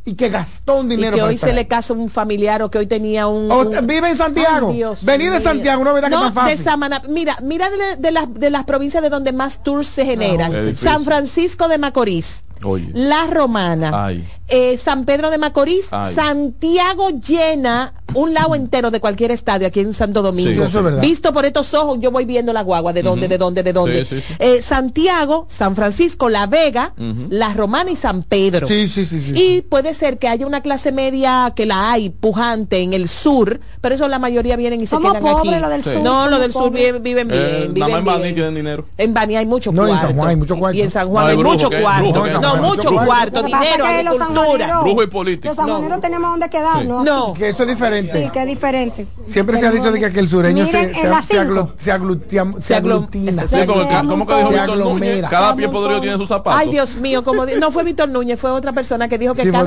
y 0.04 0.14
que 0.14 0.28
gastó 0.30 0.76
un 0.80 0.90
y 0.90 0.96
dinero 0.96 1.16
que 1.16 1.22
hoy 1.22 1.36
se 1.38 1.52
le 1.52 1.68
casa 1.68 1.92
un 1.92 2.08
familiar 2.08 2.62
o 2.62 2.70
que 2.70 2.78
hoy 2.78 2.86
tenía 2.86 3.26
un... 3.26 3.50
O 3.50 3.60
un- 3.60 3.86
vive 3.86 4.08
en 4.08 4.16
Santiago. 4.16 4.70
Ay, 4.72 4.82
Vení 5.02 5.26
de. 5.26 5.40
Santiago, 5.40 5.84
no 5.84 5.90
es 5.90 5.94
verdad 5.94 6.08
que 6.08 6.14
No, 6.14 6.26
es 6.26 6.34
tan 6.34 6.44
fácil. 6.44 7.02
de. 7.04 7.08
Mira, 7.12 7.36
mira 7.42 7.68
de, 7.70 7.96
de 7.96 8.10
las, 8.10 8.32
de 8.32 8.50
las 8.50 8.64
provincias 8.64 9.02
de 9.02 9.10
donde 9.10 9.32
más 9.32 9.62
tours 9.62 9.86
se 9.86 10.04
generan. 10.06 10.74
San 10.76 11.04
Francisco 11.04 11.68
de 11.68 11.76
Macorís. 11.78 12.44
Oye. 12.62 12.90
La 12.94 13.26
Romana, 13.26 14.12
eh, 14.48 14.76
San 14.76 15.04
Pedro 15.04 15.30
de 15.30 15.38
Macorís, 15.38 15.88
Ay. 15.90 16.14
Santiago 16.14 17.08
llena 17.10 17.92
un 18.14 18.34
lado 18.34 18.54
entero 18.56 18.90
de 18.90 18.98
cualquier 19.00 19.30
estadio 19.30 19.68
aquí 19.68 19.80
en 19.80 19.94
Santo 19.94 20.20
Domingo. 20.22 20.50
Sí, 20.50 20.58
eso 20.60 20.78
es 20.78 20.84
verdad. 20.84 21.00
Visto 21.00 21.32
por 21.32 21.44
estos 21.46 21.72
ojos, 21.74 21.98
yo 22.00 22.10
voy 22.10 22.24
viendo 22.24 22.52
la 22.52 22.62
guagua, 22.62 22.92
de 22.92 23.02
dónde, 23.02 23.28
de 23.28 23.38
dónde, 23.38 23.62
de 23.62 23.72
dónde. 23.72 24.04
Sí, 24.04 24.16
sí, 24.16 24.24
sí. 24.26 24.34
Eh, 24.40 24.60
Santiago, 24.62 25.46
San 25.48 25.76
Francisco, 25.76 26.28
La 26.28 26.46
Vega, 26.46 26.92
Ujú. 26.98 27.26
La 27.30 27.54
Romana 27.54 27.90
y 27.92 27.96
San 27.96 28.24
Pedro. 28.24 28.66
Sí, 28.66 28.88
sí, 28.88 29.04
sí, 29.04 29.20
sí. 29.20 29.32
Y 29.36 29.62
puede 29.62 29.94
ser 29.94 30.18
que 30.18 30.26
haya 30.28 30.46
una 30.46 30.60
clase 30.60 30.90
media 30.90 31.52
que 31.54 31.66
la 31.66 31.92
hay 31.92 32.10
pujante 32.10 32.78
en 32.78 32.92
el 32.92 33.08
sur, 33.08 33.60
pero 33.80 33.94
eso 33.94 34.08
la 34.08 34.18
mayoría 34.18 34.56
vienen 34.56 34.80
y 34.80 34.86
se 34.86 34.98
quedan 34.98 35.20
pobres, 35.22 35.36
aquí. 35.54 35.60
lo 35.60 35.68
del 35.68 35.84
Sí. 35.84 35.90
sur, 35.90 36.00
No, 36.02 36.28
lo 36.28 36.38
del 36.40 36.52
sur 36.52 36.70
viven, 36.72 37.02
viven 37.02 37.28
bien. 37.28 37.40
Eh, 37.40 37.68
viven 37.70 37.74
nada 37.74 37.88
más 38.02 38.16
en 38.16 38.22
Baní 38.22 38.34
tienen 38.34 38.54
dinero. 38.56 38.86
En 38.98 39.14
Bani 39.14 39.36
hay 39.36 39.46
mucho 39.46 39.70
No, 39.70 39.86
en. 39.86 39.96
San 39.98 40.16
Juan 40.16 40.28
hay 40.28 40.36
mucho 40.36 40.56
cuarto. 40.58 40.76
Y 40.76 40.80
en 40.82 40.90
San 40.90 41.04
No, 41.06 41.10
Juan 41.12 41.24
hay 41.26 41.30
hay 41.30 41.36
brujo, 41.36 41.52
mucho 41.54 41.70
cuarto. 41.70 42.12
No, 42.56 42.62
mucho 42.62 42.90
mucho 42.92 43.04
cuarto, 43.06 43.42
dinero, 43.42 43.84
agricultura. 43.86 44.26
sanjuaneros- 44.26 44.82
Brujo 44.84 45.02
y 45.02 45.06
político. 45.06 45.48
Los 45.48 45.56
sanjuaneros 45.56 46.00
tenemos 46.00 46.30
donde 46.30 46.50
quedarnos. 46.50 47.04
No. 47.04 47.32
Que 47.34 47.48
eso 47.50 47.62
es 47.62 47.68
diferente. 47.68 48.24
Sí, 48.24 48.30
que 48.30 48.40
es 48.40 48.46
diferente. 48.46 49.06
Siempre 49.26 49.58
se 49.58 49.66
ha 49.66 49.70
dicho 49.70 49.90
de 49.92 50.00
que, 50.00 50.12
que 50.12 50.20
el 50.20 50.28
sureño 50.28 50.64
Miren, 50.64 50.88
se, 50.88 50.94
se, 50.94 51.00
se, 51.00 51.08
aglu- 51.08 51.22
cinco. 51.54 51.72
se 51.78 51.92
aglutia- 51.92 52.52
se 52.56 52.62
Se 52.62 52.74
aglu- 52.74 52.94
aglutina. 52.94 53.48
Sí, 53.48 53.56
como 53.66 53.88
que- 53.88 53.94
¿Cómo 54.08 54.26
que 54.26 54.34
dijo 54.36 54.50
Víctor 54.50 54.78
Núñez? 54.78 55.26
Cada 55.28 55.54
pie 55.56 55.68
podrido 55.68 56.00
tiene 56.00 56.16
sus 56.16 56.28
zapatos. 56.28 56.60
Ay, 56.60 56.70
Dios 56.70 56.96
mío, 56.96 57.22
como 57.24 57.46
no 57.46 57.70
fue 57.70 57.84
Víctor 57.84 58.08
Núñez, 58.08 58.38
fue 58.40 58.50
otra 58.50 58.72
persona 58.72 59.08
que 59.08 59.18
dijo 59.18 59.34
que 59.34 59.42
Sí, 59.42 59.50
fue 59.50 59.58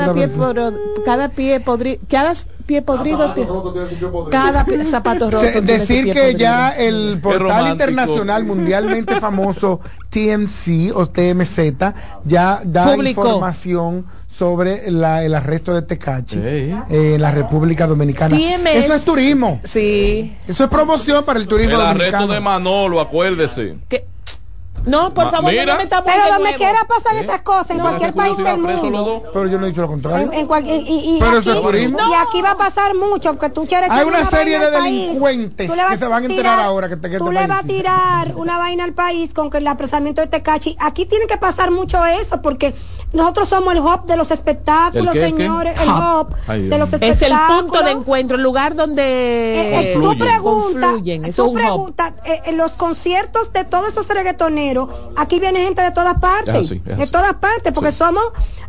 cada 1.06 1.30
pie, 1.30 1.60
podrido, 1.60 2.00
cada 2.10 2.34
pie 2.66 2.82
podrido, 2.82 3.18
cada 3.20 3.34
pie 3.36 3.46
podrido, 3.46 4.30
cada 4.30 4.66
pie- 4.66 4.84
zapato 4.86 5.26
roto. 5.32 5.40
Se- 5.46 5.62
decir 5.62 6.06
que 6.06 6.14
podrido. 6.14 6.38
ya 6.40 6.70
el 6.72 7.20
portal 7.22 7.68
internacional 7.72 8.44
mundialmente 8.46 9.20
famoso 9.20 9.80
TMC 10.10 10.92
o 10.96 11.08
TMZ 11.08 11.60
ya 12.26 12.62
da 12.64 12.94
Publicó. 12.94 13.22
información 13.26 14.06
sobre 14.28 14.90
la- 14.92 15.24
el 15.24 15.36
arresto 15.36 15.74
de 15.74 15.84
Tecachi 15.84 16.40
eh, 16.42 16.76
en 16.90 17.22
la 17.22 17.32
República 17.32 17.86
Dominicana. 17.86 18.36
TMS. 18.36 18.86
Eso 18.86 18.94
es 18.96 19.06
turismo. 19.06 19.60
Sí. 19.64 20.36
Eso 20.48 20.64
es 20.64 20.70
promoción 20.70 21.24
para 21.24 21.40
el 21.40 21.48
turismo 21.48 21.76
El 21.76 21.82
arresto 21.82 22.28
de 22.28 22.40
Manolo, 22.40 23.00
acuérdese. 23.00 23.76
No, 24.86 25.14
por 25.14 25.26
Ma- 25.26 25.32
favor, 25.32 25.52
mira. 25.52 25.66
no 25.66 25.72
me 25.78 25.84
metamos 25.86 26.06
Pero 26.12 26.24
de 26.26 26.30
donde 26.32 26.44
nuevo. 26.44 26.58
quiera 26.58 26.80
pasan 26.88 27.18
esas 27.18 27.42
cosas, 27.42 27.70
en 27.72 27.78
Mira 27.78 27.90
cualquier 27.90 28.14
país 28.14 28.38
del 28.38 28.58
mundo. 28.58 29.24
Pero 29.34 29.48
yo 29.48 29.58
no 29.60 29.66
he 29.66 29.70
dicho 29.70 29.82
lo 29.82 29.88
contrario. 29.88 30.32
En, 30.32 30.34
en 30.34 30.68
y, 30.68 31.16
y- 31.16 31.20
Pero 31.20 31.38
aquí, 31.38 31.50
eso 31.50 31.70
es 31.72 31.82
y 31.82 31.94
aquí 32.28 32.42
va 32.42 32.52
a 32.52 32.58
pasar 32.58 32.94
mucho, 32.96 33.34
porque 33.34 33.50
tú 33.50 33.66
quieres 33.66 33.90
Hay 33.90 34.06
una 34.06 34.26
serie 34.26 34.60
de 34.60 34.68
país, 34.78 35.08
delincuentes 35.08 35.72
que 35.72 35.98
se 35.98 36.06
van 36.08 36.24
a 36.24 36.26
enterar 36.26 36.60
ahora 36.60 36.90
que 36.90 36.98
te- 36.98 37.10
que 37.10 37.18
Tú 37.18 37.32
le 37.32 37.48
vas 37.48 37.64
a 37.64 37.68
tirar 37.68 38.34
una 38.36 38.58
vaina 38.58 38.84
al 38.84 38.94
país 38.94 39.34
con 39.34 39.50
que 39.50 39.58
el 39.60 39.68
apresamiento 39.68 40.22
de 40.22 40.28
Tecachi. 40.28 40.76
Aquí 40.80 41.06
tiene 41.06 41.28
que 41.28 41.38
pasar 41.38 41.72
mucho 41.72 42.04
eso, 42.06 42.42
porque 42.42 42.76
nosotros 43.14 43.48
somos 43.48 43.74
el 43.74 43.80
hub 43.80 44.06
de 44.06 44.18
los 44.18 44.32
espectáculos, 44.32 45.08
¿El 45.16 45.22
qué, 45.22 45.26
el 45.28 45.34
qué? 45.36 45.44
señores. 45.44 45.80
El 45.80 45.88
Hub. 45.90 46.36
Ay, 46.48 46.68
de 46.68 46.78
los 46.78 46.88
mío. 46.90 46.98
Es 47.02 47.22
el 47.22 47.32
espectáculos. 47.32 47.62
punto 47.64 47.84
de 47.84 47.92
encuentro, 47.92 48.38
el 48.38 48.44
lugar 48.44 48.72
Eh, 48.74 48.76
donde 48.76 49.92
eh, 49.92 49.94
tú 49.94 50.18
preguntas. 50.18 50.96
Eso 51.26 51.46
tú 51.46 51.54
preguntas, 51.54 52.14
eh, 52.26 52.42
en 52.46 52.58
los 52.58 52.72
conciertos 52.74 53.54
de 53.54 53.64
todos 53.66 53.90
esos 53.90 54.08
reggaetoneros, 54.08 54.90
aquí 55.16 55.40
viene 55.40 55.62
gente 55.62 55.82
de 55.82 55.92
todas 55.92 56.20
partes, 56.20 56.56
Es 56.56 56.66
así, 56.66 56.82
es 56.86 56.98
de 56.98 57.08
todas 57.08 57.34
partes, 57.36 57.72
porque 57.74 57.92
Sí. 57.92 57.98
somos, 58.00 58.24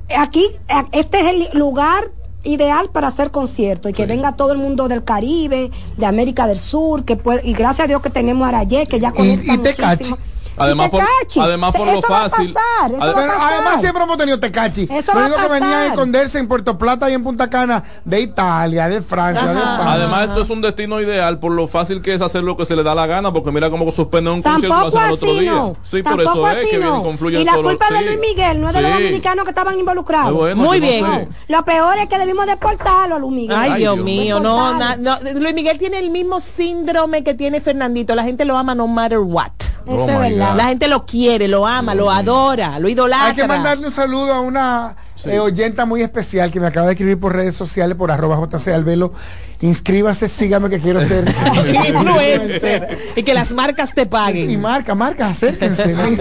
eh, 0.09 0.15
aquí, 0.17 0.45
eh, 0.69 0.75
este 0.93 1.21
es 1.21 1.27
el 1.53 1.59
lugar 1.59 2.11
ideal 2.43 2.91
para 2.93 3.09
hacer 3.09 3.31
conciertos 3.31 3.91
y 3.91 3.95
que 3.95 4.03
Sí. 4.03 4.09
venga 4.09 4.33
todo 4.33 4.53
el 4.53 4.59
mundo 4.59 4.87
del 4.89 5.03
Caribe, 5.05 5.71
de 5.97 6.07
América 6.07 6.47
del 6.47 6.59
Sur, 6.59 7.05
que 7.05 7.17
puede, 7.17 7.41
y 7.49 7.55
gracias 7.55 7.87
a 7.87 7.89
Dios 7.89 8.03
que 8.03 8.11
tenemos 8.11 8.45
a 8.45 8.49
Arayé, 8.51 8.87
que 8.87 9.01
ya 9.01 9.13
conecta 9.13 9.55
y 9.55 9.59
Tecachi. 9.59 10.11
muchísimo. 10.11 10.19
Además, 10.57 10.91
por, 10.91 11.01
además 11.43 11.75
por 11.75 11.89
Eso 11.89 11.95
lo 12.01 12.01
va 12.13 12.25
a 12.25 12.31
fácil. 12.31 12.53
pasar, 12.53 12.93
eso 12.93 13.03
Ade- 13.03 13.07
va 13.07 13.11
a 13.11 13.15
Pero 13.15 13.33
pasar. 13.35 13.53
además 13.55 13.81
siempre 13.81 14.03
hemos 14.05 14.17
tenido 14.19 14.39
Tecachi. 14.41 14.89
Eso 14.91 15.13
Lo 15.13 15.19
va 15.19 15.25
a 15.25 15.29
único 15.29 15.43
que 15.43 15.49
venían 15.53 15.71
a 15.73 15.75
pasar. 15.77 15.87
esconderse 15.93 16.39
en 16.39 16.49
Puerto 16.49 16.79
Plata 16.79 17.11
y 17.11 17.15
en 17.15 17.25
Punta 17.25 17.51
Cana 17.51 17.83
de 18.05 18.21
Italia, 18.21 18.89
de 18.89 19.03
Francia, 19.03 19.47
de 19.47 19.53
España. 19.61 19.93
Además, 19.93 20.29
esto 20.29 20.43
es 20.43 20.51
un 20.51 20.61
destino 20.61 21.01
ideal 21.01 21.39
por 21.39 21.53
lo 21.53 21.67
fácil 21.67 22.03
que 22.03 22.15
es 22.15 22.21
hacer 22.21 22.43
lo 22.45 22.57
que 22.57 22.67
se 22.67 22.77
le 22.77 22.83
da 22.83 22.95
la 22.95 23.07
gana, 23.07 23.33
porque 23.33 23.51
mira 23.51 23.69
cómo 23.71 23.91
suspenden 23.91 24.35
un 24.35 24.43
concierto 24.43 24.67
y 24.67 24.69
lo 24.81 24.87
hacen 24.87 25.01
al 25.01 25.13
otro 25.13 25.35
día. 25.35 25.51
no. 25.53 25.77
Sí, 25.85 26.03
por 26.03 26.21
eso 26.21 26.49
es 26.49 26.57
que 26.59 26.65
vienen, 26.77 26.89
no. 26.89 27.03
confluyen 27.03 27.41
Y 27.41 27.45
la 27.45 27.53
todos 27.53 27.65
los- 27.65 27.73
culpa 27.73 27.91
de 27.93 27.99
sí. 27.99 28.05
Luis 28.05 28.19
Miguel 28.21 28.61
no 28.61 28.69
es 28.69 28.75
de 28.75 28.81
los 28.83 28.91
Sí. 28.93 28.99
dominicanos 29.03 29.45
que 29.45 29.51
estaban 29.51 29.79
involucrados. 29.79 30.33
Bueno, 30.35 30.57
Muy 30.63 30.81
no 30.81 30.87
bien. 30.87 31.05
sé. 31.05 31.29
Lo 31.49 31.65
peor 31.65 31.99
es 31.99 32.09
que 32.09 32.19
debimos 32.19 32.47
deportarlo 32.47 33.17
a 33.17 33.19
Luis 33.19 33.33
Miguel. 33.33 33.57
Ay, 33.59 33.71
Ay, 33.73 33.81
Dios, 33.81 33.95
Dios 33.97 34.05
mío, 34.05 34.41
no, 34.41 34.79
na- 34.79 34.97
no, 34.97 35.17
Luis 35.35 35.55
Miguel 35.55 35.79
tiene 35.79 35.99
el 35.99 36.11
mismo 36.11 36.39
síndrome 36.41 37.25
que 37.25 37.35
tiene 37.35 37.61
Fernandito. 37.61 38.15
La 38.15 38.23
gente 38.25 38.45
lo 38.45 38.57
ama 38.57 38.75
no 38.75 38.87
matter 38.87 39.19
what. 39.19 39.51
Eso 39.87 39.93
Oh 39.97 40.09
es 40.09 40.17
my 40.19 40.31
verdad. 40.31 40.44
La 40.57 40.67
gente 40.67 40.87
lo 40.89 41.05
quiere, 41.05 41.49
lo 41.49 41.67
ama, 41.67 41.95
lo 41.95 42.11
adora, 42.11 42.79
lo 42.79 42.89
idolatra. 42.89 43.29
Hay 43.29 43.35
que 43.35 43.47
mandarle 43.47 43.87
un 43.87 43.93
saludo 43.93 44.33
a 44.33 44.41
una 44.41 44.97
eh, 45.27 45.39
oyenta 45.41 45.85
muy 45.87 46.03
especial 46.03 46.51
que 46.51 46.61
me 46.61 46.67
acaba 46.67 46.87
de 46.87 46.93
escribir 46.93 47.19
por 47.19 47.35
redes 47.35 47.55
sociales, 47.55 47.97
por 47.97 48.11
arroba 48.11 48.37
JC 48.39 48.69
Albelo. 48.69 49.13
Inscríbase, 49.61 50.29
sígame 50.29 50.69
que 50.69 50.79
quiero 50.81 51.03
ser 51.03 51.25
Influencer. 51.89 52.99
y 53.17 53.23
que 53.23 53.33
las 53.35 53.53
marcas 53.53 53.95
te 53.95 54.03
Y 54.03 54.07
paguen. 54.07 54.61
marca, 54.61 54.95
marca, 54.95 55.29
acérquense. 55.29 55.95
mi- 55.95 56.19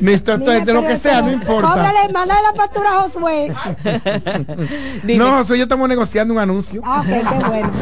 Mister, 0.00 0.38
Mira, 0.38 0.60
de 0.60 0.72
lo 0.72 0.82
que 0.86 0.96
sea, 0.98 1.22
no 1.22 1.30
importa. 1.32 1.68
Cóbrale, 1.68 2.12
mándale 2.12 2.40
la 2.42 2.52
factura 2.54 2.90
a 2.98 3.02
Josué. 3.02 3.52
No, 5.04 5.38
José, 5.38 5.56
yo 5.56 5.62
estamos 5.62 5.88
negociando 5.88 6.34
un 6.34 6.40
anuncio. 6.40 6.82
Ah, 6.84 7.00
ok, 7.00 7.06
qué 7.06 7.44
bueno. 7.48 7.72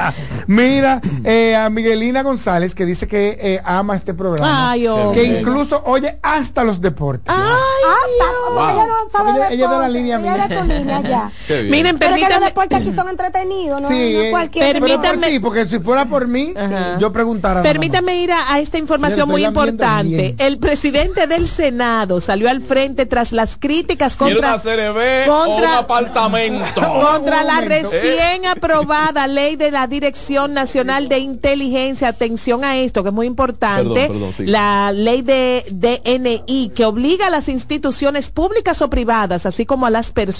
Mira, 0.46 1.00
eh, 1.24 1.56
a 1.56 1.68
Miguelina 1.70 2.22
González 2.22 2.74
que 2.74 2.84
dice 2.86 3.06
que 3.08 3.38
eh, 3.40 3.60
ama 3.64 3.96
este 3.96 4.14
programa. 4.14 4.70
Ay, 4.70 4.82
que 4.82 4.88
hombre. 4.88 5.24
incluso 5.24 5.82
oye 5.86 6.18
hasta 6.22 6.62
los 6.64 6.80
deportes. 6.80 7.34
Está, 7.34 8.26
porque 8.54 8.72
ella 8.72 8.86
no 8.86 9.10
sabe 9.10 9.30
Ella- 9.32 9.50
ella 9.50 9.64
es 9.64 9.70
de 9.70 9.78
la 9.78 9.88
línea 9.88 10.18
mía. 10.18 10.32
Tu 10.60 10.64
línea 10.66 11.00
ya. 11.00 11.32
Miren, 11.64 11.98
Pero 11.98 12.14
es 12.14 12.20
que 12.22 12.28
los 12.28 12.38
permítanme. 12.40 12.46
deportes 12.46 12.78
aquí 12.80 12.92
son 12.92 13.08
entretenidos, 13.08 13.80
no, 13.80 13.88
Sí, 13.88 14.12
no 14.14 14.22
eh, 14.22 14.30
cualquier 14.30 14.78
por 14.80 14.88
ti, 15.20 15.38
porque 15.40 15.68
si 15.68 15.78
fuera 15.78 16.04
por 16.06 16.26
mí, 16.26 16.52
Ajá. 16.56 16.98
yo 16.98 17.12
preguntara. 17.12 17.62
Permítame 17.62 18.16
ir 18.20 18.32
a, 18.32 18.52
a 18.54 18.60
esta 18.60 18.78
información 18.78 19.28
muy 19.28 19.44
importante. 19.44 20.08
bien. 20.16 20.34
El 20.38 20.58
presidente 20.58 21.26
del 21.26 21.48
Senado 21.48 22.20
salió 22.20 22.48
al 22.50 22.60
frente 22.62 23.06
tras 23.06 23.32
las 23.32 23.56
críticas 23.56 24.16
¿Quiere 24.16 24.34
contra, 24.40 24.54
un 24.56 25.26
contra, 25.26 25.78
apartamento? 25.78 26.64
contra 26.74 27.40
Un 27.40 27.46
la 27.46 27.60
recién 27.60 28.46
aprobada 28.46 29.26
ley 29.26 29.56
de 29.56 29.70
la 29.70 29.86
Dirección 29.86 30.54
Nacional 30.54 31.08
de 31.08 31.18
Inteligencia. 31.18 32.08
Atención 32.08 32.64
a 32.64 32.78
esto, 32.78 33.02
que 33.02 33.08
es 33.10 33.14
muy 33.14 33.26
importante. 33.26 34.08
Perdón, 34.08 34.08
perdón, 34.08 34.34
sí. 34.36 34.46
La 34.46 34.92
ley 34.92 35.22
de 35.22 35.64
DNI, 35.70 36.70
que 36.74 36.84
obliga 36.84 37.26
a 37.26 37.30
las 37.30 37.48
instituciones 37.48 38.30
públicas 38.30 38.82
o 38.82 38.90
privadas, 38.90 39.46
así 39.46 39.66
como 39.66 39.86
a 39.86 39.90
las 39.90 40.10
personas, 40.12 40.31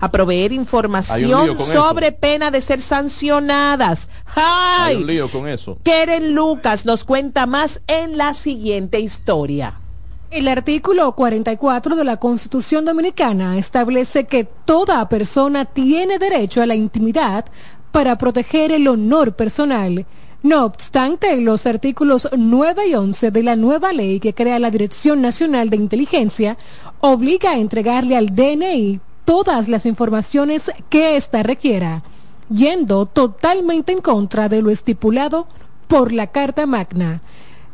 a 0.00 0.10
proveer 0.10 0.52
Hay 0.52 0.56
información 0.58 1.58
sobre 1.58 2.12
pena 2.12 2.50
de 2.50 2.60
ser 2.60 2.80
sancionadas. 2.80 4.08
Hay 4.34 4.94
¡Ay! 4.94 4.96
un 4.96 5.06
lío 5.06 5.30
con 5.30 5.48
eso. 5.48 5.78
Keren 5.82 6.34
Lucas 6.34 6.86
nos 6.86 7.04
cuenta 7.04 7.46
más 7.46 7.80
en 7.86 8.16
la 8.16 8.34
siguiente 8.34 9.00
historia. 9.00 9.80
El 10.30 10.46
artículo 10.46 11.12
44 11.12 11.96
de 11.96 12.04
la 12.04 12.18
Constitución 12.18 12.84
Dominicana 12.84 13.56
establece 13.56 14.24
que 14.24 14.44
toda 14.44 15.08
persona 15.08 15.64
tiene 15.64 16.18
derecho 16.18 16.60
a 16.60 16.66
la 16.66 16.74
intimidad 16.74 17.46
para 17.92 18.18
proteger 18.18 18.72
el 18.72 18.88
honor 18.88 19.34
personal. 19.34 20.04
No 20.42 20.64
obstante, 20.66 21.36
los 21.38 21.66
artículos 21.66 22.28
9 22.36 22.88
y 22.88 22.94
11 22.94 23.30
de 23.30 23.42
la 23.42 23.56
nueva 23.56 23.92
ley 23.92 24.20
que 24.20 24.34
crea 24.34 24.58
la 24.58 24.70
Dirección 24.70 25.22
Nacional 25.22 25.70
de 25.70 25.76
Inteligencia 25.76 26.58
obliga 27.00 27.52
a 27.52 27.58
entregarle 27.58 28.16
al 28.16 28.26
DNI 28.26 29.00
todas 29.28 29.68
las 29.68 29.84
informaciones 29.84 30.72
que 30.88 31.14
ésta 31.14 31.42
requiera, 31.42 32.02
yendo 32.48 33.04
totalmente 33.04 33.92
en 33.92 34.00
contra 34.00 34.48
de 34.48 34.62
lo 34.62 34.70
estipulado 34.70 35.46
por 35.86 36.12
la 36.12 36.28
Carta 36.28 36.64
Magna. 36.64 37.20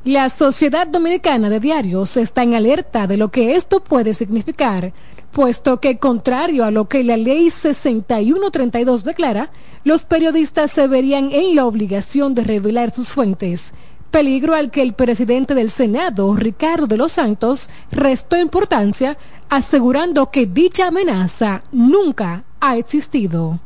La 0.02 0.30
Sociedad 0.30 0.84
Dominicana 0.84 1.48
de 1.50 1.60
Diarios 1.60 2.16
está 2.16 2.42
en 2.42 2.54
alerta 2.54 3.06
de 3.06 3.18
lo 3.18 3.30
que 3.30 3.54
esto 3.54 3.78
puede 3.78 4.14
significar, 4.14 4.92
puesto 5.30 5.78
que, 5.78 5.98
contrario 5.98 6.64
a 6.64 6.72
lo 6.72 6.88
que 6.88 7.04
la 7.04 7.16
Ley 7.16 7.50
6132 7.50 9.04
declara, 9.04 9.52
los 9.84 10.04
periodistas 10.04 10.72
se 10.72 10.88
verían 10.88 11.30
en 11.30 11.54
la 11.54 11.66
obligación 11.66 12.34
de 12.34 12.42
revelar 12.42 12.90
sus 12.90 13.10
fuentes, 13.10 13.74
peligro 14.14 14.54
al 14.54 14.70
que 14.70 14.80
el 14.80 14.92
presidente 14.92 15.56
del 15.56 15.70
Senado, 15.70 16.36
Ricardo 16.36 16.86
de 16.86 16.96
los 16.96 17.10
Santos, 17.10 17.68
restó 17.90 18.36
importancia, 18.36 19.18
asegurando 19.48 20.30
que 20.30 20.46
dicha 20.46 20.88
amenaza 20.88 21.62
nunca 21.72 22.44
ha 22.60 22.76
existido. 22.76 23.60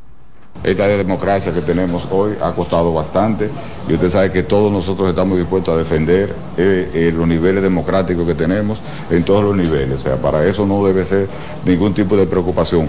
Esta 0.64 0.89
democracia 0.89 1.55
que 1.55 1.61
tenemos 1.61 2.09
hoy 2.11 2.35
ha 2.43 2.53
costado 2.53 2.93
bastante 2.93 3.49
y 3.89 3.95
usted 3.95 4.11
sabe 4.11 4.33
que 4.33 4.43
todos 4.43 4.72
nosotros 4.72 5.09
estamos 5.09 5.39
dispuestos 5.39 5.72
a 5.72 5.79
defender 5.79 6.35
eh, 6.57 6.91
eh, 6.93 7.12
los 7.14 7.29
niveles 7.29 7.62
democráticos 7.62 8.26
que 8.26 8.35
tenemos 8.35 8.81
en 9.09 9.24
todos 9.24 9.45
los 9.45 9.57
niveles. 9.57 10.01
O 10.01 10.03
sea, 10.03 10.16
para 10.16 10.45
eso 10.45 10.66
no 10.66 10.85
debe 10.85 11.05
ser 11.05 11.29
ningún 11.64 11.95
tipo 11.95 12.16
de 12.16 12.26
preocupación. 12.26 12.89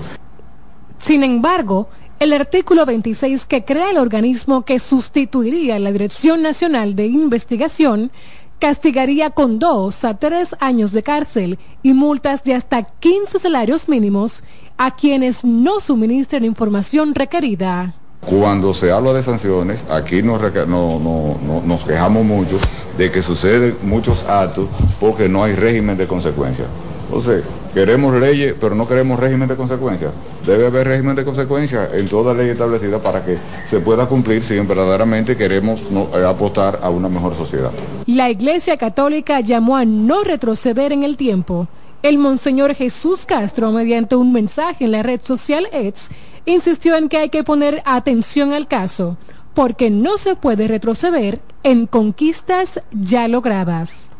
Sin 0.97 1.23
embargo, 1.23 1.89
el 2.19 2.33
artículo 2.33 2.85
26 2.85 3.45
que 3.45 3.63
crea 3.63 3.91
el 3.91 3.97
organismo 3.97 4.65
que 4.65 4.79
sustituiría 4.79 5.79
la 5.79 5.91
Dirección 5.91 6.41
Nacional 6.41 6.95
de 6.95 7.05
Investigación 7.05 8.11
castigaría 8.59 9.29
con 9.31 9.57
dos 9.59 10.03
a 10.03 10.17
tres 10.17 10.55
años 10.59 10.91
de 10.91 11.01
cárcel 11.03 11.57
y 11.81 11.93
multas 11.93 12.43
de 12.43 12.53
hasta 12.53 12.83
15 12.83 13.39
salarios 13.39 13.87
mínimos 13.89 14.43
a 14.77 14.95
quienes 14.95 15.43
no 15.43 15.79
suministren 15.79 16.43
información 16.45 17.15
requerida. 17.15 17.95
Cuando 18.21 18.73
se 18.73 18.91
habla 18.91 19.13
de 19.13 19.23
sanciones, 19.23 19.85
aquí 19.89 20.21
nos, 20.21 20.41
no- 20.41 20.99
no- 20.99 21.37
no- 21.41 21.61
nos 21.65 21.85
quejamos 21.85 22.25
mucho 22.25 22.57
de 22.97 23.09
que 23.09 23.21
suceden 23.21 23.77
muchos 23.81 24.23
actos 24.23 24.67
porque 24.99 25.29
no 25.29 25.43
hay 25.43 25.53
régimen 25.53 25.95
de 25.97 26.05
consecuencias. 26.05 26.67
Entonces, 27.07 27.43
queremos 27.73 28.19
leyes, 28.19 28.55
pero 28.59 28.75
no 28.75 28.87
queremos 28.87 29.19
régimen 29.19 29.47
de 29.47 29.55
consecuencias. 29.55 30.11
Debe 30.45 30.67
haber 30.67 30.87
régimen 30.87 31.15
de 31.15 31.23
consecuencias 31.23 31.93
en 31.93 32.07
toda 32.07 32.33
ley 32.33 32.49
establecida 32.49 32.99
para 32.99 33.23
que 33.23 33.37
se 33.67 33.79
pueda 33.79 34.07
cumplir 34.07 34.41
si 34.41 34.55
verdaderamente 34.59 35.35
queremos 35.37 35.81
eh, 35.81 36.25
apostar 36.25 36.79
a 36.81 36.89
una 36.89 37.09
mejor 37.09 37.35
sociedad. 37.35 37.71
La 38.05 38.29
Iglesia 38.29 38.77
Católica 38.77 39.39
llamó 39.39 39.77
a 39.77 39.85
no 39.85 40.23
retroceder 40.23 40.91
en 40.91 41.03
el 41.03 41.17
tiempo. 41.17 41.67
El 42.01 42.17
Monseñor 42.17 42.75
Jesús 42.75 43.25
Castro, 43.25 43.71
mediante 43.71 44.15
un 44.15 44.31
mensaje 44.31 44.85
en 44.85 44.91
la 44.91 45.03
red 45.03 45.19
social 45.21 45.67
X, 45.71 46.09
insistió 46.45 46.95
en 46.95 47.09
que 47.09 47.17
hay 47.17 47.29
que 47.29 47.43
poner 47.43 47.81
atención 47.85 48.53
al 48.53 48.67
caso, 48.67 49.17
porque 49.53 49.89
no 49.89 50.17
se 50.17 50.35
puede 50.35 50.69
retroceder 50.69 51.41
en 51.63 51.87
conquistas 51.87 52.81
ya 52.91 53.27
logradas. 53.27 54.11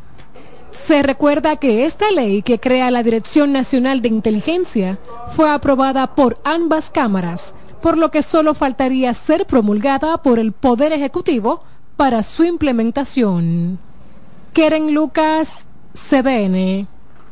Se 0.72 1.02
recuerda 1.02 1.56
que 1.56 1.86
esta 1.86 2.12
ley 2.12 2.42
que 2.42 2.60
crea 2.60 2.92
la 2.92 3.04
Dirección 3.04 3.52
Nacional 3.52 4.02
de 4.02 4.10
Inteligencia 4.10 5.00
fue 5.30 5.50
aprobada 5.50 6.16
por 6.16 6.40
ambas 6.44 6.92
cámaras, 6.92 7.56
por 7.82 7.98
lo 7.98 8.12
que 8.12 8.22
solo 8.22 8.54
faltaría 8.54 9.14
ser 9.14 9.46
promulgada 9.46 10.22
por 10.22 10.40
el 10.40 10.52
Poder 10.52 10.92
Ejecutivo 10.94 11.64
para 11.98 12.24
su 12.24 12.44
implementación. 12.44 13.80
Keren 14.54 14.94
Lucas, 14.94 15.68
CDN. 15.94 16.88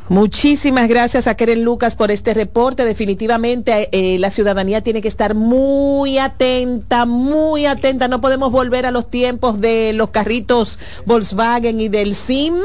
Muchísimas 0.10 0.88
gracias 0.88 1.28
a 1.28 1.36
Keren 1.36 1.66
Lucas 1.66 1.98
por 1.98 2.12
este 2.12 2.34
reporte. 2.34 2.86
Definitivamente 2.86 3.90
eh, 3.92 4.18
la 4.20 4.32
ciudadanía 4.32 4.82
tiene 4.82 5.02
que 5.02 5.10
estar 5.10 5.36
muy 5.36 6.18
atenta, 6.18 7.06
muy 7.06 7.66
atenta. 7.66 8.08
No 8.08 8.22
podemos 8.22 8.50
volver 8.50 8.86
a 8.86 8.92
los 8.92 9.10
tiempos 9.10 9.60
de 9.60 9.92
los 9.94 10.12
carritos 10.12 10.80
Volkswagen 11.06 11.82
y 11.82 11.90
del 11.90 12.16
SIM. 12.16 12.56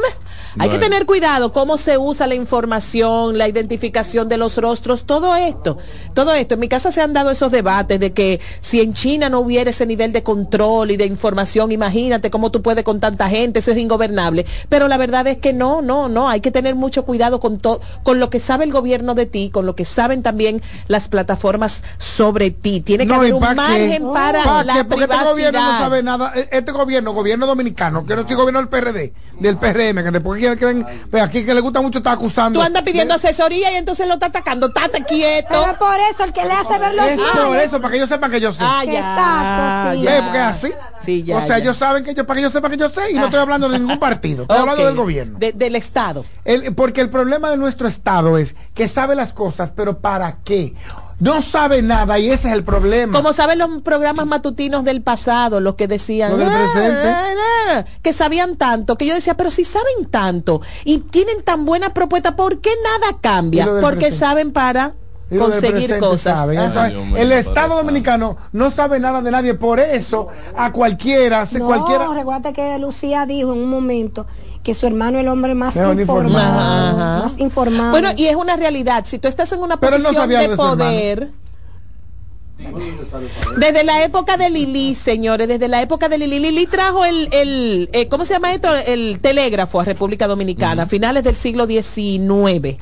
Hay 0.58 0.68
que 0.68 0.78
tener 0.78 1.06
cuidado 1.06 1.52
cómo 1.52 1.78
se 1.78 1.96
usa 1.98 2.26
la 2.26 2.34
información, 2.34 3.38
la 3.38 3.48
identificación 3.48 4.28
de 4.28 4.36
los 4.36 4.56
rostros, 4.58 5.04
todo 5.04 5.34
esto. 5.36 5.78
Todo 6.14 6.34
esto. 6.34 6.54
En 6.54 6.60
mi 6.60 6.68
casa 6.68 6.92
se 6.92 7.00
han 7.00 7.12
dado 7.12 7.30
esos 7.30 7.50
debates 7.50 7.98
de 7.98 8.12
que 8.12 8.40
si 8.60 8.80
en 8.80 8.92
China 8.94 9.28
no 9.30 9.40
hubiera 9.40 9.70
ese 9.70 9.86
nivel 9.86 10.12
de 10.12 10.22
control 10.22 10.90
y 10.90 10.96
de 10.96 11.06
información, 11.06 11.72
imagínate 11.72 12.30
cómo 12.30 12.50
tú 12.50 12.60
puedes 12.62 12.84
con 12.84 13.00
tanta 13.00 13.28
gente, 13.28 13.60
eso 13.60 13.70
es 13.72 13.78
ingobernable. 13.78 14.44
Pero 14.68 14.88
la 14.88 14.96
verdad 14.98 15.26
es 15.26 15.38
que 15.38 15.52
no, 15.52 15.80
no, 15.82 16.08
no. 16.08 16.28
Hay 16.28 16.40
que 16.40 16.50
tener 16.50 16.74
mucho 16.74 17.04
cuidado 17.04 17.40
con, 17.40 17.58
to- 17.58 17.80
con 18.02 18.20
lo 18.20 18.28
que 18.30 18.40
sabe 18.40 18.64
el 18.64 18.72
gobierno 18.72 19.14
de 19.14 19.26
ti, 19.26 19.50
con 19.50 19.64
lo 19.66 19.74
que 19.74 19.84
saben 19.84 20.22
también 20.22 20.60
las 20.88 21.08
plataformas 21.08 21.82
sobre 21.98 22.50
ti. 22.50 22.80
Tiene 22.80 23.04
que 23.04 23.08
No, 23.08 23.14
haber 23.16 23.28
¿y 23.30 23.32
un 23.32 23.40
qué? 23.42 23.54
margen 23.54 24.12
para 24.12 24.44
¿Pa' 24.44 24.64
la 24.64 24.74
qué? 24.74 24.84
Porque 24.84 25.04
este 25.04 25.16
gobierno 25.16 25.58
no 25.60 25.64
privacidad. 25.66 25.78
sabe 25.78 26.02
nada. 26.02 26.32
E- 26.34 26.48
Este 26.52 26.72
gobierno, 26.72 27.12
gobierno 27.12 27.46
dominicano, 27.46 28.04
que 28.06 28.14
no 28.14 28.22
estoy 28.22 28.36
gobierno 28.36 28.58
del 28.60 28.68
PRD, 28.68 29.12
del 29.40 29.56
PRM, 29.56 30.02
que 30.04 30.10
después 30.10 30.41
quieren, 30.42 30.58
quieren- 30.58 31.08
pues 31.10 31.22
aquí 31.22 31.44
que 31.44 31.54
le 31.54 31.60
gusta 31.60 31.80
mucho 31.80 31.98
está 31.98 32.12
acusando. 32.12 32.58
Tú 32.60 32.64
andas 32.66 32.82
pidiendo 32.82 33.14
asesoría 33.14 33.72
y 33.72 33.76
entonces 33.76 34.06
lo 34.06 34.14
está 34.14 34.26
atacando. 34.26 34.66
Estate 34.66 35.04
quieto. 35.04 35.48
Pero 35.50 35.78
por 35.78 35.96
eso, 36.10 36.24
el 36.24 36.32
que 36.32 36.44
le 36.44 36.52
hace 36.52 36.78
ver 36.78 36.94
los 36.94 37.06
Es 37.06 37.20
por 37.20 37.56
eso, 37.56 37.80
para 37.80 37.90
que 37.92 37.96
ellos 37.98 38.08
sepan 38.08 38.30
que 38.30 38.40
yo 38.40 38.52
sé. 38.52 38.62
Ah, 38.62 38.84
ya. 38.84 38.92
Exacto, 38.98 40.00
sí. 40.00 40.06
Eh, 40.06 40.20
porque 40.24 40.38
es 40.38 40.44
así. 40.44 40.72
Sí, 41.00 41.22
ya, 41.24 41.36
o 41.36 41.40
sea, 41.40 41.48
ya. 41.48 41.58
ellos 41.58 41.76
saben 41.76 42.04
que 42.04 42.14
yo, 42.14 42.24
para 42.26 42.36
que 42.38 42.42
yo 42.42 42.50
sepa 42.50 42.70
que 42.70 42.76
yo 42.76 42.88
sé, 42.88 43.10
y 43.10 43.14
no 43.14 43.22
Ah. 43.22 43.24
estoy 43.24 43.40
hablando 43.40 43.68
de 43.68 43.78
ningún 43.78 43.98
partido, 43.98 44.42
estoy 44.42 44.58
hablando 44.58 44.84
del 44.86 44.94
gobierno. 44.96 45.38
De- 45.38 45.52
del 45.52 45.74
Estado. 45.76 46.24
El- 46.44 46.74
porque 46.74 47.00
el 47.00 47.10
problema 47.10 47.50
de 47.50 47.56
nuestro 47.56 47.88
Estado 47.88 48.38
es 48.38 48.54
que 48.74 48.86
sabe 48.88 49.14
las 49.14 49.32
cosas, 49.32 49.72
pero 49.74 49.98
¿para 49.98 50.38
qué? 50.44 50.74
No 51.22 51.40
sabe 51.40 51.82
nada 51.82 52.18
y 52.18 52.30
ese 52.30 52.48
es 52.48 52.54
el 52.54 52.64
problema. 52.64 53.16
Como 53.16 53.32
saben 53.32 53.58
los 53.60 53.80
programas 53.82 54.26
matutinos 54.26 54.82
del 54.82 55.02
pasado, 55.02 55.60
los 55.60 55.76
que 55.76 55.86
decían 55.86 56.36
del 56.36 56.48
"Ah, 56.48 56.58
presente". 56.58 57.08
ah, 57.08 57.34
ah", 57.70 57.84
que 58.02 58.12
sabían 58.12 58.56
tanto, 58.56 58.96
que 58.98 59.06
yo 59.06 59.14
decía, 59.14 59.34
pero 59.34 59.52
si 59.52 59.64
saben 59.64 60.10
tanto 60.10 60.62
y 60.84 60.98
tienen 60.98 61.42
tan 61.44 61.64
buena 61.64 61.94
propuesta, 61.94 62.34
¿por 62.34 62.60
qué 62.60 62.70
nada 62.82 63.18
cambia? 63.20 63.66
Porque 63.80 63.98
presente. 63.98 64.16
saben 64.18 64.52
para 64.52 64.94
conseguir 65.38 65.98
cosas. 65.98 66.48
Entonces, 66.50 66.94
el 67.16 67.32
Estado 67.32 67.76
dominicano 67.76 68.36
no 68.52 68.70
sabe 68.70 69.00
nada 69.00 69.20
de 69.22 69.30
nadie, 69.30 69.54
por 69.54 69.80
eso 69.80 70.28
a 70.56 70.72
cualquiera, 70.72 71.46
se 71.46 71.58
No, 71.58 71.66
cualquiera. 71.66 72.08
recuerda 72.14 72.52
que 72.52 72.78
Lucía 72.78 73.26
dijo 73.26 73.52
en 73.52 73.58
un 73.60 73.70
momento 73.70 74.26
que 74.62 74.74
su 74.74 74.86
hermano 74.86 75.18
es 75.18 75.22
el 75.24 75.28
hombre 75.28 75.54
más 75.54 75.74
Mejor 75.74 76.00
informado. 76.00 76.60
Ajá. 76.60 77.22
más 77.24 77.38
informado. 77.38 77.90
Bueno, 77.90 78.10
y 78.16 78.26
es 78.26 78.36
una 78.36 78.56
realidad. 78.56 79.04
Si 79.06 79.18
tú 79.18 79.26
estás 79.28 79.52
en 79.52 79.60
una 79.60 79.78
Pero 79.78 79.96
él 79.96 80.02
no 80.02 80.10
posición 80.10 80.50
de 80.50 80.56
poder. 80.56 81.30
Desde 83.58 83.82
la 83.82 84.04
época 84.04 84.36
de 84.36 84.48
Lili, 84.50 84.94
señores, 84.94 85.48
desde 85.48 85.66
la 85.66 85.82
época 85.82 86.08
de 86.08 86.16
Lili, 86.18 86.38
Lili 86.38 86.66
trajo 86.66 87.04
el, 87.04 87.28
el 87.32 87.90
eh, 87.92 88.08
¿cómo 88.08 88.24
se 88.24 88.34
llama 88.34 88.52
esto? 88.52 88.72
El 88.74 89.18
telégrafo 89.20 89.80
a 89.80 89.84
República 89.84 90.28
Dominicana, 90.28 90.84
a 90.84 90.86
finales 90.86 91.24
del 91.24 91.34
siglo 91.36 91.66
XIX. 91.66 92.78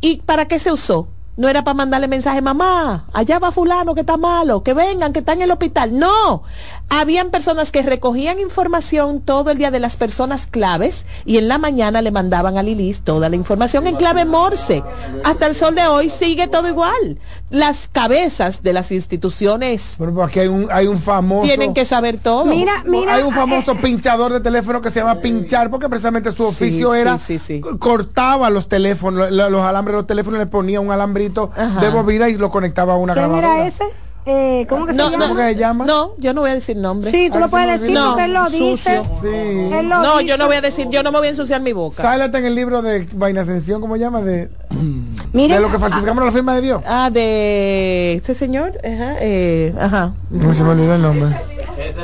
¿Y 0.00 0.16
para 0.24 0.46
qué 0.46 0.58
se 0.60 0.70
usó? 0.70 1.08
No 1.36 1.48
era 1.48 1.64
para 1.64 1.74
mandarle 1.74 2.08
mensaje, 2.08 2.42
mamá, 2.42 3.06
allá 3.12 3.38
va 3.38 3.52
fulano 3.52 3.94
que 3.94 4.00
está 4.00 4.16
malo, 4.16 4.62
que 4.62 4.74
vengan, 4.74 5.12
que 5.12 5.20
está 5.20 5.32
en 5.32 5.42
el 5.42 5.50
hospital. 5.50 5.98
No, 5.98 6.42
habían 6.88 7.30
personas 7.30 7.70
que 7.70 7.82
recogían 7.82 8.40
información 8.40 9.20
todo 9.20 9.50
el 9.50 9.58
día 9.58 9.70
de 9.70 9.80
las 9.80 9.96
personas 9.96 10.46
claves 10.46 11.06
y 11.24 11.38
en 11.38 11.48
la 11.48 11.56
mañana 11.56 12.02
le 12.02 12.10
mandaban 12.10 12.58
a 12.58 12.62
Lilis 12.62 13.02
toda 13.02 13.28
la 13.28 13.36
información 13.36 13.86
en 13.86 13.96
clave 13.96 14.24
Morse. 14.24 14.82
Hasta 15.24 15.46
el 15.46 15.54
sol 15.54 15.74
de 15.76 15.86
hoy 15.86 16.10
sigue 16.10 16.48
todo 16.48 16.68
igual. 16.68 17.18
Las 17.50 17.88
cabezas 17.88 18.62
de 18.62 18.72
las 18.72 18.92
instituciones 18.92 19.96
Pero 19.98 20.22
aquí 20.22 20.38
hay 20.40 20.48
un, 20.48 20.68
hay 20.70 20.86
un 20.86 20.98
famoso. 20.98 21.42
tienen 21.46 21.74
que 21.74 21.84
saber 21.84 22.18
todo. 22.20 22.44
Mira, 22.44 22.72
mira, 22.86 23.14
hay 23.16 23.22
un 23.24 23.32
famoso 23.34 23.74
pinchador 23.74 24.32
de 24.32 24.40
teléfono 24.40 24.80
que 24.80 24.90
se 24.90 25.00
llama 25.00 25.16
pinchar 25.20 25.68
porque 25.70 25.88
precisamente 25.88 26.30
su 26.32 26.44
oficio 26.44 26.92
sí, 26.94 26.98
era 27.00 27.18
sí, 27.18 27.38
sí. 27.40 27.60
cortaba 27.78 28.50
los 28.50 28.68
teléfonos, 28.68 29.32
lo- 29.32 29.50
los 29.50 29.64
alambres 29.64 29.94
de 29.94 29.98
los 29.98 30.06
teléfonos, 30.06 30.38
le 30.38 30.46
ponía 30.46 30.80
un 30.80 30.92
alambrito 30.92 31.50
Ajá. 31.56 31.80
de 31.80 31.88
bobina 31.90 32.28
y 32.28 32.36
lo 32.36 32.50
conectaba 32.50 32.92
a 32.92 32.96
una 32.96 33.14
¿Quién 33.14 33.26
grabadora. 33.26 33.56
era 33.58 33.66
ese? 33.66 33.84
Eh, 34.26 34.66
¿Cómo 34.68 34.86
que 34.86 34.92
No, 34.92 35.06
se 35.06 35.12
llama? 35.12 35.24
¿Cómo 35.28 35.36
que 35.40 35.42
se 35.48 35.56
llama? 35.56 35.84
No, 35.86 36.12
yo 36.18 36.34
no 36.34 36.42
voy 36.42 36.50
a 36.50 36.54
decir 36.54 36.76
nombre. 36.76 37.10
Sí, 37.10 37.30
tú 37.32 37.38
lo 37.40 37.48
puedes 37.48 37.80
decir 37.80 37.96
olvidó. 37.96 38.10
porque 38.10 38.24
él 38.26 38.32
lo 38.34 38.44
sucio. 38.44 38.66
dice. 38.70 39.02
Sí. 39.22 39.28
Él 39.74 39.88
lo 39.88 40.02
No, 40.02 40.12
dice. 40.18 40.26
yo 40.26 40.36
no 40.36 40.46
voy 40.46 40.56
a 40.56 40.60
decir, 40.60 40.88
yo 40.90 41.02
no 41.02 41.10
me 41.10 41.18
voy 41.18 41.26
a 41.28 41.30
ensuciar 41.30 41.60
mi 41.62 41.72
boca. 41.72 42.02
Sálate 42.02 42.38
en 42.38 42.44
el 42.44 42.54
libro 42.54 42.82
de 42.82 43.08
Vaina 43.12 43.40
Ascensión, 43.40 43.80
¿cómo 43.80 43.94
se 43.94 44.00
llama? 44.00 44.20
De, 44.20 44.50
Miren, 45.32 45.56
de 45.56 45.60
lo 45.60 45.70
que 45.70 45.78
falsificamos 45.78 46.24
la 46.24 46.32
firma 46.32 46.54
de 46.54 46.60
Dios. 46.62 46.82
Ah, 46.86 47.10
de 47.10 48.14
este 48.14 48.34
señor, 48.34 48.72
ajá, 48.84 49.16
eh, 49.20 49.74
ajá. 49.78 50.14
No 50.30 50.54
se 50.54 50.62
me 50.64 50.70
olvidó 50.70 50.94
el 50.94 51.02
nombre. 51.02 51.28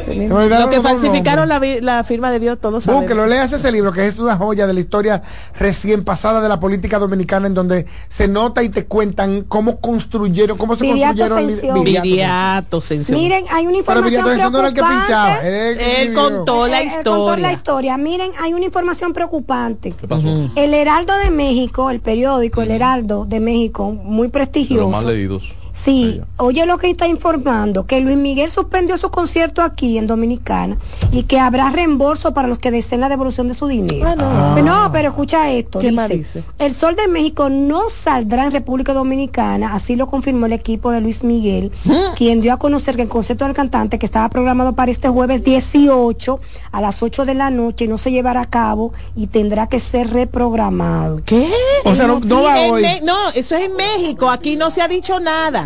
Se 0.05 0.15
me 0.15 0.27
Lo 0.29 0.71
que 0.71 0.81
falsificaron 0.81 1.49
la, 1.49 1.61
la 1.83 2.03
firma 2.03 2.31
de 2.31 2.41
Dios, 2.41 2.59
todos 2.59 2.85
saben. 2.85 3.01
Búsquelo, 3.03 3.27
leas 3.27 3.53
ese 3.53 3.71
libro 3.71 3.93
que 3.93 4.07
es 4.07 4.19
una 4.19 4.37
joya 4.37 4.67
de 4.67 4.73
la 4.73 4.81
historia 4.81 5.23
recién 5.59 6.03
pasada 6.03 6.41
de 6.41 6.49
la 6.49 6.59
política 6.59 6.99
dominicana 6.99 7.47
en 7.47 7.55
donde 7.55 7.87
se 8.09 8.27
nota 8.27 8.63
y 8.63 8.71
te 8.71 8.87
cuentan 8.87 9.43
cómo 9.43 9.79
construyeron, 9.81 10.57
cómo 10.57 10.77
se 10.77 10.85
Viriato 10.85 11.29
construyeron. 11.29 11.85
Viriato. 11.85 12.81
Miren, 13.11 13.45
hay 13.53 13.67
una 13.67 13.79
Pero 13.85 13.99
información 14.01 14.25
Ascensión 14.25 14.53
no 14.53 14.59
era 14.61 14.69
el 14.69 14.75
que 14.75 14.81
pinchaba. 14.83 15.39
preocupante. 15.41 16.03
Él, 16.03 16.15
contó 16.15 16.67
la 16.67 16.81
Él- 16.81 16.87
él 16.89 16.95
contó 16.95 17.17
la 17.37 17.53
historia. 17.53 17.53
historia. 17.53 17.97
Miren, 17.99 18.31
hay 18.41 18.55
una 18.55 18.65
información 18.65 19.13
preocupante. 19.13 19.93
¿Qué 19.93 20.09
pasó? 20.09 20.51
El 20.55 20.73
Heraldo 20.75 21.15
de 21.19 21.31
México, 21.31 21.91
el 21.91 22.01
periódico 22.01 22.56
El 22.63 22.71
Heraldo 22.71 23.25
de 23.25 23.41
México, 23.41 23.91
muy 23.93 24.23
De 24.23 24.23
los 24.25 24.33
prestigioso. 24.33 24.89
más 24.89 25.05
leídos. 25.05 25.53
Sí, 25.85 26.23
oye 26.39 26.65
lo 26.67 26.79
que 26.79 26.91
está 26.91 27.07
informando, 27.07 27.87
que 27.87 28.01
Luis 28.01 28.17
Miguel 28.17 28.51
suspendió 28.51 28.97
su 28.97 29.11
concierto 29.11 29.63
aquí 29.63 29.99
en 29.99 30.07
Dominicana 30.07 30.79
y 31.13 31.25
que 31.25 31.39
habrá 31.39 31.71
reembolso 31.71 32.33
para 32.33 32.49
los 32.49 32.59
que 32.59 32.71
deseen 32.71 33.03
la 33.03 33.09
devolución 33.09 33.47
de 33.47 33.55
su 33.55 33.67
dinero. 33.67 34.09
Ah, 34.09 34.17
no. 34.17 34.53
Pero 34.55 34.67
No, 34.67 34.91
pero 34.91 35.11
escucha 35.11 35.51
esto. 35.51 35.79
¿Qué 35.79 35.91
dice, 35.91 36.01
más 36.01 36.09
dice? 36.09 36.45
El 36.59 36.73
Sol 36.73 36.97
de 36.97 37.07
México 37.09 37.51
no 37.51 37.91
saldrá 37.91 38.45
en 38.45 38.53
República 38.53 38.95
Dominicana, 38.95 39.75
así 39.75 39.97
lo 39.97 40.07
confirmó 40.09 40.47
el 40.47 40.55
equipo 40.55 40.91
de 40.91 41.01
Luis 41.03 41.23
Miguel, 41.23 41.71
¿Mm? 41.85 42.15
quien 42.17 42.41
dio 42.41 42.55
a 42.55 42.57
conocer 42.59 42.97
que 42.97 43.03
el 43.03 43.09
concierto 43.09 43.45
del 43.45 43.55
cantante, 43.55 43.99
que 43.99 44.07
estaba 44.07 44.29
programado 44.31 44.73
para 44.73 44.91
este 44.91 45.09
jueves 45.09 45.45
18 45.45 46.41
a 46.73 46.81
las 46.81 47.03
8 47.03 47.27
de 47.27 47.35
la 47.35 47.51
noche, 47.51 47.87
no 47.87 47.99
se 47.99 48.11
llevará 48.11 48.41
a 48.41 48.51
cabo 48.51 48.93
y 49.15 49.27
tendrá 49.27 49.69
que 49.69 49.79
ser 49.79 50.11
reprogramado. 50.11 51.21
¿Qué? 51.25 51.49
O 51.85 51.95
sea, 51.95 52.07
no, 52.07 52.19
no 52.21 52.43
va 52.43 52.61
hoy. 52.63 52.83
No, 53.05 53.29
eso 53.35 53.55
es 53.55 53.67
en 53.67 53.77
México, 53.77 54.31
aquí 54.31 54.57
no 54.57 54.71
se 54.71 54.81
ha 54.81 54.89
dicho 54.89 55.21
nada. 55.21 55.66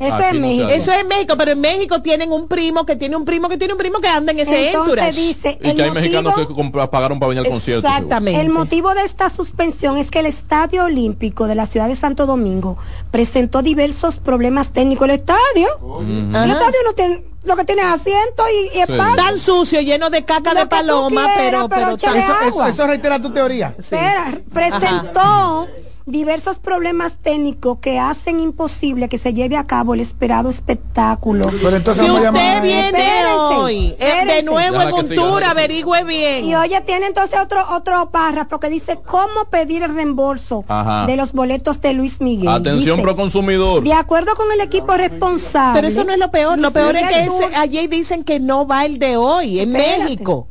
Eso 0.00 0.14
Aquí 0.14 0.24
es 0.24 0.34
no 0.34 0.40
México. 0.40 0.68
Eso 0.68 0.92
es 0.92 1.00
en 1.00 1.08
México, 1.08 1.34
pero 1.36 1.50
en 1.52 1.60
México 1.60 2.02
tienen 2.02 2.32
un 2.32 2.48
primo 2.48 2.84
que 2.86 2.96
tiene 2.96 3.16
un 3.16 3.24
primo 3.24 3.48
que 3.48 3.56
tiene 3.58 3.74
un 3.74 3.78
primo 3.78 3.98
que 4.00 4.08
anda 4.08 4.32
en 4.32 4.38
ese 4.40 4.68
Entonces 4.72 5.16
dice, 5.16 5.58
Y 5.62 5.68
el 5.70 5.76
que 5.76 5.82
hay 5.82 5.90
mexicanos 5.90 6.34
que 6.34 6.46
motivo- 6.46 6.90
pagaron 6.90 7.18
para 7.20 7.28
venir 7.30 7.44
al 7.44 7.50
concierto. 7.50 7.86
Exactamente. 7.86 8.40
El 8.40 8.50
motivo 8.50 8.94
de 8.94 9.02
esta 9.04 9.28
suspensión 9.30 9.96
es 9.98 10.10
que 10.10 10.20
el 10.20 10.26
Estadio 10.26 10.84
Olímpico 10.84 11.46
de 11.46 11.54
la 11.54 11.66
ciudad 11.66 11.88
de 11.88 11.96
Santo 11.96 12.26
Domingo 12.26 12.76
presentó 13.10 13.62
diversos 13.62 14.18
problemas 14.18 14.70
técnicos. 14.70 15.08
El 15.08 15.14
estadio, 15.16 15.68
el 16.00 16.34
Ajá. 16.36 16.46
estadio 16.52 16.78
no 16.84 16.92
tiene, 16.94 17.24
lo 17.44 17.56
que 17.56 17.64
tiene 17.64 17.82
es 17.82 17.88
asiento 17.88 18.42
y, 18.52 18.66
y 18.66 18.70
Sí. 18.72 18.78
espacio. 18.80 19.16
Tan 19.16 19.38
sucio, 19.38 19.80
lleno 19.80 20.10
de 20.10 20.24
caca 20.24 20.54
Lo 20.54 20.60
de 20.60 20.66
paloma, 20.66 21.24
quieras, 21.34 21.38
pero, 21.38 21.68
pero 21.68 21.96
Eso, 21.96 22.06
eso, 22.18 22.32
agua. 22.48 22.68
eso 22.68 22.86
reitera 22.86 23.20
tu 23.20 23.30
teoría. 23.32 23.74
Sí. 23.78 23.94
Espera, 23.96 24.32
presentó 24.52 25.68
diversos 26.06 26.58
problemas 26.58 27.16
técnicos 27.22 27.78
que 27.80 27.98
hacen 27.98 28.40
imposible 28.40 29.08
que 29.08 29.18
se 29.18 29.32
lleve 29.34 29.56
a 29.56 29.64
cabo 29.66 29.94
el 29.94 30.00
esperado 30.00 30.48
espectáculo. 30.48 31.46
Pero 31.62 31.76
entonces 31.76 32.02
Si 32.02 32.08
a 32.08 32.12
usted 32.12 32.24
llamar- 32.26 32.62
viene 32.62 32.86
Espérense, 32.88 33.34
hoy, 33.56 33.76
eh, 33.76 33.96
de 33.98 34.08
espérense. 34.08 34.42
nuevo 34.42 34.78
Déjala 34.78 34.98
en 35.00 35.08
que 35.40 35.44
averigüe 35.46 36.04
bien. 36.04 36.44
Y 36.44 36.54
oye, 36.54 36.80
tiene 36.82 37.06
entonces 37.06 37.38
otro 37.40 37.64
otro 37.70 38.10
párrafo 38.10 38.58
que 38.60 38.68
dice 38.68 38.98
cómo 39.04 39.44
pedir 39.50 39.82
el 39.82 39.94
reembolso 39.94 40.64
Ajá. 40.68 41.06
de 41.06 41.16
los 41.16 41.32
boletos 41.32 41.80
de 41.80 41.92
Luis 41.94 42.20
Miguel. 42.20 42.48
Atención 42.48 42.96
Dice, 42.96 43.02
pro 43.02 43.16
consumidor. 43.16 43.82
De 43.82 43.92
acuerdo 43.92 44.34
con 44.34 44.50
el 44.52 44.60
equipo 44.60 44.94
responsable. 44.96 45.78
Pero 45.78 45.88
eso 45.88 46.04
no 46.04 46.12
es 46.12 46.18
lo 46.18 46.30
peor. 46.30 46.58
Lo 46.58 46.70
peor 46.70 46.96
es 46.96 47.06
que 47.08 47.20
ese, 47.24 47.56
allí 47.56 47.86
dicen 47.86 48.24
que 48.24 48.40
no 48.40 48.66
va 48.66 48.84
el 48.84 48.98
de 48.98 49.16
hoy, 49.16 49.60
en 49.60 49.74
Espérate. 49.76 50.02
México. 50.02 50.48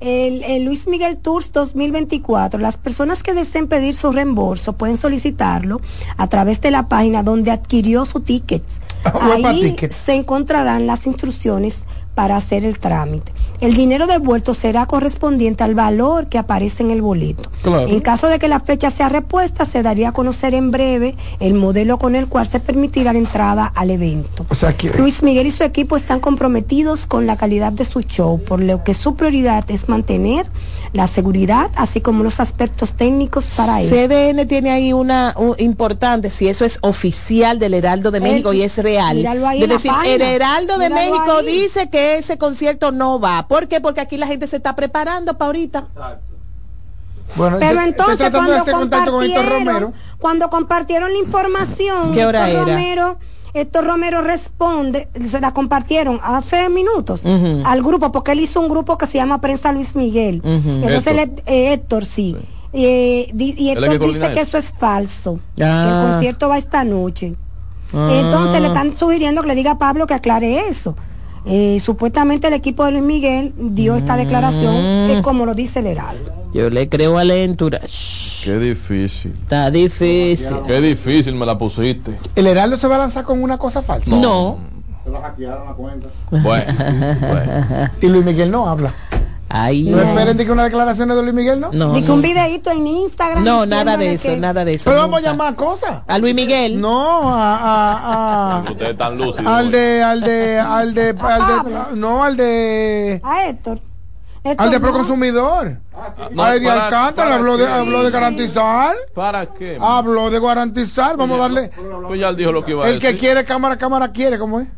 El, 0.00 0.42
el 0.42 0.64
Luis 0.64 0.86
Miguel 0.86 1.18
Tours 1.18 1.52
2024, 1.52 2.60
las 2.60 2.76
personas 2.76 3.22
que 3.22 3.34
deseen 3.34 3.66
pedir 3.66 3.94
su 3.94 4.12
reembolso 4.12 4.74
pueden 4.74 4.96
solicitarlo 4.96 5.80
a 6.16 6.26
través 6.28 6.60
de 6.60 6.70
la 6.70 6.88
página 6.88 7.22
donde 7.22 7.50
adquirió 7.50 8.04
su 8.04 8.20
ticket. 8.20 8.62
Ahí 9.04 9.76
se 9.90 10.14
encontrarán 10.14 10.86
las 10.86 11.06
instrucciones 11.06 11.84
para 12.16 12.34
hacer 12.36 12.64
el 12.64 12.78
trámite. 12.80 13.30
El 13.60 13.74
dinero 13.74 14.06
devuelto 14.06 14.52
será 14.54 14.86
correspondiente 14.86 15.62
al 15.64 15.74
valor 15.74 16.26
que 16.28 16.38
aparece 16.38 16.82
en 16.82 16.90
el 16.90 17.00
boleto. 17.02 17.50
Claro. 17.62 17.86
En 17.88 18.00
caso 18.00 18.26
de 18.26 18.38
que 18.38 18.48
la 18.48 18.58
fecha 18.60 18.90
sea 18.90 19.08
repuesta, 19.08 19.64
se 19.66 19.82
daría 19.82 20.08
a 20.08 20.12
conocer 20.12 20.54
en 20.54 20.70
breve 20.70 21.14
el 21.40 21.54
modelo 21.54 21.98
con 21.98 22.14
el 22.16 22.26
cual 22.26 22.46
se 22.46 22.58
permitirá 22.58 23.12
la 23.12 23.18
entrada 23.18 23.66
al 23.74 23.90
evento. 23.90 24.44
O 24.48 24.54
sea, 24.54 24.76
que 24.76 24.90
Luis 24.98 25.22
Miguel 25.22 25.46
y 25.46 25.50
su 25.50 25.62
equipo 25.62 25.94
están 25.96 26.20
comprometidos 26.20 27.06
con 27.06 27.26
la 27.26 27.36
calidad 27.36 27.70
de 27.72 27.84
su 27.84 28.00
show, 28.00 28.42
por 28.42 28.60
lo 28.60 28.82
que 28.82 28.94
su 28.94 29.14
prioridad 29.14 29.64
es 29.70 29.88
mantener 29.88 30.46
la 30.94 31.06
seguridad, 31.06 31.70
así 31.76 32.00
como 32.00 32.24
los 32.24 32.40
aspectos 32.40 32.94
técnicos 32.94 33.46
para 33.56 33.82
él. 33.82 33.88
CDN 33.90 34.46
tiene 34.46 34.70
ahí 34.70 34.92
una 34.94 35.34
un- 35.36 35.54
importante, 35.58 36.30
si 36.30 36.48
eso 36.48 36.64
es 36.64 36.78
oficial 36.82 37.58
del 37.58 37.74
Heraldo 37.74 38.10
de 38.10 38.20
México 38.20 38.52
y 38.54 38.62
es 38.62 38.78
real. 38.78 39.26
ahí 39.46 39.58
Es 39.58 39.62
en 39.64 39.68
la 39.68 39.74
decir, 39.74 39.92
el. 40.06 40.22
Heraldo 40.22 40.78
de 40.78 40.88
Míralo 40.88 41.10
México 41.10 41.32
ahí. 41.40 41.46
dice 41.62 41.88
que 41.90 42.05
ese 42.14 42.38
concierto 42.38 42.92
no 42.92 43.18
va. 43.20 43.46
¿Por 43.48 43.66
qué? 43.68 43.80
Porque 43.80 44.00
aquí 44.00 44.16
la 44.16 44.26
gente 44.26 44.46
se 44.46 44.56
está 44.56 44.74
preparando 44.76 45.34
para 45.36 45.46
ahorita. 45.48 45.86
bueno, 47.36 47.56
Pero 47.58 47.80
yo 47.80 47.86
entonces 47.86 48.16
tratando 48.18 48.52
de 48.52 48.58
cuando 48.58 48.62
hacer 48.62 48.74
contacto 48.74 49.12
con 49.12 49.24
Héctor 49.24 49.44
Romero. 49.44 49.56
compartieron, 49.64 49.94
cuando 50.18 50.50
compartieron 50.50 51.12
la 51.12 51.18
información, 51.18 52.14
¿Qué 52.14 52.24
hora 52.24 52.48
Héctor 52.48 52.68
era? 52.68 52.76
Romero, 52.78 53.18
Héctor 53.52 53.84
Romero 53.86 54.20
responde, 54.22 55.08
se 55.26 55.40
la 55.40 55.52
compartieron 55.52 56.20
hace 56.22 56.68
minutos 56.68 57.22
al 57.64 57.82
grupo, 57.82 58.12
porque 58.12 58.32
él 58.32 58.40
hizo 58.40 58.60
un 58.60 58.68
grupo 58.68 58.96
que 58.98 59.06
se 59.06 59.18
llama 59.18 59.40
Prensa 59.40 59.72
Luis 59.72 59.94
Miguel. 59.96 60.40
Entonces 60.44 61.06
Héctor. 61.06 61.18
él- 61.18 61.42
eh, 61.46 61.72
Héctor, 61.72 62.04
sí. 62.04 62.36
Eh, 62.72 63.30
di- 63.32 63.54
y 63.56 63.70
Héctor 63.70 63.88
que 63.88 64.06
dice 64.06 64.32
que 64.34 64.40
eso. 64.40 64.58
es 64.58 64.70
falso, 64.72 65.40
Ah. 65.60 65.84
que 65.84 65.94
el 66.06 66.12
concierto 66.12 66.48
va 66.48 66.58
esta 66.58 66.84
noche. 66.84 67.34
Entonces 67.92 68.60
le 68.60 68.68
están 68.68 68.96
sugiriendo 68.96 69.40
que 69.42 69.48
le 69.48 69.54
diga 69.54 69.72
a 69.72 69.78
Pablo 69.78 70.06
que 70.06 70.14
aclare 70.14 70.68
eso. 70.68 70.94
Eh, 71.46 71.78
supuestamente 71.80 72.48
el 72.48 72.54
equipo 72.54 72.84
de 72.84 72.92
Luis 72.92 73.04
Miguel 73.04 73.54
dio 73.56 73.94
esta 73.94 74.16
declaración, 74.16 74.74
Mm. 74.74 75.10
eh, 75.10 75.20
como 75.22 75.46
lo 75.46 75.54
dice 75.54 75.78
el 75.78 75.86
Heraldo. 75.86 76.32
Yo 76.52 76.70
le 76.70 76.88
creo 76.88 77.18
a 77.18 77.24
Lentura. 77.24 77.80
Qué 78.42 78.58
difícil. 78.58 79.32
Está 79.42 79.70
difícil. 79.70 80.56
Qué 80.66 80.80
difícil 80.80 81.34
me 81.34 81.46
la 81.46 81.56
pusiste. 81.58 82.18
¿El 82.34 82.46
Heraldo 82.46 82.76
se 82.76 82.88
va 82.88 82.96
a 82.96 82.98
lanzar 82.98 83.24
con 83.24 83.42
una 83.42 83.58
cosa 83.58 83.82
falsa? 83.82 84.10
No. 84.10 84.58
Se 85.04 85.10
lo 85.10 85.20
hackearon 85.20 85.66
la 85.66 85.72
cuenta. 85.74 86.08
Bueno, 86.30 86.72
Y 88.00 88.06
Luis 88.08 88.24
Miguel 88.24 88.50
no 88.50 88.66
habla. 88.68 88.92
Ay, 89.48 89.84
No 89.84 90.00
esperen 90.00 90.36
de 90.36 90.44
que 90.44 90.50
una 90.50 90.64
declaración 90.64 91.08
de 91.08 91.22
Luis 91.22 91.32
Miguel, 91.34 91.60
¿no? 91.60 91.70
No, 91.72 91.92
Ni 91.92 92.02
que 92.02 92.08
no. 92.08 92.14
un 92.14 92.22
videíto 92.22 92.70
en 92.72 92.86
Instagram. 92.86 93.44
No, 93.44 93.64
nada 93.64 93.96
de 93.96 94.14
eso, 94.14 94.28
que- 94.30 94.36
nada 94.36 94.64
de 94.64 94.74
eso. 94.74 94.90
Pero 94.90 95.02
vamos 95.02 95.20
a 95.20 95.22
llamar 95.22 95.54
cosas. 95.54 96.02
A 96.06 96.18
Luis 96.18 96.34
Miguel. 96.34 96.80
No, 96.80 97.32
a, 97.32 97.56
a, 97.56 98.56
a- 98.58 98.62
Ustedes 98.70 98.90
están 98.92 99.16
lúcidos. 99.16 99.46
al 99.46 99.70
de, 99.70 100.02
al 100.02 100.20
de, 100.20 100.58
al 100.58 100.94
de, 100.94 101.08
al 101.10 101.14
de, 101.14 101.14
Pablo. 101.14 101.86
no, 101.94 102.24
al 102.24 102.36
de, 102.36 103.20
A 103.22 103.46
Héctor. 103.48 103.78
Héctor 104.42 104.66
al 104.66 104.72
de. 104.72 104.80
Proconsumidor. 104.80 105.78
No, 106.32 106.42
a 106.42 106.54
Eddie 106.56 106.68
Alcántara 106.70 107.36
habló 107.36 107.56
de, 107.56 107.64
qué. 107.66 107.70
habló 107.72 108.02
de 108.02 108.10
garantizar. 108.10 108.94
¿Para 109.14 109.46
qué? 109.46 109.78
Habló 109.80 110.28
de 110.30 110.40
garantizar. 110.40 111.16
Vamos 111.16 111.38
a 111.38 111.42
darle. 111.42 111.70
Pues 112.06 112.20
ya 112.20 112.28
él 112.30 112.36
dijo 112.36 112.52
lo 112.52 112.64
que 112.64 112.72
iba 112.72 112.84
a 112.84 112.88
El 112.88 112.98
que 113.00 113.16
quiere 113.16 113.44
cámara, 113.44 113.76
cámara 113.78 114.12
quiere, 114.12 114.38
¿cómo 114.38 114.60
es? 114.60 114.68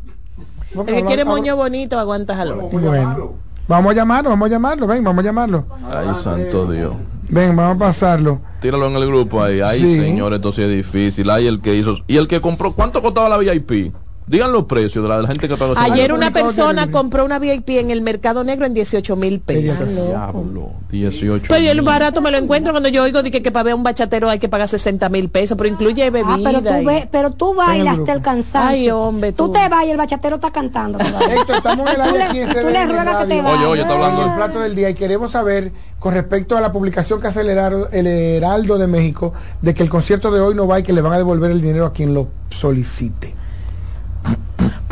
El 0.75 0.85
que 0.85 1.05
quiere 1.05 1.25
moño 1.25 1.55
bonito 1.55 1.97
aguanta 1.99 2.35
jalón. 2.35 2.69
Bueno, 2.71 3.33
vamos 3.69 3.91
a 3.91 3.95
llamarlo, 3.95 4.29
vamos 4.31 4.47
a 4.47 4.49
llamarlo, 4.51 4.87
ven, 4.87 5.03
vamos 5.03 5.23
a 5.23 5.27
llamarlo. 5.27 5.65
Ay, 5.89 6.07
santo 6.21 6.69
Dios. 6.69 6.93
Ven, 7.29 7.55
vamos 7.55 7.75
a 7.75 7.79
pasarlo. 7.79 8.41
Tíralo 8.59 8.87
en 8.87 8.95
el 8.95 9.07
grupo 9.07 9.41
ahí. 9.41 9.61
Ay, 9.61 9.79
Sí. 9.79 9.99
señor, 9.99 10.33
esto 10.33 10.51
sí 10.51 10.63
es 10.63 10.69
difícil. 10.69 11.29
Ay, 11.29 11.47
el 11.47 11.61
que 11.61 11.75
hizo. 11.75 11.95
Y 12.07 12.17
el 12.17 12.27
que 12.27 12.41
compró. 12.41 12.73
¿Cuánto 12.73 13.01
costaba 13.01 13.29
la 13.29 13.37
VIP? 13.37 13.93
Digan 14.29 14.51
los 14.51 14.65
precios 14.65 15.01
de 15.03 15.09
la, 15.09 15.15
de 15.15 15.21
la 15.23 15.27
gente 15.29 15.47
que 15.47 15.57
pagó 15.57 15.73
esa 15.73 15.81
Ayer 15.81 16.13
una 16.13 16.31
persona 16.31 16.91
compró 16.91 17.25
una 17.25 17.39
VIP 17.39 17.69
en 17.71 17.89
el 17.89 18.01
mercado 18.03 18.43
negro 18.43 18.67
en 18.67 18.75
18 18.75 19.15
mil 19.15 19.39
pesos. 19.39 20.07
Diablo, 20.07 20.73
18. 20.91 21.45
Pues 21.47 21.63
yo 21.63 21.71
el 21.71 21.81
barato 21.81 22.21
me 22.21 22.29
lo 22.29 22.37
encuentro 22.37 22.71
cuando 22.71 22.89
yo 22.89 23.01
oigo 23.03 23.23
de 23.23 23.31
que, 23.31 23.41
que 23.41 23.51
para 23.51 23.63
ver 23.63 23.73
a 23.73 23.75
un 23.75 23.81
bachatero 23.81 24.29
hay 24.29 24.37
que 24.37 24.47
pagar 24.47 24.67
60 24.67 25.09
mil 25.09 25.29
pesos, 25.29 25.57
pero 25.57 25.67
incluye 25.67 26.11
bebida. 26.11 26.35
Ah, 26.35 26.39
pero 26.43 26.61
tú, 26.61 26.69
y- 26.79 26.85
ve- 26.85 27.09
pero 27.11 27.31
tú 27.31 27.55
bailas 27.55 27.97
hasta 27.97 28.13
el 28.13 28.21
cansancio. 28.21 28.69
Ay, 28.69 28.89
hombre, 28.91 29.31
tú. 29.31 29.47
tú. 29.47 29.53
te 29.53 29.67
vas 29.67 29.83
y 29.85 29.89
el 29.89 29.97
bachatero 29.97 30.35
está 30.35 30.51
cantando. 30.51 30.99
Héctor, 31.31 31.55
estamos 31.55 31.89
en 31.89 31.95
el 31.95 32.01
área 32.01 32.13
le- 32.13 32.23
aquí 32.25 32.39
en 32.41 32.49
tú 32.49 32.53
le 32.55 32.61
CDN 32.61 32.87
ruegas 32.89 33.05
que 33.17 33.25
te 33.25 33.41
Radio. 33.41 33.43
vayas. 33.43 33.57
Oye, 33.57 33.65
oye, 33.65 33.81
está 33.81 33.93
hablando 33.95 34.25
el 34.25 34.31
plato 34.35 34.59
del 34.59 34.75
día 34.75 34.89
y 34.91 34.93
queremos 34.93 35.31
saber 35.31 35.71
con 35.97 36.13
respecto 36.13 36.55
a 36.55 36.61
la 36.61 36.71
publicación 36.71 37.19
que 37.19 37.25
hace 37.27 37.41
el 37.41 37.49
Heraldo, 37.49 37.89
el 37.91 38.05
Heraldo 38.05 38.77
de 38.77 38.85
México 38.85 39.33
de 39.63 39.73
que 39.73 39.81
el 39.81 39.89
concierto 39.89 40.29
de 40.29 40.39
hoy 40.39 40.53
no 40.53 40.67
va 40.67 40.79
y 40.79 40.83
que 40.83 40.93
le 40.93 41.01
van 41.01 41.13
a 41.13 41.17
devolver 41.17 41.49
el 41.49 41.61
dinero 41.61 41.87
a 41.87 41.93
quien 41.93 42.13
lo 42.13 42.27
solicite. 42.51 43.33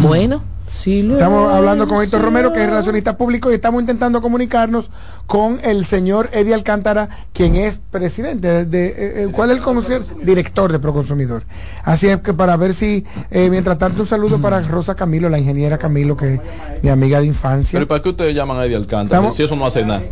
Bueno, 0.02 0.44
sí 0.68 1.02
lo 1.02 1.14
Estamos 1.16 1.52
hablando 1.52 1.88
con. 1.88 2.04
Héctor 2.04 2.22
Romero, 2.22 2.54
que 2.54 2.62
es 2.62 2.68
relacionista 2.70 3.18
público, 3.18 3.50
y 3.52 3.56
estamos 3.56 3.82
intentando 3.82 4.22
comunicarnos 4.22 4.92
con 5.26 5.60
el 5.64 5.86
señor 5.86 6.30
Eddie 6.34 6.54
Alcántara, 6.54 7.10
quien 7.34 7.56
es 7.56 7.80
presidente 7.92 8.66
de, 8.66 8.88
eh, 8.88 8.94
eh, 9.24 9.30
¿cuál 9.32 9.50
es 9.52 9.58
el 9.58 9.64
concierto? 9.64 10.14
Director 10.22 10.72
de 10.72 10.80
Proconsumidor. 10.80 11.44
Así 11.84 12.08
es 12.08 12.20
que 12.20 12.34
para 12.34 12.56
ver 12.58 12.74
si, 12.74 13.06
eh, 13.32 13.50
mientras 13.50 13.78
tanto, 13.80 14.02
un 14.02 14.08
saludo 14.08 14.40
para 14.40 14.62
Rosa 14.62 14.96
Camilo, 14.96 15.30
la 15.30 15.40
ingeniera 15.40 15.78
Camilo, 15.78 16.16
que 16.16 16.36
es 16.36 16.42
mi 16.84 16.90
amiga 16.90 17.20
de 17.20 17.26
infancia. 17.26 17.78
Pero 17.78 17.86
¿y 17.86 17.88
¿para 17.88 18.02
qué 18.02 18.10
ustedes 18.10 18.36
llaman 18.36 18.58
a 18.58 18.66
Eddie 18.66 18.76
Alcántara? 18.76 19.18
Estamos- 19.20 19.36
Si 19.38 19.44
eso 19.44 19.56
no 19.56 19.66
hace 19.66 19.84
nada. 19.84 20.04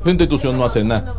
Esa 0.00 0.10
institución 0.10 0.56
no 0.56 0.64
hace 0.64 0.82
nada. 0.82 1.14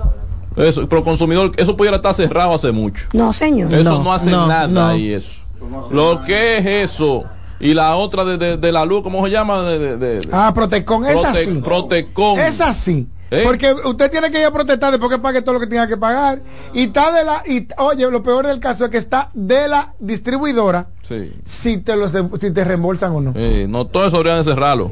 Eso, 0.58 0.90
pero 0.90 1.02
consumidor, 1.04 1.54
eso 1.56 1.78
pudiera 1.78 1.96
estar 1.96 2.14
cerrado 2.14 2.54
hace 2.56 2.74
mucho. 2.74 3.06
No, 3.14 3.32
señor. 3.32 3.74
Eso 3.74 3.84
No, 3.86 4.04
no, 4.04 4.14
hace 4.14 4.30
no, 4.30 4.48
nada 4.48 4.68
no. 4.68 4.96
y 4.98 5.14
eso. 5.14 5.44
Lo 5.92 6.24
que 6.24 6.58
es 6.58 6.66
eso. 6.92 7.24
Y 7.62 7.74
la 7.74 7.96
otra 7.96 8.26
de, 8.26 8.38
de- 8.38 8.58
de 8.58 8.72
la 8.72 8.84
luz, 8.86 9.04
¿cómo 9.04 9.24
se 9.26 9.32
llama? 9.32 9.62
De, 9.64 9.78
de- 9.80 9.98
de- 9.98 10.28
Ah, 10.32 10.52
Protecon, 10.54 11.06
es 11.06 11.16
Prote- 11.18 11.28
así. 11.28 11.62
Protecon. 11.62 12.40
Es 12.40 12.60
así. 12.62 13.08
¿Eh? 13.34 13.44
Porque 13.46 13.74
usted 13.86 14.12
tiene 14.12 14.30
que 14.30 14.40
ir 14.42 14.46
a 14.46 14.52
protestar 14.52 14.92
después 14.92 15.10
que 15.10 15.18
pague 15.18 15.42
todo 15.42 15.54
lo 15.54 15.60
que 15.62 15.68
tenga 15.68 15.88
que 15.88 15.96
pagar. 15.96 16.42
Y 16.74 16.84
está 16.84 17.14
de 17.14 17.24
la. 17.24 17.42
Y, 17.48 17.66
oye, 17.78 18.12
lo 18.12 18.22
peor 18.22 18.46
del 18.46 18.60
caso 18.60 18.84
es 18.86 18.92
que 18.92 18.98
está 18.98 19.30
de 19.34 19.70
la 19.70 19.94
distribuidora 20.00 20.88
Sí. 21.08 21.32
si 21.46 21.78
te, 21.78 21.96
los 21.96 22.12
de- 22.12 22.28
si 22.42 22.52
te 22.52 22.64
reembolsan 22.66 23.12
o 23.14 23.22
no. 23.22 23.32
Eh, 23.36 23.68
no, 23.70 23.88
todo 23.88 24.06
eso 24.08 24.18
deberían 24.18 24.40
de 24.40 24.44
cerrarlo. 24.52 24.92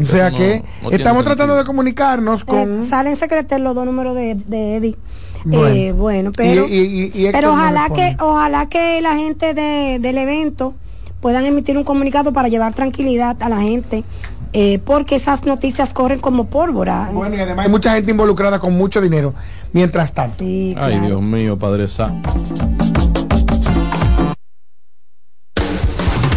O 0.00 0.06
sea 0.06 0.30
no- 0.30 0.36
que 0.38 0.62
no 0.82 0.90
estamos 0.90 1.24
tratando 1.24 1.54
sentido. 1.54 1.56
de 1.58 1.64
comunicarnos 1.64 2.44
con. 2.44 2.84
Eh, 2.84 2.86
salen 2.88 3.16
secretos 3.16 3.60
los 3.60 3.74
dos 3.74 3.84
números 3.84 4.14
de, 4.14 4.36
de 4.46 4.76
Eddie. 4.76 4.96
Bueno. 5.44 5.66
Eh, 5.74 5.92
bueno, 5.92 6.32
pero, 6.34 6.66
Y- 6.66 6.72
y- 6.72 6.80
y- 7.14 7.20
y 7.22 7.26
Héctor 7.26 7.32
pero 7.40 7.48
no 7.48 7.54
ojalá 7.54 7.88
que, 7.90 8.16
ojalá 8.20 8.68
que 8.68 9.00
la 9.02 9.16
gente 9.16 9.52
de- 9.54 9.98
del 10.00 10.18
evento 10.18 10.74
puedan 11.20 11.44
emitir 11.46 11.76
un 11.76 11.84
comunicado 11.84 12.32
para 12.32 12.48
llevar 12.48 12.74
tranquilidad 12.74 13.36
a 13.42 13.48
la 13.48 13.60
gente, 13.60 14.04
eh, 14.52 14.78
porque 14.84 15.16
esas 15.16 15.44
noticias 15.44 15.92
corren 15.92 16.20
como 16.20 16.46
pólvora. 16.46 17.10
Bueno, 17.12 17.36
y 17.36 17.40
además 17.40 17.66
hay 17.66 17.70
mucha 17.70 17.94
gente 17.94 18.10
involucrada 18.10 18.58
con 18.58 18.76
mucho 18.76 19.00
dinero. 19.00 19.34
Mientras 19.72 20.12
tanto. 20.12 20.36
Sí, 20.38 20.74
Ay. 20.78 21.00
Dios 21.00 21.20
mío, 21.20 21.58
Padre 21.58 21.88
Santo. 21.88 22.30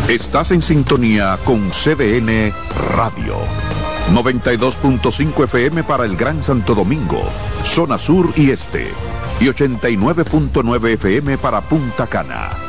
Estás 0.10 0.52
en 0.52 0.62
sintonía 0.62 1.38
con 1.46 1.70
CDN 1.70 2.52
Radio. 2.96 3.36
92.5 4.12 5.44
FM 5.44 5.84
para 5.84 6.06
el 6.06 6.18
Gran 6.18 6.44
Santo 6.44 6.74
Domingo, 6.74 7.22
zona 7.64 8.00
sur 8.00 8.34
y 8.36 8.50
este. 8.50 8.88
Y 9.40 9.46
89.9 9.46 10.94
FM 10.94 11.38
para 11.38 11.62
Punta 11.62 12.08
Cana. 12.08 12.69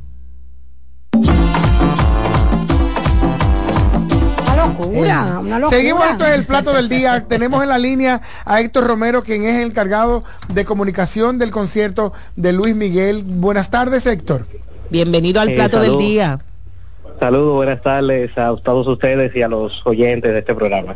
Locura, 4.71 5.39
una 5.39 5.59
locura. 5.59 5.77
Seguimos, 5.77 6.05
esto 6.09 6.25
es 6.25 6.31
el 6.31 6.45
plato 6.45 6.73
del 6.73 6.89
día. 6.89 7.25
Tenemos 7.27 7.61
en 7.63 7.69
la 7.69 7.77
línea 7.77 8.21
a 8.45 8.59
Héctor 8.61 8.85
Romero, 8.87 9.23
quien 9.23 9.43
es 9.43 9.55
el 9.55 9.67
encargado 9.67 10.23
de 10.53 10.65
comunicación 10.65 11.37
del 11.37 11.51
concierto 11.51 12.13
de 12.35 12.53
Luis 12.53 12.75
Miguel. 12.75 13.23
Buenas 13.25 13.69
tardes, 13.69 14.05
Héctor. 14.05 14.47
Bienvenido 14.89 15.41
al 15.41 15.49
Eh, 15.49 15.55
plato 15.55 15.79
del 15.79 15.97
día. 15.97 16.39
Saludos, 17.19 17.53
buenas 17.55 17.81
tardes 17.83 18.35
a 18.35 18.55
todos 18.63 18.87
ustedes 18.87 19.35
y 19.35 19.43
a 19.43 19.47
los 19.47 19.85
oyentes 19.85 20.31
de 20.33 20.39
este 20.39 20.55
programa. 20.55 20.95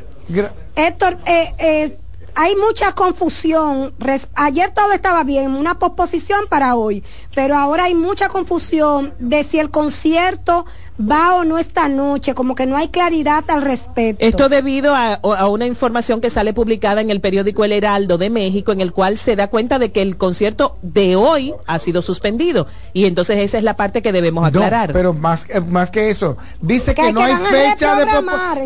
Héctor, 0.75 1.17
eh, 1.27 1.53
eh, 1.59 1.97
hay 2.35 2.55
mucha 2.55 2.91
confusión. 2.93 3.93
Res- 3.99 4.27
Ayer 4.35 4.71
todo 4.73 4.91
estaba 4.91 5.23
bien, 5.23 5.51
una 5.55 5.79
posposición 5.79 6.45
para 6.49 6.75
hoy, 6.75 7.03
pero 7.33 7.55
ahora 7.57 7.85
hay 7.85 7.95
mucha 7.95 8.27
confusión 8.29 9.13
de 9.19 9.43
si 9.43 9.59
el 9.59 9.71
concierto 9.71 10.65
va 10.99 11.35
o 11.35 11.43
no 11.43 11.57
esta 11.57 11.89
noche, 11.89 12.33
como 12.33 12.55
que 12.55 12.65
no 12.65 12.77
hay 12.77 12.87
claridad 12.89 13.43
al 13.49 13.61
respecto. 13.61 14.25
Esto 14.25 14.47
debido 14.47 14.95
a, 14.95 15.13
a 15.15 15.47
una 15.49 15.65
información 15.65 16.21
que 16.21 16.29
sale 16.29 16.53
publicada 16.53 17.01
en 17.01 17.09
el 17.09 17.19
periódico 17.19 17.65
El 17.65 17.73
Heraldo 17.73 18.17
de 18.17 18.29
México, 18.29 18.71
en 18.71 18.79
el 18.81 18.93
cual 18.93 19.17
se 19.17 19.35
da 19.35 19.47
cuenta 19.49 19.77
de 19.79 19.91
que 19.91 20.01
el 20.01 20.15
concierto 20.17 20.77
de 20.81 21.15
hoy 21.15 21.53
ha 21.67 21.79
sido 21.79 22.01
suspendido. 22.01 22.67
Y 22.93 23.05
entonces 23.05 23.39
esa 23.39 23.57
es 23.57 23.63
la 23.63 23.75
parte 23.75 24.01
que 24.01 24.11
debemos 24.11 24.45
aclarar. 24.47 24.89
No, 24.89 24.93
pero 24.93 25.13
más, 25.13 25.45
eh, 25.49 25.59
más 25.59 25.91
que 25.91 26.09
eso, 26.09 26.37
dice 26.61 26.95
Que 26.95 27.01
que, 27.01 27.07
hay 27.07 27.13
no 27.13 27.19
que 27.19 27.25
hay 27.25 27.35
fecha 27.35 27.95
de, 27.95 28.05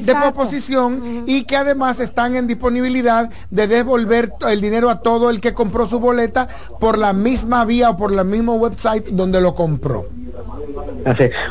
de 0.01 1.23
y 1.25 1.43
que 1.43 1.55
además 1.57 1.99
están 1.99 2.35
en 2.35 2.47
disponibilidad 2.47 3.29
de 3.49 3.58
devolver 3.67 4.29
t- 4.31 4.51
el 4.51 4.61
dinero 4.61 4.89
a 4.89 5.01
todo 5.01 5.29
el 5.29 5.41
que 5.41 5.53
compró 5.53 5.87
su 5.87 5.99
boleta 5.99 6.47
por 6.79 6.97
la 6.97 7.13
misma 7.13 7.65
vía 7.65 7.89
o 7.91 7.97
por 7.97 8.11
el 8.13 8.23
mismo 8.25 8.55
website 8.55 9.07
donde 9.09 9.41
lo 9.41 9.55
compró. 9.55 10.07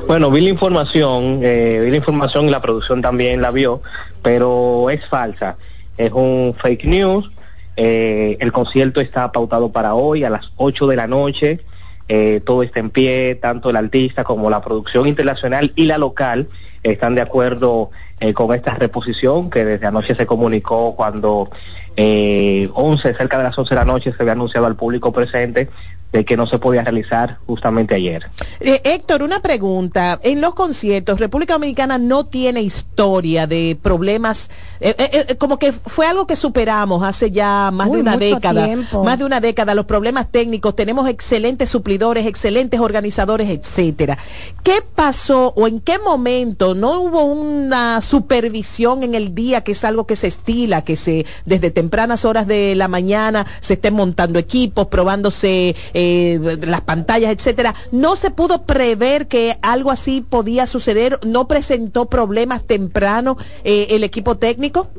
Bueno, 0.06 0.30
vi 0.30 0.40
la 0.42 0.50
información, 0.50 1.40
eh, 1.42 1.80
vi 1.84 1.90
la 1.90 1.96
información 1.96 2.46
y 2.48 2.50
la 2.50 2.60
producción 2.60 3.02
también 3.02 3.40
la 3.42 3.50
vio, 3.50 3.82
pero 4.22 4.90
es 4.90 5.04
falsa. 5.08 5.56
Es 5.96 6.12
un 6.12 6.54
fake 6.58 6.84
news. 6.84 7.30
Eh, 7.76 8.36
el 8.40 8.52
concierto 8.52 9.00
está 9.00 9.30
pautado 9.32 9.70
para 9.70 9.94
hoy 9.94 10.24
a 10.24 10.30
las 10.30 10.50
8 10.56 10.86
de 10.86 10.96
la 10.96 11.06
noche. 11.06 11.60
Eh, 12.08 12.40
todo 12.44 12.62
está 12.62 12.80
en 12.80 12.90
pie, 12.90 13.34
tanto 13.34 13.68
el 13.68 13.76
artista 13.76 14.24
como 14.24 14.48
la 14.48 14.62
producción 14.62 15.06
internacional 15.06 15.72
y 15.76 15.84
la 15.84 15.98
local 15.98 16.48
están 16.82 17.14
de 17.14 17.20
acuerdo 17.20 17.90
eh, 18.20 18.32
con 18.32 18.54
esta 18.54 18.74
reposición 18.74 19.50
que 19.50 19.64
desde 19.64 19.86
anoche 19.86 20.14
se 20.14 20.26
comunicó 20.26 20.96
cuando 20.96 21.50
eh, 21.96 22.70
11, 22.72 23.14
cerca 23.14 23.36
de 23.38 23.44
las 23.44 23.58
11 23.58 23.70
de 23.70 23.76
la 23.76 23.84
noche 23.84 24.12
se 24.12 24.22
había 24.22 24.32
anunciado 24.32 24.66
al 24.66 24.76
público 24.76 25.12
presente 25.12 25.68
de 26.12 26.24
que 26.24 26.36
no 26.36 26.46
se 26.46 26.58
podía 26.58 26.82
realizar 26.82 27.38
justamente 27.46 27.94
ayer. 27.94 28.30
Eh, 28.60 28.80
Héctor, 28.84 29.22
una 29.22 29.40
pregunta. 29.40 30.18
En 30.22 30.40
los 30.40 30.54
conciertos, 30.54 31.20
República 31.20 31.54
Dominicana 31.54 31.98
no 31.98 32.26
tiene 32.26 32.62
historia 32.62 33.46
de 33.46 33.78
problemas, 33.80 34.50
eh, 34.80 34.94
eh, 34.98 35.26
eh, 35.28 35.36
como 35.36 35.58
que 35.58 35.72
fue 35.72 36.06
algo 36.06 36.26
que 36.26 36.36
superamos 36.36 37.02
hace 37.02 37.30
ya 37.30 37.70
más 37.70 37.88
Uy, 37.88 37.96
de 37.96 38.00
una 38.02 38.16
década. 38.16 38.64
tiempo. 38.64 39.04
Más 39.04 39.18
de 39.18 39.24
una 39.26 39.40
década, 39.40 39.74
los 39.74 39.84
problemas 39.84 40.30
técnicos, 40.30 40.74
tenemos 40.74 41.08
excelentes 41.08 41.68
suplidores, 41.68 42.26
excelentes 42.26 42.80
organizadores, 42.80 43.50
etcétera. 43.50 44.16
¿Qué 44.62 44.82
pasó 44.94 45.52
o 45.56 45.66
en 45.68 45.80
qué 45.80 45.98
momento 45.98 46.74
no 46.74 47.00
hubo 47.00 47.24
una 47.24 48.00
supervisión 48.00 49.02
en 49.02 49.14
el 49.14 49.34
día, 49.34 49.62
que 49.62 49.72
es 49.72 49.84
algo 49.84 50.06
que 50.06 50.16
se 50.16 50.28
estila, 50.28 50.82
que 50.82 50.96
se 50.96 51.26
desde 51.44 51.70
tempranas 51.70 52.24
horas 52.24 52.46
de 52.46 52.74
la 52.74 52.88
mañana 52.88 53.46
se 53.60 53.74
estén 53.74 53.94
montando 53.94 54.38
equipos, 54.38 54.86
probándose 54.86 55.76
eh, 56.00 56.58
las 56.62 56.82
pantallas, 56.82 57.32
etcétera? 57.32 57.74
No 57.90 58.14
se 58.14 58.30
pudo 58.30 58.62
prever 58.62 59.26
que 59.26 59.58
algo 59.62 59.90
así 59.90 60.20
podía 60.20 60.68
suceder, 60.68 61.18
no 61.26 61.48
presentó 61.48 62.06
problemas 62.06 62.62
temprano 62.62 63.36
eh, 63.64 63.88
el 63.90 64.04
equipo 64.04 64.36
técnico. 64.36 64.90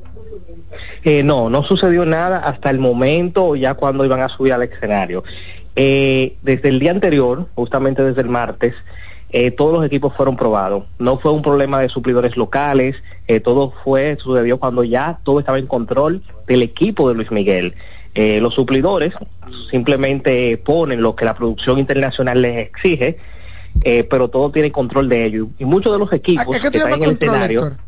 Eh, 1.05 1.23
no, 1.23 1.49
no 1.49 1.63
sucedió 1.63 2.05
nada 2.05 2.39
hasta 2.39 2.69
el 2.69 2.79
momento, 2.79 3.55
ya 3.55 3.75
cuando 3.75 4.03
iban 4.03 4.19
a 4.19 4.27
subir 4.27 4.51
al 4.51 4.63
escenario. 4.63 5.23
Eh, 5.77 6.35
desde 6.41 6.67
el 6.67 6.79
día 6.79 6.91
anterior, 6.91 7.47
justamente 7.55 8.03
desde 8.03 8.19
el 8.19 8.27
martes, 8.27 8.75
eh, 9.31 9.51
todos 9.51 9.71
los 9.71 9.85
equipos 9.85 10.13
fueron 10.17 10.35
probados. 10.35 10.83
No 10.97 11.17
fue 11.17 11.31
un 11.31 11.41
problema 11.41 11.79
de 11.79 11.87
suplidores 11.87 12.35
locales, 12.35 12.97
eh, 13.27 13.39
todo 13.39 13.71
fue, 13.85 14.17
sucedió 14.19 14.59
cuando 14.59 14.83
ya 14.83 15.19
todo 15.23 15.39
estaba 15.39 15.59
en 15.59 15.67
control 15.67 16.23
del 16.45 16.61
equipo 16.61 17.07
de 17.07 17.15
Luis 17.15 17.31
Miguel. 17.31 17.73
Eh, 18.22 18.41
los 18.41 18.53
suplidores 18.53 19.13
simplemente 19.72 20.57
ponen 20.57 21.01
lo 21.01 21.15
que 21.15 21.24
la 21.24 21.36
producción 21.36 21.80
internacional 21.80 22.41
les 22.41 22.57
exige, 22.67 23.17
eh, 23.86 24.03
pero 24.03 24.28
todo 24.28 24.51
tiene 24.51 24.74
control 24.74 25.07
de 25.07 25.24
ellos. 25.24 25.47
Y 25.57 25.63
muchos 25.63 25.93
de 25.93 25.99
los 25.99 26.11
equipos 26.11 26.53
¿A 26.53 26.59
qué 26.59 26.70
que 26.70 26.78
están 26.80 26.93
en 26.95 27.03
el 27.03 27.09
control, 27.11 27.30
escenario... 27.30 27.61
Héctor? 27.67 27.80